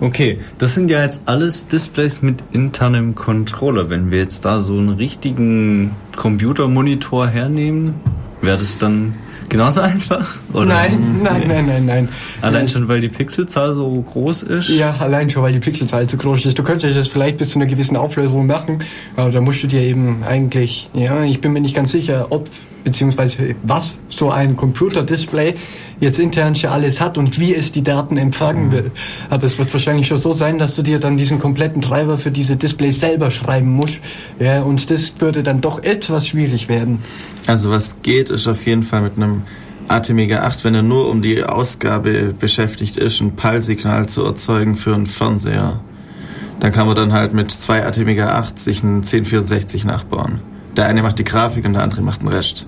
[0.00, 3.90] Okay, das sind ja jetzt alles Displays mit internem Controller.
[3.90, 7.94] Wenn wir jetzt da so einen richtigen Computermonitor hernehmen,
[8.40, 9.14] wäre das dann
[9.50, 10.36] genauso einfach?
[10.54, 10.64] Oder?
[10.64, 12.08] Nein, nein, nein, nein, nein.
[12.40, 14.70] Allein schon, weil die Pixelzahl so groß ist?
[14.70, 16.58] Ja, allein schon, weil die Pixelzahl zu groß ist.
[16.58, 18.78] Du könntest das vielleicht bis zu einer gewissen Auflösung machen,
[19.16, 22.48] aber da musst du dir eben eigentlich, ja, ich bin mir nicht ganz sicher, ob
[22.84, 25.54] beziehungsweise was so ein Computerdisplay
[26.00, 28.90] jetzt intern schon alles hat und wie es die Daten empfangen will.
[29.28, 32.30] Aber es wird wahrscheinlich schon so sein, dass du dir dann diesen kompletten Treiber für
[32.30, 34.00] diese Displays selber schreiben musst.
[34.38, 37.00] Ja, und das würde dann doch etwas schwierig werden.
[37.46, 39.42] Also was geht, ist auf jeden Fall mit einem
[39.88, 44.94] Atemiga 8, wenn er nur um die Ausgabe beschäftigt ist, ein PAL-Signal zu erzeugen für
[44.94, 45.80] einen Fernseher.
[46.60, 50.40] Dann kann man dann halt mit zwei Atemiga 8 sich einen 1064 nachbauen.
[50.76, 52.66] Der eine macht die Grafik und der andere macht den Rest.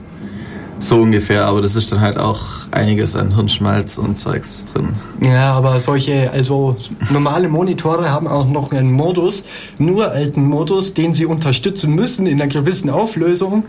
[0.82, 2.40] So ungefähr, aber das ist dann halt auch
[2.72, 4.94] einiges an Hirnschmalz und Zeugs drin.
[5.24, 6.76] Ja, aber solche, also
[7.08, 9.44] normale Monitore haben auch noch einen Modus,
[9.78, 13.62] nur alten Modus, den sie unterstützen müssen in einer gewissen Auflösung.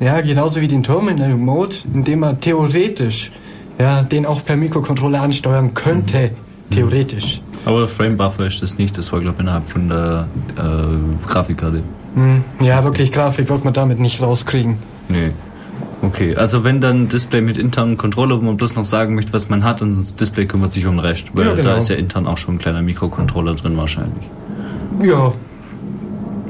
[0.00, 3.30] Ja, genauso wie den Terminal Mode, in dem man theoretisch,
[3.78, 6.32] ja, den auch per Mikrocontroller ansteuern könnte.
[6.70, 7.42] Theoretisch.
[7.64, 10.26] Aber der Frame Buffer ist das nicht, das war glaube ich innerhalb von der
[10.58, 11.84] äh, Grafikkarte.
[12.14, 12.42] Hm.
[12.58, 14.78] Ja, wirklich Grafik wird man damit nicht rauskriegen.
[15.08, 15.30] Nee.
[16.02, 19.48] Okay, also wenn dann Display mit internem Controller, wo man bloß noch sagen möchte, was
[19.48, 21.70] man hat und das Display kümmert sich um den Rest, weil Ja, genau.
[21.70, 24.24] da ist ja intern auch schon ein kleiner Mikrocontroller drin wahrscheinlich.
[25.02, 25.32] Ja,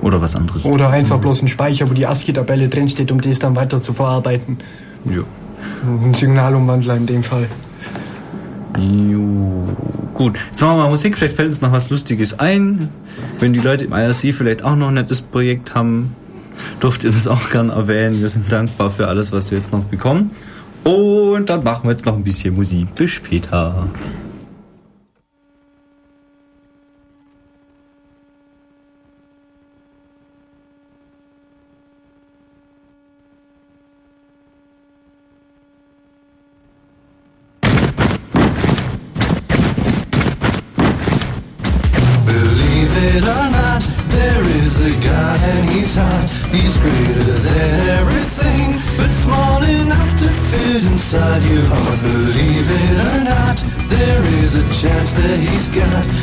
[0.03, 0.65] Oder was anderes.
[0.65, 4.59] oder einfach bloß ein Speicher, wo die ASCII-Tabelle drinsteht, um das dann weiter zu verarbeiten.
[5.05, 5.23] Ja.
[6.05, 7.47] Ein Signalumwandler in dem Fall.
[8.79, 9.65] Jo.
[10.15, 12.89] Gut, jetzt machen wir mal Musik, vielleicht fällt uns noch was Lustiges ein.
[13.41, 16.15] Wenn die Leute im IRC vielleicht auch noch ein nettes Projekt haben,
[16.83, 18.21] dürft ihr das auch gern erwähnen.
[18.21, 20.31] Wir sind dankbar für alles, was wir jetzt noch bekommen.
[20.85, 22.95] Und dann machen wir jetzt noch ein bisschen Musik.
[22.95, 23.89] Bis später.
[55.29, 56.16] That he's got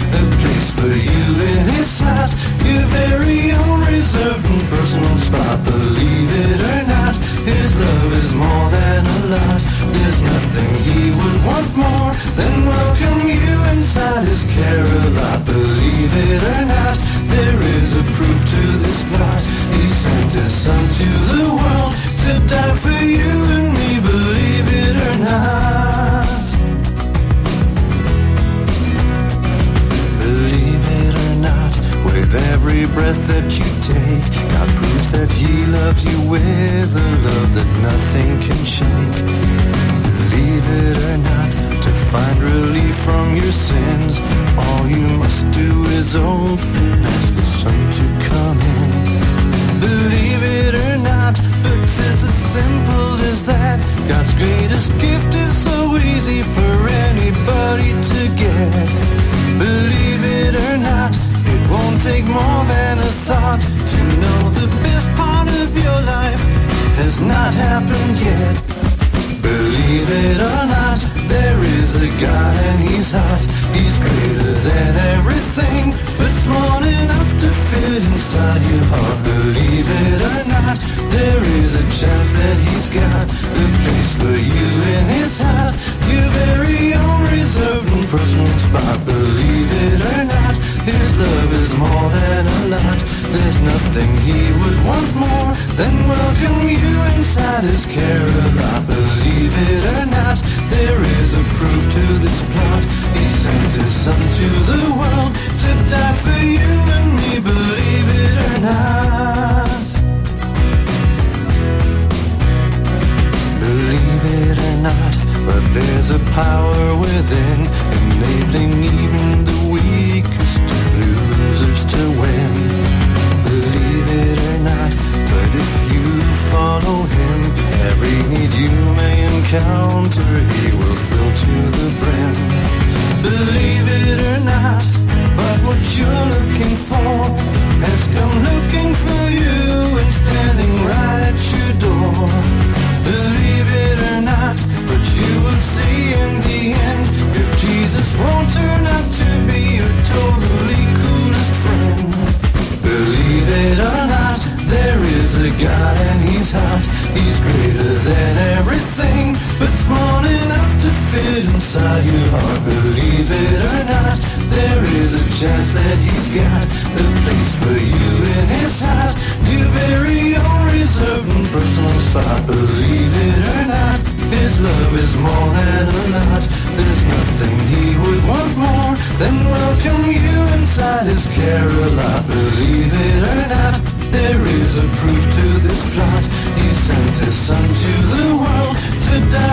[181.28, 183.76] Carol, I Believe it or not,
[184.12, 186.24] there is a proof to this plot.
[186.60, 188.78] He sent his son to the world
[189.08, 189.53] to die.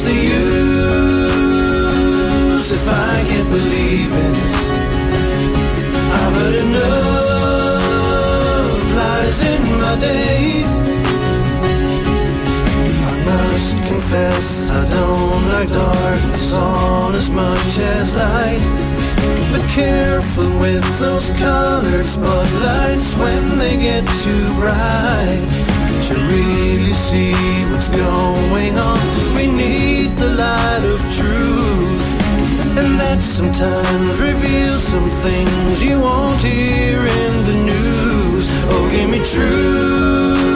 [0.00, 1.60] What's the use
[2.72, 4.36] if I can't believe it?
[6.18, 7.74] I've heard enough
[8.96, 10.78] lies in my days.
[13.10, 18.62] I must confess I don't like darkness all as much as light.
[19.52, 25.59] But careful with those colored spotlights when they get too bright.
[26.10, 27.32] To really see
[27.70, 28.98] what's going on,
[29.36, 32.08] we need the light of truth.
[32.80, 38.44] And that sometimes reveals some things you won't hear in the news.
[38.72, 40.49] Oh, give me truth,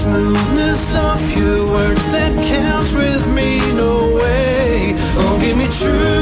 [0.00, 4.94] smoothness of your words that counts with me, no way.
[5.22, 6.19] Oh, give me truth,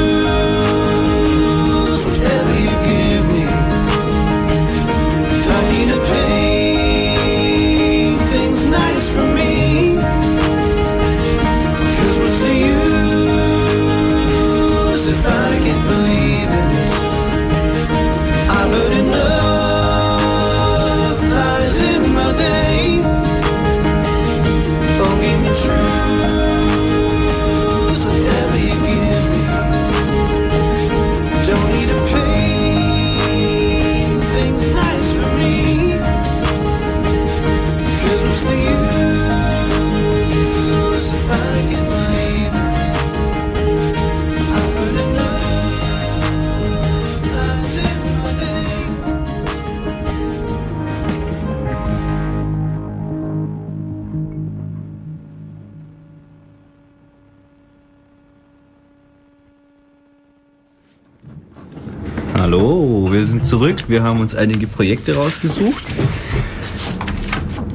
[63.49, 63.85] zurück.
[63.87, 65.83] Wir haben uns einige Projekte rausgesucht.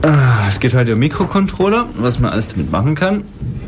[0.02, 3.24] Ah, Es geht heute um Mikrocontroller, was man alles damit machen kann.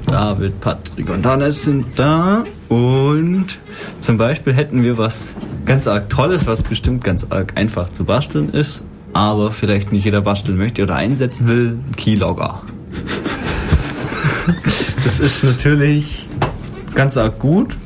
[0.07, 2.45] David, Patrick und Hannes sind da.
[2.69, 3.59] Und
[3.99, 5.35] zum Beispiel hätten wir was
[5.65, 10.21] ganz arg Tolles, was bestimmt ganz arg einfach zu basteln ist, aber vielleicht nicht jeder
[10.21, 11.79] basteln möchte oder einsetzen will.
[11.97, 12.63] Keylogger.
[15.03, 16.29] das ist natürlich
[16.95, 17.77] ganz arg gut.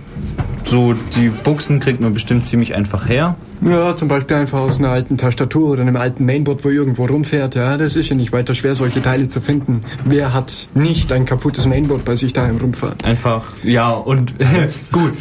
[0.67, 3.35] So, die Buchsen kriegt man bestimmt ziemlich einfach her.
[3.63, 7.55] Ja, zum Beispiel einfach aus einer alten Tastatur oder einem alten Mainboard, wo irgendwo rumfährt.
[7.55, 9.83] Ja, das ist ja nicht weiter schwer, solche Teile zu finden.
[10.05, 12.97] Wer hat nicht ein kaputtes Mainboard bei sich daheim rumfahren?
[13.05, 14.35] Einfach, ja, und
[14.93, 15.13] gut,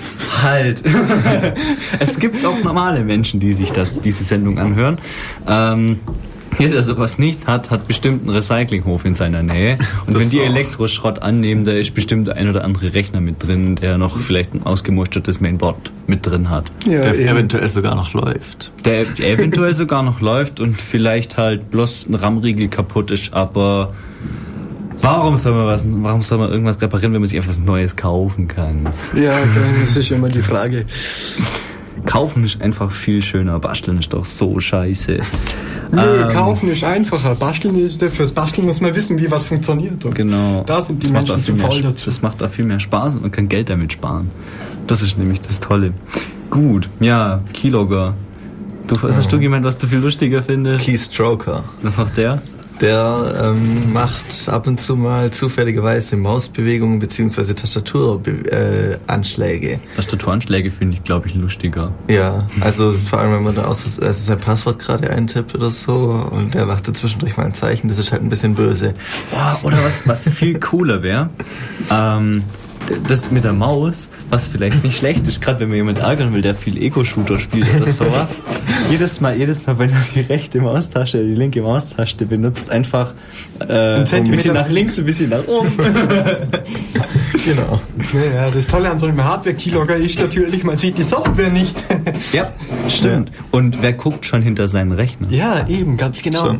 [0.41, 0.81] halt.
[1.99, 4.99] es gibt auch normale Menschen, die sich das, diese Sendung anhören.
[5.45, 5.99] Ähm,
[6.59, 9.77] jeder, der sowas nicht hat, hat bestimmt einen Recyclinghof in seiner Nähe.
[10.05, 10.39] Und Das wenn die.
[10.39, 14.53] Elektroschrott annehmen, da ist bestimmt der ein oder andere Rechner mit drin, der noch vielleicht
[14.53, 16.65] ein ausgemustertes Mainboard mit drin hat.
[16.85, 17.27] Ja, der eben.
[17.29, 18.71] eventuell sogar noch läuft.
[18.85, 23.93] Der eventuell sogar noch läuft und vielleicht halt bloß ein RAM-Riegel kaputt ist, aber
[25.01, 27.95] warum soll man was, warum soll man irgendwas reparieren, wenn man sich einfach was Neues
[27.95, 28.89] kaufen kann?
[29.15, 29.33] ja,
[29.85, 30.85] das ist immer die Frage.
[32.05, 35.19] Kaufen ist einfach viel schöner, basteln ist doch so scheiße.
[35.91, 37.35] Nö, Ähm, kaufen ist einfacher.
[37.35, 40.05] Basteln ist, fürs Basteln muss man wissen, wie was funktioniert.
[40.05, 40.63] Und Genau.
[40.65, 42.05] Da sind die Das macht Menschen zu mehr, faul dazu.
[42.05, 44.29] Das macht auch viel mehr Spaß und man kann Geld damit sparen.
[44.87, 45.93] Das ist nämlich das Tolle.
[46.49, 48.15] Gut, ja, Keylogger.
[48.87, 50.85] Du, was hast du gemeint, was du viel lustiger findest?
[50.85, 51.63] Keystroker.
[51.83, 52.41] Was macht der?
[52.81, 57.53] Der ähm, macht ab und zu mal zufälligerweise Mausbewegungen bzw.
[57.53, 59.81] Tastaturanschläge.
[59.95, 61.91] Tastaturanschläge finde ich, glaube ich, lustiger.
[62.07, 66.29] Ja, also vor allem, wenn man da aus, also sein Passwort gerade eintippt oder so
[66.31, 68.93] und der macht zwischendurch mal ein Zeichen, das ist halt ein bisschen böse.
[69.31, 71.29] Boah, oder was, was viel cooler wäre,
[71.91, 72.43] ähm,
[73.07, 76.41] das mit der Maus, was vielleicht nicht schlecht ist, gerade wenn man jemand ärgern will,
[76.41, 78.39] der viel Ego-Shooter spielt oder sowas.
[78.89, 83.13] jedes Mal, jedes Mal, wenn er die rechte Maustaste, die linke Maustaste benutzt, einfach
[83.59, 85.71] äh, ein Zentimeter bisschen nach links, ein bisschen nach oben.
[87.45, 87.79] Genau.
[88.35, 91.83] Ja, das Tolle an so einem Hardware-Keylogger ist natürlich, man sieht die Software nicht.
[92.33, 92.51] ja,
[92.89, 93.31] stimmt.
[93.51, 95.29] Und wer guckt schon hinter seinen Rechner?
[95.29, 96.45] ja, eben, ganz genau.
[96.47, 96.59] Schon.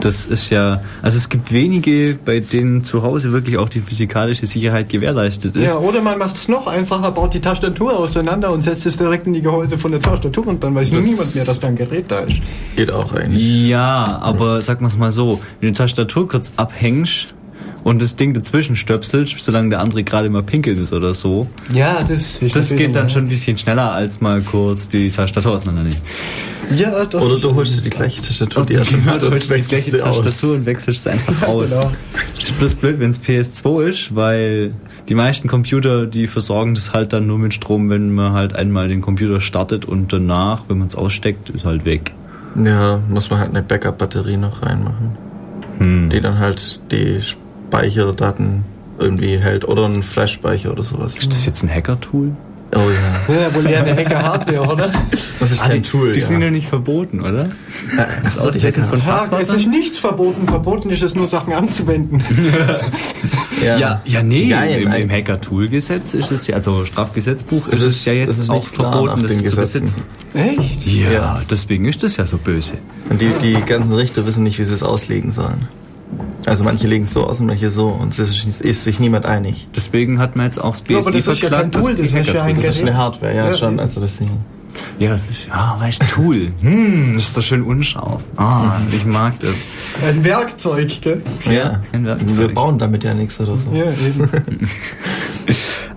[0.00, 4.46] Das ist ja, also es gibt wenige, bei denen zu Hause wirklich auch die physikalische
[4.46, 5.64] Sicherheit gewährleistet ist.
[5.64, 9.26] Ja, oder man macht es noch einfacher, baut die Tastatur auseinander und setzt es direkt
[9.26, 11.76] in die Gehäuse von der Tastatur und dann weiß Das- niemand mehr, dass da ein
[11.76, 12.38] Gerät da ist.
[12.76, 13.68] Geht auch eigentlich.
[13.68, 17.34] Ja, aber sag mal's mal so, wenn du die Tastatur kurz abhängst
[17.84, 22.00] und das Ding dazwischen stöpselst, solange der andere gerade mal pinkelt ist oder so, Ja,
[22.00, 23.10] das ist das geht dann normal.
[23.10, 25.98] schon ein bisschen schneller, als mal kurz die Tastatur auseinandernehmen.
[26.74, 29.32] Ja, das Oder du holst dir die gleiche Tastatur, die er du schon hat, und
[29.32, 30.22] holst die gleiche sie aus.
[30.22, 31.70] Tastatur und wechselst sie einfach aus.
[31.70, 31.92] Genau.
[32.42, 34.72] Ist bloß blöd, wenn es PS2 ist, weil
[35.10, 38.88] die meisten Computer, die versorgen das halt dann nur mit Strom, wenn man halt einmal
[38.88, 42.12] den Computer startet und danach, wenn man es aussteckt, ist halt weg.
[42.56, 45.18] Ja, muss man halt eine Backup-Batterie noch reinmachen,
[45.78, 46.08] Hm.
[46.08, 47.20] die dann halt die
[47.78, 48.64] Speicherdaten
[48.98, 51.18] irgendwie hält oder einen Flash-Speicher oder sowas.
[51.18, 52.30] Ist das jetzt ein Hacker-Tool?
[52.74, 53.34] Oh ja.
[53.40, 54.90] Ja, wohl eher eine Hacker-Hardware, oder?
[55.40, 56.12] Das ist Ah, kein die, Tool.
[56.12, 56.26] Die ja.
[56.26, 57.48] sind ja nicht verboten, oder?
[58.22, 59.70] das Ausdecken von Ja, es ist Passwörtern?
[59.70, 60.46] nichts verboten.
[60.46, 62.22] Verboten ist es nur, Sachen anzuwenden.
[63.64, 63.76] ja.
[63.78, 68.06] Ja, ja, nee, Ja, im, im Hacker-Tool-Gesetz ist es ja, also Strafgesetzbuch ist Es ist-
[68.06, 70.02] ja jetzt ist auch verboten, das zu besitzen.
[70.34, 70.86] Echt?
[70.86, 71.42] Ja, Ja.
[71.50, 72.74] deswegen ist das ja so böse.
[73.10, 75.68] Und die, die ganzen Richter wissen nicht, wie sie es auslegen sollen.
[76.46, 79.26] Also manche legen es so aus und manche so und es ist, ist sich niemand
[79.26, 79.66] einig.
[79.74, 82.02] Deswegen hat man jetzt auch das Ja, BSI aber das ist ja kein Tool, die
[82.02, 83.80] das ist ja ein Das ist eine Hardware, ja, Ja, schon.
[83.80, 84.44] Also deswegen.
[84.98, 86.52] Ja, das ist, ah, weißt du, Tool.
[86.60, 88.24] Hm, das ist doch schön unscharf.
[88.36, 89.64] Ah, ich mag das.
[90.04, 91.22] Ein Werkzeug, gell?
[91.50, 91.80] Ja.
[91.92, 92.36] ein Werkzeug.
[92.36, 93.68] Wir bauen damit ja nichts oder so.
[93.72, 94.28] Ja, eben.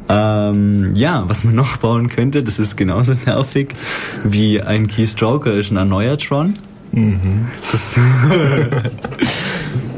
[0.09, 3.73] Ähm, ja, was man noch bauen könnte, das ist genauso nervig
[4.23, 6.53] wie ein Keystroker, ist ein Erneuertron.
[7.71, 7.95] Das,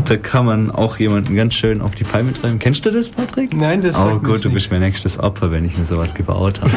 [0.09, 2.59] da kann man auch jemanden ganz schön auf die Palme treiben.
[2.59, 3.53] Kennst du das, Patrick?
[3.55, 6.13] Nein, das Oh sagt mir gut, du bist mein nächstes Opfer, wenn ich mir sowas
[6.15, 6.71] gebaut habe.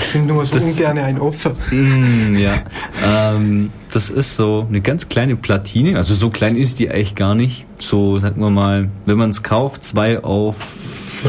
[0.00, 1.52] Ich bin nur so Das- ungern ein Opfer.
[1.70, 2.54] Mm, ja,
[3.06, 5.96] ähm, das ist so eine ganz kleine Platine.
[5.96, 7.64] Also so klein ist die eigentlich gar nicht.
[7.78, 10.56] So, sagen wir mal, wenn man es kauft, zwei auf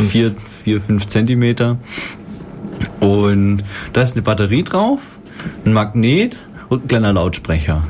[0.10, 0.34] vier,
[0.64, 1.78] vier, fünf Zentimeter.
[3.00, 3.64] Und
[3.94, 5.00] da ist eine Batterie drauf,
[5.66, 7.84] ein Magnet und ein kleiner Lautsprecher.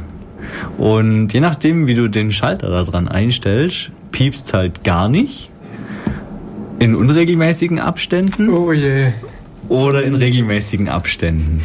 [0.77, 5.49] Und je nachdem, wie du den Schalter da dran einstellst, piepst halt gar nicht.
[6.79, 9.07] In unregelmäßigen Abständen Oh je.
[9.69, 11.61] oder in regelmäßigen Abständen.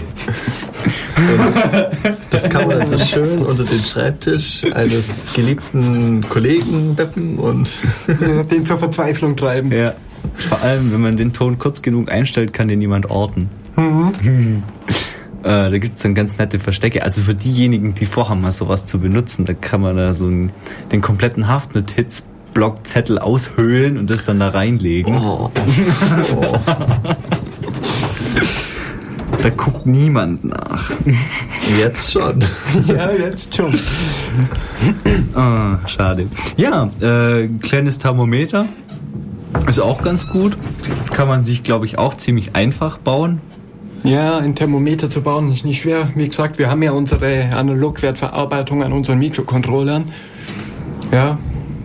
[2.30, 7.70] Das kann man also schön unter den Schreibtisch eines geliebten Kollegen beppen und
[8.50, 9.72] Den zur Verzweiflung treiben.
[9.72, 9.94] Ja.
[10.34, 13.48] Vor allem, wenn man den Ton kurz genug einstellt, kann den niemand orten.
[15.48, 17.02] Äh, da gibt's dann ganz nette Verstecke.
[17.02, 20.52] Also für diejenigen, die vorhaben, mal sowas zu benutzen, da kann man da so einen,
[20.92, 25.16] den kompletten Haftnotiz-Blockzettel aushöhlen und das dann da reinlegen.
[25.16, 25.50] oh,
[29.40, 30.90] Da guckt niemand nach.
[31.80, 32.44] jetzt schon.
[32.86, 33.74] Ja, jetzt schon.
[35.34, 36.26] Ah, schade.
[36.58, 38.66] Ja, äh, kleines Thermometer.
[39.66, 40.58] Ist auch ganz gut.
[41.14, 43.40] Kann man sich, glaube ich, auch ziemlich einfach bauen.
[44.08, 46.08] Ja, ein Thermometer zu bauen ist nicht schwer.
[46.14, 50.04] Wie gesagt, wir haben ja unsere Analogwertverarbeitung an unseren Mikrocontrollern.
[51.12, 51.36] Ja,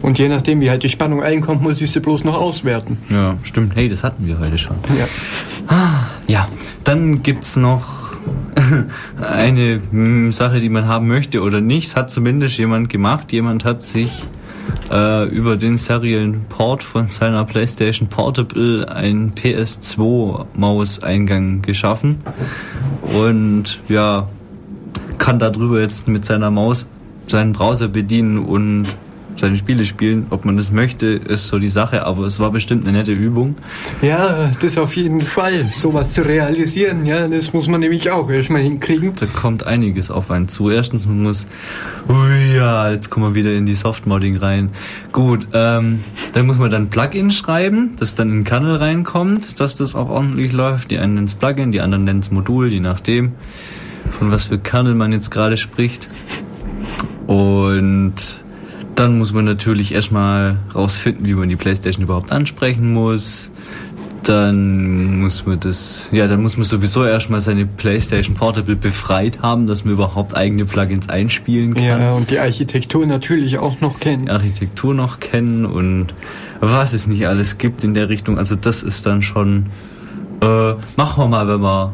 [0.01, 2.97] und je nachdem, wie halt die Spannung einkommt, muss ich sie bloß noch auswerten.
[3.09, 3.75] Ja, stimmt.
[3.75, 4.77] Hey, das hatten wir heute schon.
[4.97, 6.07] Ja.
[6.27, 6.47] Ja,
[6.85, 8.13] dann gibt's noch
[9.21, 11.89] eine hm, Sache, die man haben möchte oder nicht.
[11.89, 13.33] Es hat zumindest jemand gemacht.
[13.33, 14.23] Jemand hat sich
[14.91, 22.17] äh, über den seriellen Port von seiner PlayStation Portable einen PS2-Mauseingang geschaffen.
[23.19, 24.27] Und ja,
[25.17, 26.87] kann darüber jetzt mit seiner Maus
[27.27, 28.85] seinen Browser bedienen und
[29.35, 30.27] seine Spiele spielen.
[30.30, 33.55] Ob man das möchte, ist so die Sache, aber es war bestimmt eine nette Übung.
[34.01, 35.64] Ja, das auf jeden Fall.
[35.72, 39.14] Sowas zu realisieren, ja, das muss man nämlich auch erstmal hinkriegen.
[39.19, 40.69] Da kommt einiges auf einen zu.
[40.69, 41.47] Erstens, man muss,
[42.07, 44.69] ui, ja, jetzt kommen wir wieder in die Softmodding rein.
[45.11, 45.99] Gut, ähm,
[46.34, 50.10] dann muss man dann Plugin schreiben, das dann in den Kernel reinkommt, dass das auch
[50.10, 50.91] ordentlich läuft.
[50.91, 53.34] Die einen nennen es Plugin, die anderen nennen es Modul, je nachdem,
[54.11, 56.10] von was für Kernel man jetzt gerade spricht.
[57.27, 58.42] Und
[58.95, 63.51] dann muss man natürlich erstmal rausfinden, wie man die Playstation überhaupt ansprechen muss.
[64.23, 69.67] Dann muss man das, ja, dann muss man sowieso erstmal seine Playstation Portable befreit haben,
[69.67, 71.83] dass man überhaupt eigene Plugins einspielen kann.
[71.83, 74.27] Ja, und die Architektur natürlich auch noch kennen.
[74.27, 76.13] Die Architektur noch kennen und
[76.61, 78.37] was es nicht alles gibt in der Richtung.
[78.37, 79.65] Also das ist dann schon,
[80.41, 81.93] äh, machen wir mal, wenn wir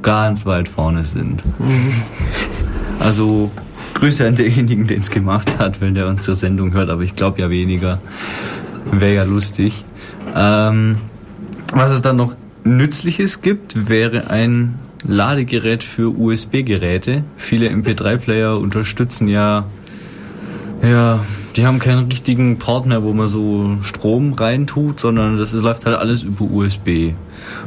[0.00, 1.42] ganz weit vorne sind.
[3.00, 3.50] Also
[3.96, 7.40] Grüße an denjenigen, den es gemacht hat, wenn der unsere Sendung hört, aber ich glaube
[7.40, 7.98] ja weniger.
[8.92, 9.84] Wäre ja lustig.
[10.34, 10.96] Ähm,
[11.72, 14.74] was es dann noch Nützliches gibt, wäre ein
[15.08, 17.24] Ladegerät für USB-Geräte.
[17.36, 19.64] Viele MP3-Player unterstützen ja,
[20.86, 21.20] ja,
[21.56, 25.86] die haben keinen richtigen Port mehr, wo man so Strom reintut, sondern das ist, läuft
[25.86, 27.12] halt alles über USB.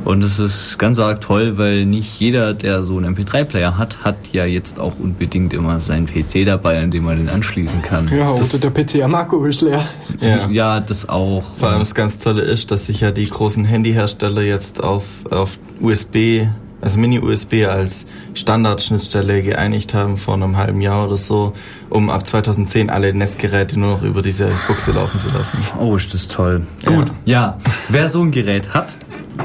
[0.04, 4.16] Und das ist ganz arg toll, weil nicht jeder, der so einen MP3-Player hat, hat
[4.32, 8.08] ja jetzt auch unbedingt immer seinen PC dabei, an dem man den anschließen kann.
[8.10, 9.84] Ja, Das- oder der PC am Akku ist leer.
[10.22, 10.50] Ja.
[10.50, 11.44] Ja, das auch.
[11.58, 15.58] Vor allem das ganz Tolle ist, dass sich ja die großen Handyhersteller jetzt auf, auf
[15.82, 16.48] USB,
[16.82, 21.54] also Mini-USB als Standardschnittstelle geeinigt haben vor einem halben Jahr oder so,
[21.90, 25.58] um ab 2010 alle Nestgeräte nur noch über diese Buchse laufen zu lassen.
[25.80, 26.66] Oh, ist das toll.
[26.84, 26.92] Ja.
[26.92, 27.58] Gut, ja.
[27.90, 28.96] Wer so ein Gerät hat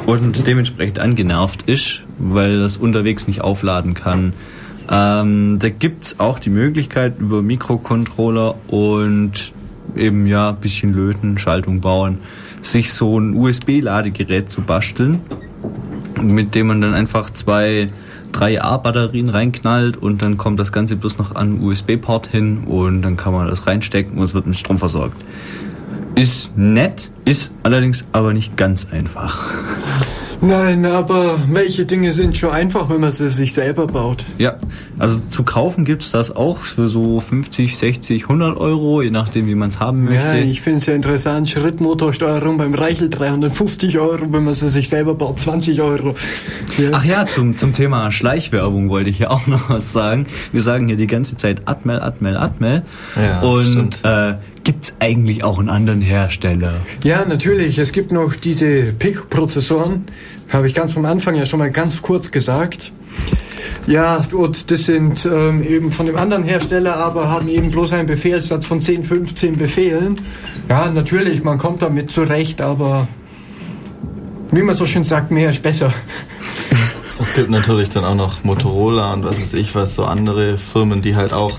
[0.07, 4.33] und dementsprechend angenervt ist, weil das unterwegs nicht aufladen kann,
[4.91, 9.53] ähm, da gibt's auch die Möglichkeit über Mikrocontroller und
[9.97, 12.19] eben ja ein bisschen löten, Schaltung bauen,
[12.63, 15.21] sich so ein USB-Ladegerät zu basteln,
[16.21, 17.91] mit dem man dann einfach zwei
[18.33, 23.33] 3A-Batterien reinknallt und dann kommt das Ganze bloß noch an USB-Port hin und dann kann
[23.33, 25.17] man das reinstecken und es wird mit Strom versorgt.
[26.17, 29.51] Ist nett, ist allerdings aber nicht ganz einfach.
[30.47, 34.25] Nein, aber welche Dinge sind schon einfach, wenn man sie sich selber baut?
[34.39, 34.57] Ja,
[34.99, 39.55] also zu kaufen gibt's das auch für so 50, 60, 100 Euro, je nachdem, wie
[39.55, 40.19] man es haben möchte.
[40.19, 41.49] Ja, ich finde es ja interessant.
[41.49, 46.15] Schrittmotorsteuerung beim Reichel 350 Euro, wenn man sie sich selber baut, 20 Euro.
[46.79, 46.91] Ja.
[46.93, 50.27] Ach ja, zum, zum Thema Schleichwerbung wollte ich ja auch noch was sagen.
[50.53, 52.83] Wir sagen hier die ganze Zeit Atmel, Atmel, Atmel.
[53.17, 54.01] Ja, Und stimmt.
[54.65, 56.75] Äh, gibt's eigentlich auch einen anderen Hersteller?
[57.05, 57.79] Ja, natürlich.
[57.79, 60.07] Es gibt noch diese PIC-Prozessoren.
[60.53, 62.93] Habe ich ganz am Anfang ja schon mal ganz kurz gesagt.
[63.87, 68.07] Ja, und das sind ähm, eben von dem anderen Hersteller, aber haben eben bloß einen
[68.07, 70.21] Befehlssatz von 10, 15 Befehlen.
[70.71, 73.09] Ja, natürlich, man kommt damit zurecht, aber
[74.53, 75.93] wie man so schön sagt, mehr ist besser.
[77.21, 81.01] Es gibt natürlich dann auch noch Motorola und was weiß ich was, so andere Firmen,
[81.01, 81.59] die halt auch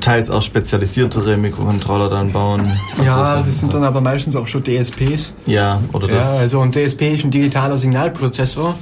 [0.00, 2.70] teils auch spezialisiertere Mikrocontroller dann bauen.
[2.96, 3.46] So Ja, Sachen.
[3.46, 5.34] das sind dann aber meistens auch schon DSPs.
[5.46, 6.24] Ja, oder das.
[6.26, 8.74] Ja, also ein DSP ist ein digitaler Signalprozessor.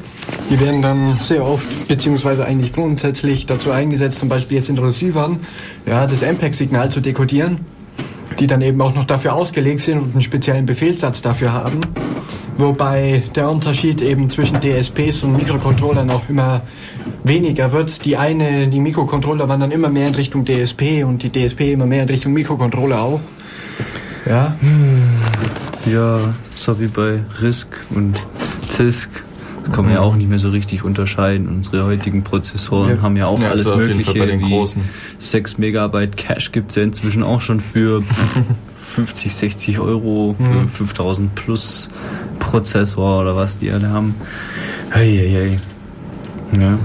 [0.50, 5.40] Die werden dann sehr oft, beziehungsweise eigentlich grundsätzlich dazu eingesetzt, zum Beispiel jetzt in Receivern,
[5.86, 7.60] ja, das MPEG-Signal zu dekodieren,
[8.38, 11.80] die dann eben auch noch dafür ausgelegt sind und einen speziellen Befehlssatz dafür haben.
[12.58, 16.62] Wobei der Unterschied eben zwischen DSPs und Mikrocontrollern auch immer
[17.24, 18.04] weniger wird.
[18.04, 22.02] Die eine, die Mikrocontroller wandern immer mehr in Richtung DSP und die DSP immer mehr
[22.02, 23.20] in Richtung Mikrocontroller auch.
[24.26, 24.54] Ja.
[25.86, 28.16] Ja, so wie bei RISC und
[28.70, 29.10] CISC.
[29.64, 31.48] Das kann man ja auch nicht mehr so richtig unterscheiden.
[31.48, 33.02] Unsere heutigen Prozessoren Ja.
[33.02, 34.18] haben ja auch Ja, alles also Mögliche.
[34.18, 34.82] Bei den wie großen.
[35.18, 38.02] 6 Megabyte Cache gibt's ja inzwischen auch schon für
[38.84, 40.68] 50, 60 Euro für Mhm.
[40.68, 41.90] 5000 plus
[42.38, 44.14] Prozessor oder was die alle haben.
[44.90, 45.30] Hey, hey,
[46.52, 46.60] hey.
[46.60, 46.78] Ja.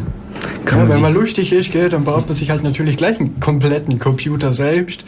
[0.65, 3.19] Kann Ja, man wenn man lustig ist, gell, dann baut man sich halt natürlich gleich
[3.19, 5.03] einen kompletten Computer selbst.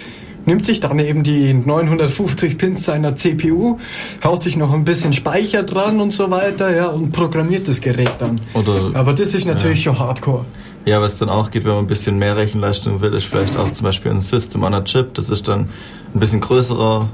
[0.49, 3.77] Nimmt sich dann eben die 950 Pins seiner CPU,
[4.23, 8.13] haut sich noch ein bisschen Speicher dran und so weiter, ja, und programmiert das Gerät
[8.17, 8.41] dann.
[8.55, 10.45] Oder- Aber das ist natürlich schon Hardcore.
[10.85, 13.71] Ja, was dann auch geht, wenn man ein bisschen mehr Rechenleistung will, ist vielleicht auch
[13.71, 15.13] zum Beispiel ein System on a Chip.
[15.13, 15.67] Das ist dann
[16.15, 17.07] ein bisschen größerer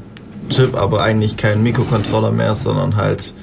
[0.48, 3.34] Chip, aber eigentlich kein Mikrocontroller mehr, sondern halt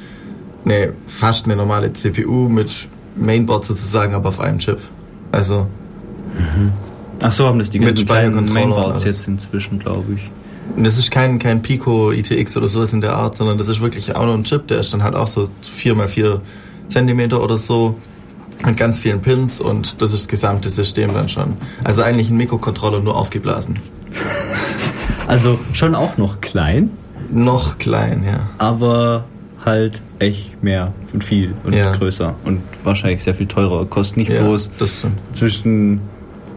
[0.65, 4.79] ne, fast eine normale CPU mit Mainboard sozusagen, aber auf einem Chip.
[5.33, 5.67] Also,
[7.23, 10.31] Ach so, haben das die Mit ganzen kleinen Mainboards jetzt inzwischen, glaube ich.
[10.77, 13.81] und das ist kein, kein Pico ITX oder sowas in der Art, sondern das ist
[13.81, 15.49] wirklich auch nur ein Chip, der ist dann halt auch so
[15.83, 16.41] 4x4
[16.89, 17.97] Zentimeter oder so
[18.65, 21.55] mit ganz vielen Pins und das ist das gesamte System dann schon.
[21.85, 23.79] Also eigentlich ein Mikrocontroller nur aufgeblasen.
[25.29, 26.91] Also schon auch noch klein,
[27.31, 28.41] Noch klein, ja.
[28.59, 29.25] aber
[29.65, 31.93] halt echt mehr und viel und Ja.
[31.93, 33.87] größer und wahrscheinlich sehr viel teurer.
[33.87, 34.71] Kostet nicht Ja, bloß
[35.33, 36.01] zwischen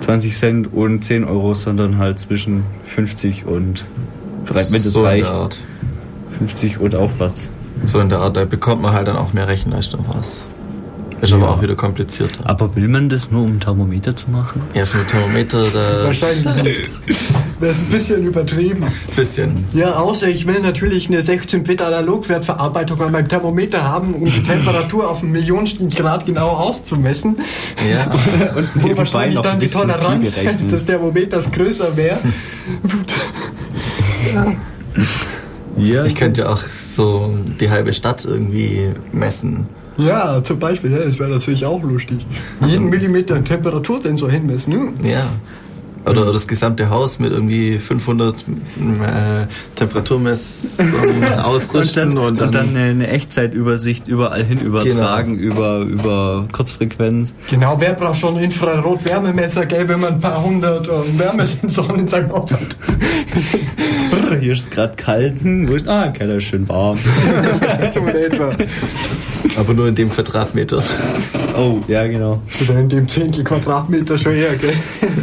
[0.01, 3.85] 20 Cent und 10 Euro, sondern halt zwischen 50 und,
[4.45, 5.57] wenn es so reicht, der Art.
[6.37, 7.49] 50 und aufwärts.
[7.85, 10.41] So in der Art, da bekommt man halt dann auch mehr Rechenleistung raus.
[11.21, 12.41] Ist aber auch wieder komplizierter.
[12.43, 14.61] Aber will man das nur, um ein Thermometer zu machen?
[14.73, 16.89] Ja, für ein Thermometer, da Wahrscheinlich nicht.
[17.59, 18.85] Das ist ein bisschen übertrieben.
[19.15, 19.65] bisschen.
[19.71, 25.09] Ja, außer ich will natürlich eine 16-Bit Analogwertverarbeitung an meinem Thermometer haben, um die Temperatur
[25.09, 27.37] auf ein Millionstel Grad genau auszumessen.
[27.89, 28.11] Ja.
[28.55, 30.35] Und Wo wahrscheinlich dann die Toleranz
[30.69, 32.17] des Thermometers größer wäre.
[35.77, 39.67] Ja, Ich könnte ja auch so die halbe Stadt irgendwie messen.
[39.97, 42.25] Ja, zum Beispiel, das wäre natürlich auch lustig.
[42.65, 45.09] Jeden Millimeter Temperatursensor hinmessen, ne?
[45.09, 45.27] Ja.
[46.07, 48.41] Oder das gesamte Haus mit irgendwie 500 äh,
[49.75, 55.79] Temperaturmessungen und ausrüsten dann, und dann, und dann eine, eine Echtzeitübersicht überall hin übertragen über,
[55.79, 57.33] über Kurzfrequenz.
[57.49, 62.31] Genau, wer braucht schon Infrarot-Wärmemesser, gell, wenn man ein paar hundert ähm, Wärmesensoren in seinem
[62.31, 62.77] Haus hat?
[64.11, 65.41] Brr, Hier ist gerade kalt.
[65.41, 66.97] Hm, wo ist, ah, im Keller ist schön warm.
[67.91, 68.51] so in etwa.
[69.57, 70.83] aber nur in dem Quadratmeter.
[71.57, 72.41] Oh, ja, genau.
[72.61, 74.73] Oder in dem Zehntel Quadratmeter schon her, gell?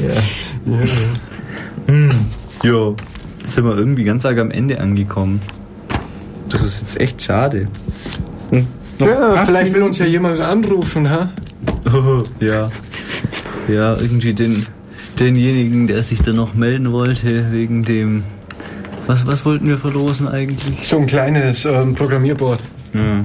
[0.06, 0.20] Ja.
[0.66, 0.78] Ja,
[2.62, 2.94] Jo,
[3.38, 5.42] jetzt sind wir irgendwie ganz arg am Ende angekommen.
[6.48, 7.66] Das ist jetzt echt schade.
[8.50, 8.66] Hm,
[9.00, 11.32] ja vielleicht will uns ja jemand anrufen, ha?
[11.86, 12.70] Oh, ja.
[13.68, 14.66] Ja, irgendwie den,
[15.18, 18.22] denjenigen, der sich da noch melden wollte, wegen dem.
[19.06, 20.86] Was, was wollten wir verlosen eigentlich?
[20.88, 22.60] So ein kleines ähm, Programmierboard.
[22.94, 23.24] Ja.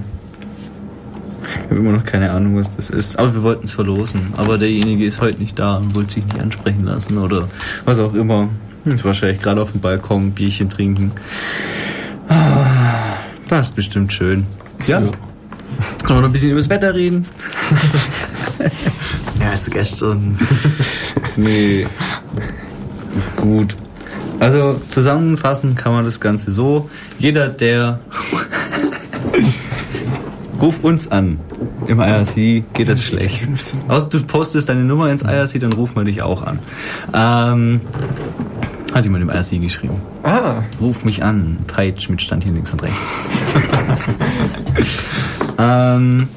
[1.67, 3.19] Ich habe immer noch keine Ahnung, was das ist.
[3.19, 4.33] Aber wir wollten es verlosen.
[4.37, 7.49] Aber derjenige ist heute nicht da und wollte sich nicht ansprechen lassen oder
[7.83, 8.47] was auch immer.
[8.85, 11.11] Ist wahrscheinlich gerade auf dem Balkon Bierchen trinken.
[12.29, 13.17] Ah,
[13.49, 14.45] Das ist bestimmt schön.
[14.87, 15.01] Ja.
[15.01, 15.05] Ja.
[15.05, 15.13] Sollen
[16.07, 17.25] wir noch ein bisschen über das Wetter reden?
[19.39, 20.35] Ja, also gestern.
[21.35, 21.85] Nee.
[23.35, 23.75] Gut.
[24.39, 26.89] Also zusammenfassen kann man das Ganze so.
[27.19, 27.99] Jeder, der
[30.59, 31.39] Ruf uns an.
[31.87, 33.47] Im IRC geht das schlecht.
[33.87, 36.59] Außer du postest deine Nummer ins IRC, dann ruft man dich auch an.
[37.13, 37.81] Ähm,
[38.93, 39.95] hat jemand im IRC geschrieben.
[40.23, 41.59] Ah, Ruf mich an.
[41.67, 43.13] Peitsch mit Stand hier links und rechts.
[45.57, 46.27] ähm,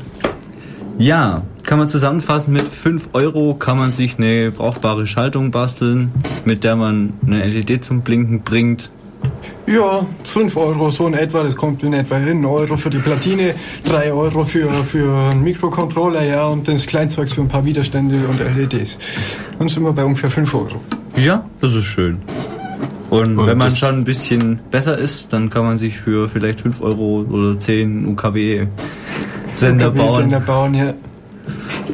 [0.99, 6.11] ja, kann man zusammenfassen, mit 5 Euro kann man sich eine brauchbare Schaltung basteln,
[6.45, 8.91] mit der man eine LED zum Blinken bringt.
[9.67, 12.39] Ja, 5 Euro so in etwa, das kommt in etwa hin.
[12.39, 13.55] 1 Euro für die Platine,
[13.85, 18.41] 3 Euro für, für einen Mikrocontroller, ja, und das Kleinzeugs für ein paar Widerstände und
[18.41, 18.99] LEDs.
[19.59, 20.81] Dann sind wir bei ungefähr 5 Euro.
[21.17, 22.19] Ja, das ist schön.
[23.11, 26.61] Und, Und wenn man schon ein bisschen besser ist, dann kann man sich für vielleicht
[26.61, 28.67] 5 Euro oder 10 UKW
[29.55, 30.15] Sender bauen.
[30.15, 30.95] Sender bauen, ja.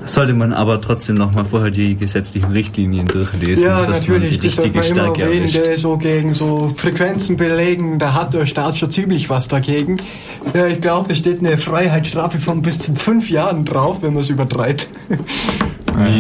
[0.05, 4.21] Sollte man aber trotzdem noch mal vorher die gesetzlichen Richtlinien durchlesen, Ja, dass natürlich, man
[4.31, 5.67] die das richtige immer Stärke erwähnen, erwischt.
[5.67, 9.97] der so gegen so Frequenzen belegen, da hat der Staat schon ziemlich was dagegen.
[10.55, 14.23] Ja, ich glaube, es steht eine Freiheitsstrafe von bis zu fünf Jahren drauf, wenn man
[14.23, 14.89] es übertreibt.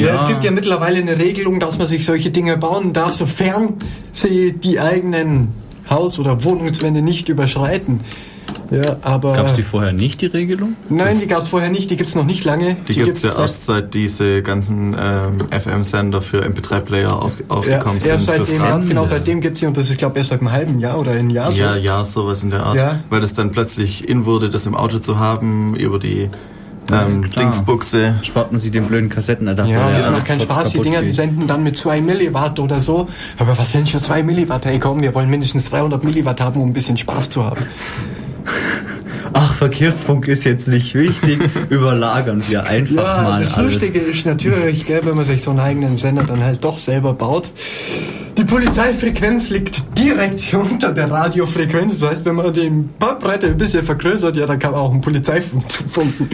[0.01, 0.17] Ja.
[0.23, 3.75] es gibt ja mittlerweile eine Regelung, dass man sich solche Dinge bauen darf, sofern
[4.11, 5.49] sie die eigenen
[5.91, 8.01] Haus- oder Wohnungswände nicht überschreiten.
[8.71, 9.33] Ja, aber...
[9.35, 10.77] Gab es die vorher nicht, die Regelung?
[10.89, 12.77] Nein, die gab es vorher nicht, die gibt es noch nicht lange.
[12.89, 17.47] Die gibt es ja seit- erst seit diese ganzen ähm, FM-Sender für MP3-Player auf, ja,
[17.49, 18.39] aufgekommen erst sind.
[18.39, 18.89] seitdem, ja, Radio.
[18.89, 21.13] genau seitdem gibt es sie und das ist glaube erst seit einem halben Jahr oder
[21.13, 21.63] ein Jahr so.
[21.63, 22.77] Ja, ja, sowas in der Art.
[22.77, 23.01] Ja.
[23.11, 26.29] Weil es dann plötzlich in wurde, das im Auto zu haben, über die
[26.93, 27.45] ähm, klar.
[27.45, 28.15] Dingsbuchse.
[28.23, 29.73] Spart man sich den blöden Kassettenadapter.
[29.73, 30.71] Ja, das der macht keinen Spaß.
[30.71, 33.09] Die Dinger, die senden dann mit 2 Milliwatt oder so.
[33.39, 34.67] Aber was denn für 2 Milliwatt?
[34.67, 37.67] Hey komm, wir wollen mindestens 300 Milliwatt haben, um ein bisschen Spaß zu haben.
[39.32, 41.39] Ach, Verkehrsfunk ist jetzt nicht wichtig.
[41.68, 43.74] Überlagern wir einfach Ja, mal das alles.
[43.74, 47.12] Lustige ist natürlich, gell, wenn man sich so einen eigenen Sender dann halt doch selber
[47.12, 47.51] baut.
[48.39, 51.98] Die Polizeifrequenz liegt direkt unter der Radiofrequenz.
[52.01, 55.01] Das heißt, wenn man die Bandbreite ein bisschen vergrößert, ja, dann kann man auch einen
[55.01, 56.28] Polizeifunk zufunken.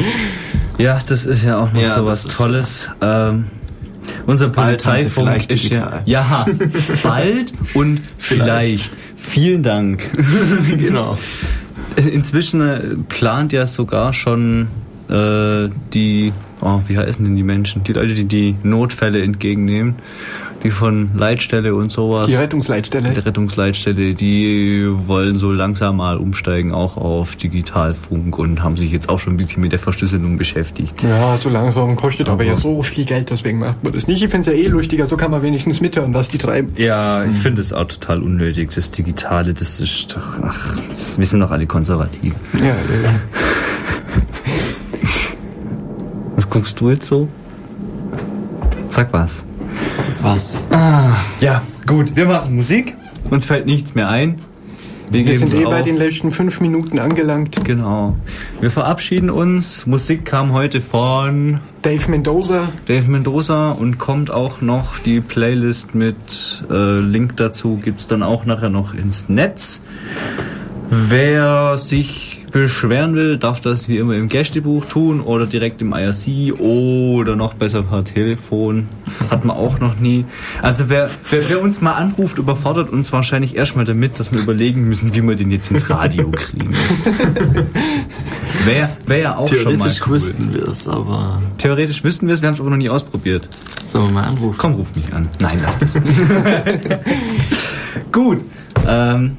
[0.79, 2.89] Ja, das ist ja auch noch Ja, so was Tolles.
[3.01, 3.45] Ähm,
[4.27, 6.03] unser Polizeifunk vielleicht ist digital.
[6.07, 6.47] ja, ja,
[7.03, 8.91] bald und vielleicht.
[9.17, 10.03] Vielen Dank.
[10.79, 11.17] genau.
[11.97, 14.69] Inzwischen äh, plant ja sogar schon
[15.09, 17.85] äh, die, oh, wie heißen denn die Menschen?
[17.85, 19.97] Die Leute, die die Notfälle entgegennehmen,
[20.63, 22.29] die von Leitstelle und sowas.
[22.29, 23.11] Die Rettungsleitstelle.
[23.11, 29.09] der Rettungsleitstelle, die wollen so langsam mal umsteigen, auch auf Digitalfunk und haben sich jetzt
[29.09, 31.03] auch schon ein bisschen mit der Verschlüsselung beschäftigt.
[31.03, 34.23] Ja, so langsam kostet aber ja so viel Geld, deswegen macht man das nicht.
[34.23, 36.73] Ich finde es ja eh lustiger, so kann man wenigstens mithören, was die treiben.
[36.77, 38.71] Ja, ich finde es auch total unnötig.
[38.75, 42.35] Das Digitale, das ist doch, ach, das wissen doch alle konservativ.
[42.55, 42.73] Ja, ja,
[43.03, 43.21] ja.
[46.37, 47.29] Was guckst du jetzt so?
[48.89, 49.45] Sag was.
[50.23, 50.65] Was?
[51.41, 52.95] Ja, gut, wir machen Musik.
[53.31, 54.39] Uns fällt nichts mehr ein.
[55.11, 57.65] Wir geben's sind eh bei den letzten fünf Minuten angelangt.
[57.65, 58.17] Genau.
[58.61, 59.85] Wir verabschieden uns.
[59.85, 62.69] Musik kam heute von Dave Mendoza.
[62.87, 68.47] Dave Mendoza und kommt auch noch die Playlist mit äh, Link dazu gibt's dann auch
[68.47, 69.81] nachher noch ins Netz.
[70.89, 76.59] Wer sich beschweren will, darf das wie immer im Gästebuch tun oder direkt im IRC
[76.61, 78.89] oder noch besser per Telefon.
[79.31, 80.25] Hat man auch noch nie.
[80.61, 84.87] Also wer, wer, wer uns mal anruft, überfordert uns wahrscheinlich erstmal damit, dass wir überlegen
[84.89, 86.73] müssen, wie wir den jetzt ins Radio kriegen.
[88.65, 90.13] Wäre wär ja auch schon mal Theoretisch cool.
[90.15, 93.49] wüssten wir es, aber Theoretisch wüssten wir es, wir haben es aber noch nie ausprobiert.
[93.89, 94.57] sollen wir mal anrufen?
[94.59, 95.29] Komm, ruf mich an.
[95.41, 95.95] Nein, lass das.
[98.13, 98.39] Gut.
[98.87, 99.37] Ähm,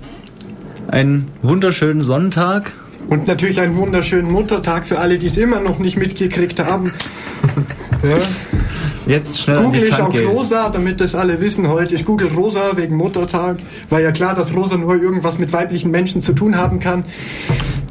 [0.87, 2.73] einen wunderschönen Sonntag.
[3.07, 6.91] Und natürlich einen wunderschönen Muttertag für alle, die es immer noch nicht mitgekriegt haben.
[8.03, 8.17] Ja.
[9.05, 10.13] Jetzt schnell Google ich auch.
[10.13, 11.95] Rosa, damit das alle wissen heute.
[11.95, 13.57] Ich google Rosa wegen Muttertag.
[13.89, 17.03] War ja klar, dass Rosa nur irgendwas mit weiblichen Menschen zu tun haben kann.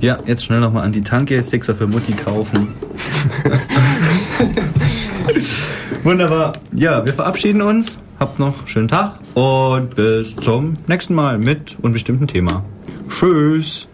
[0.00, 1.42] Ja, jetzt schnell nochmal an die Tanke.
[1.42, 2.68] Sixer für Mutti kaufen.
[6.02, 6.52] Wunderbar.
[6.72, 8.00] Ja, wir verabschieden uns.
[8.18, 12.64] Habt noch einen schönen Tag und bis zum nächsten Mal mit unbestimmten Thema.
[13.08, 13.88] Tschüss.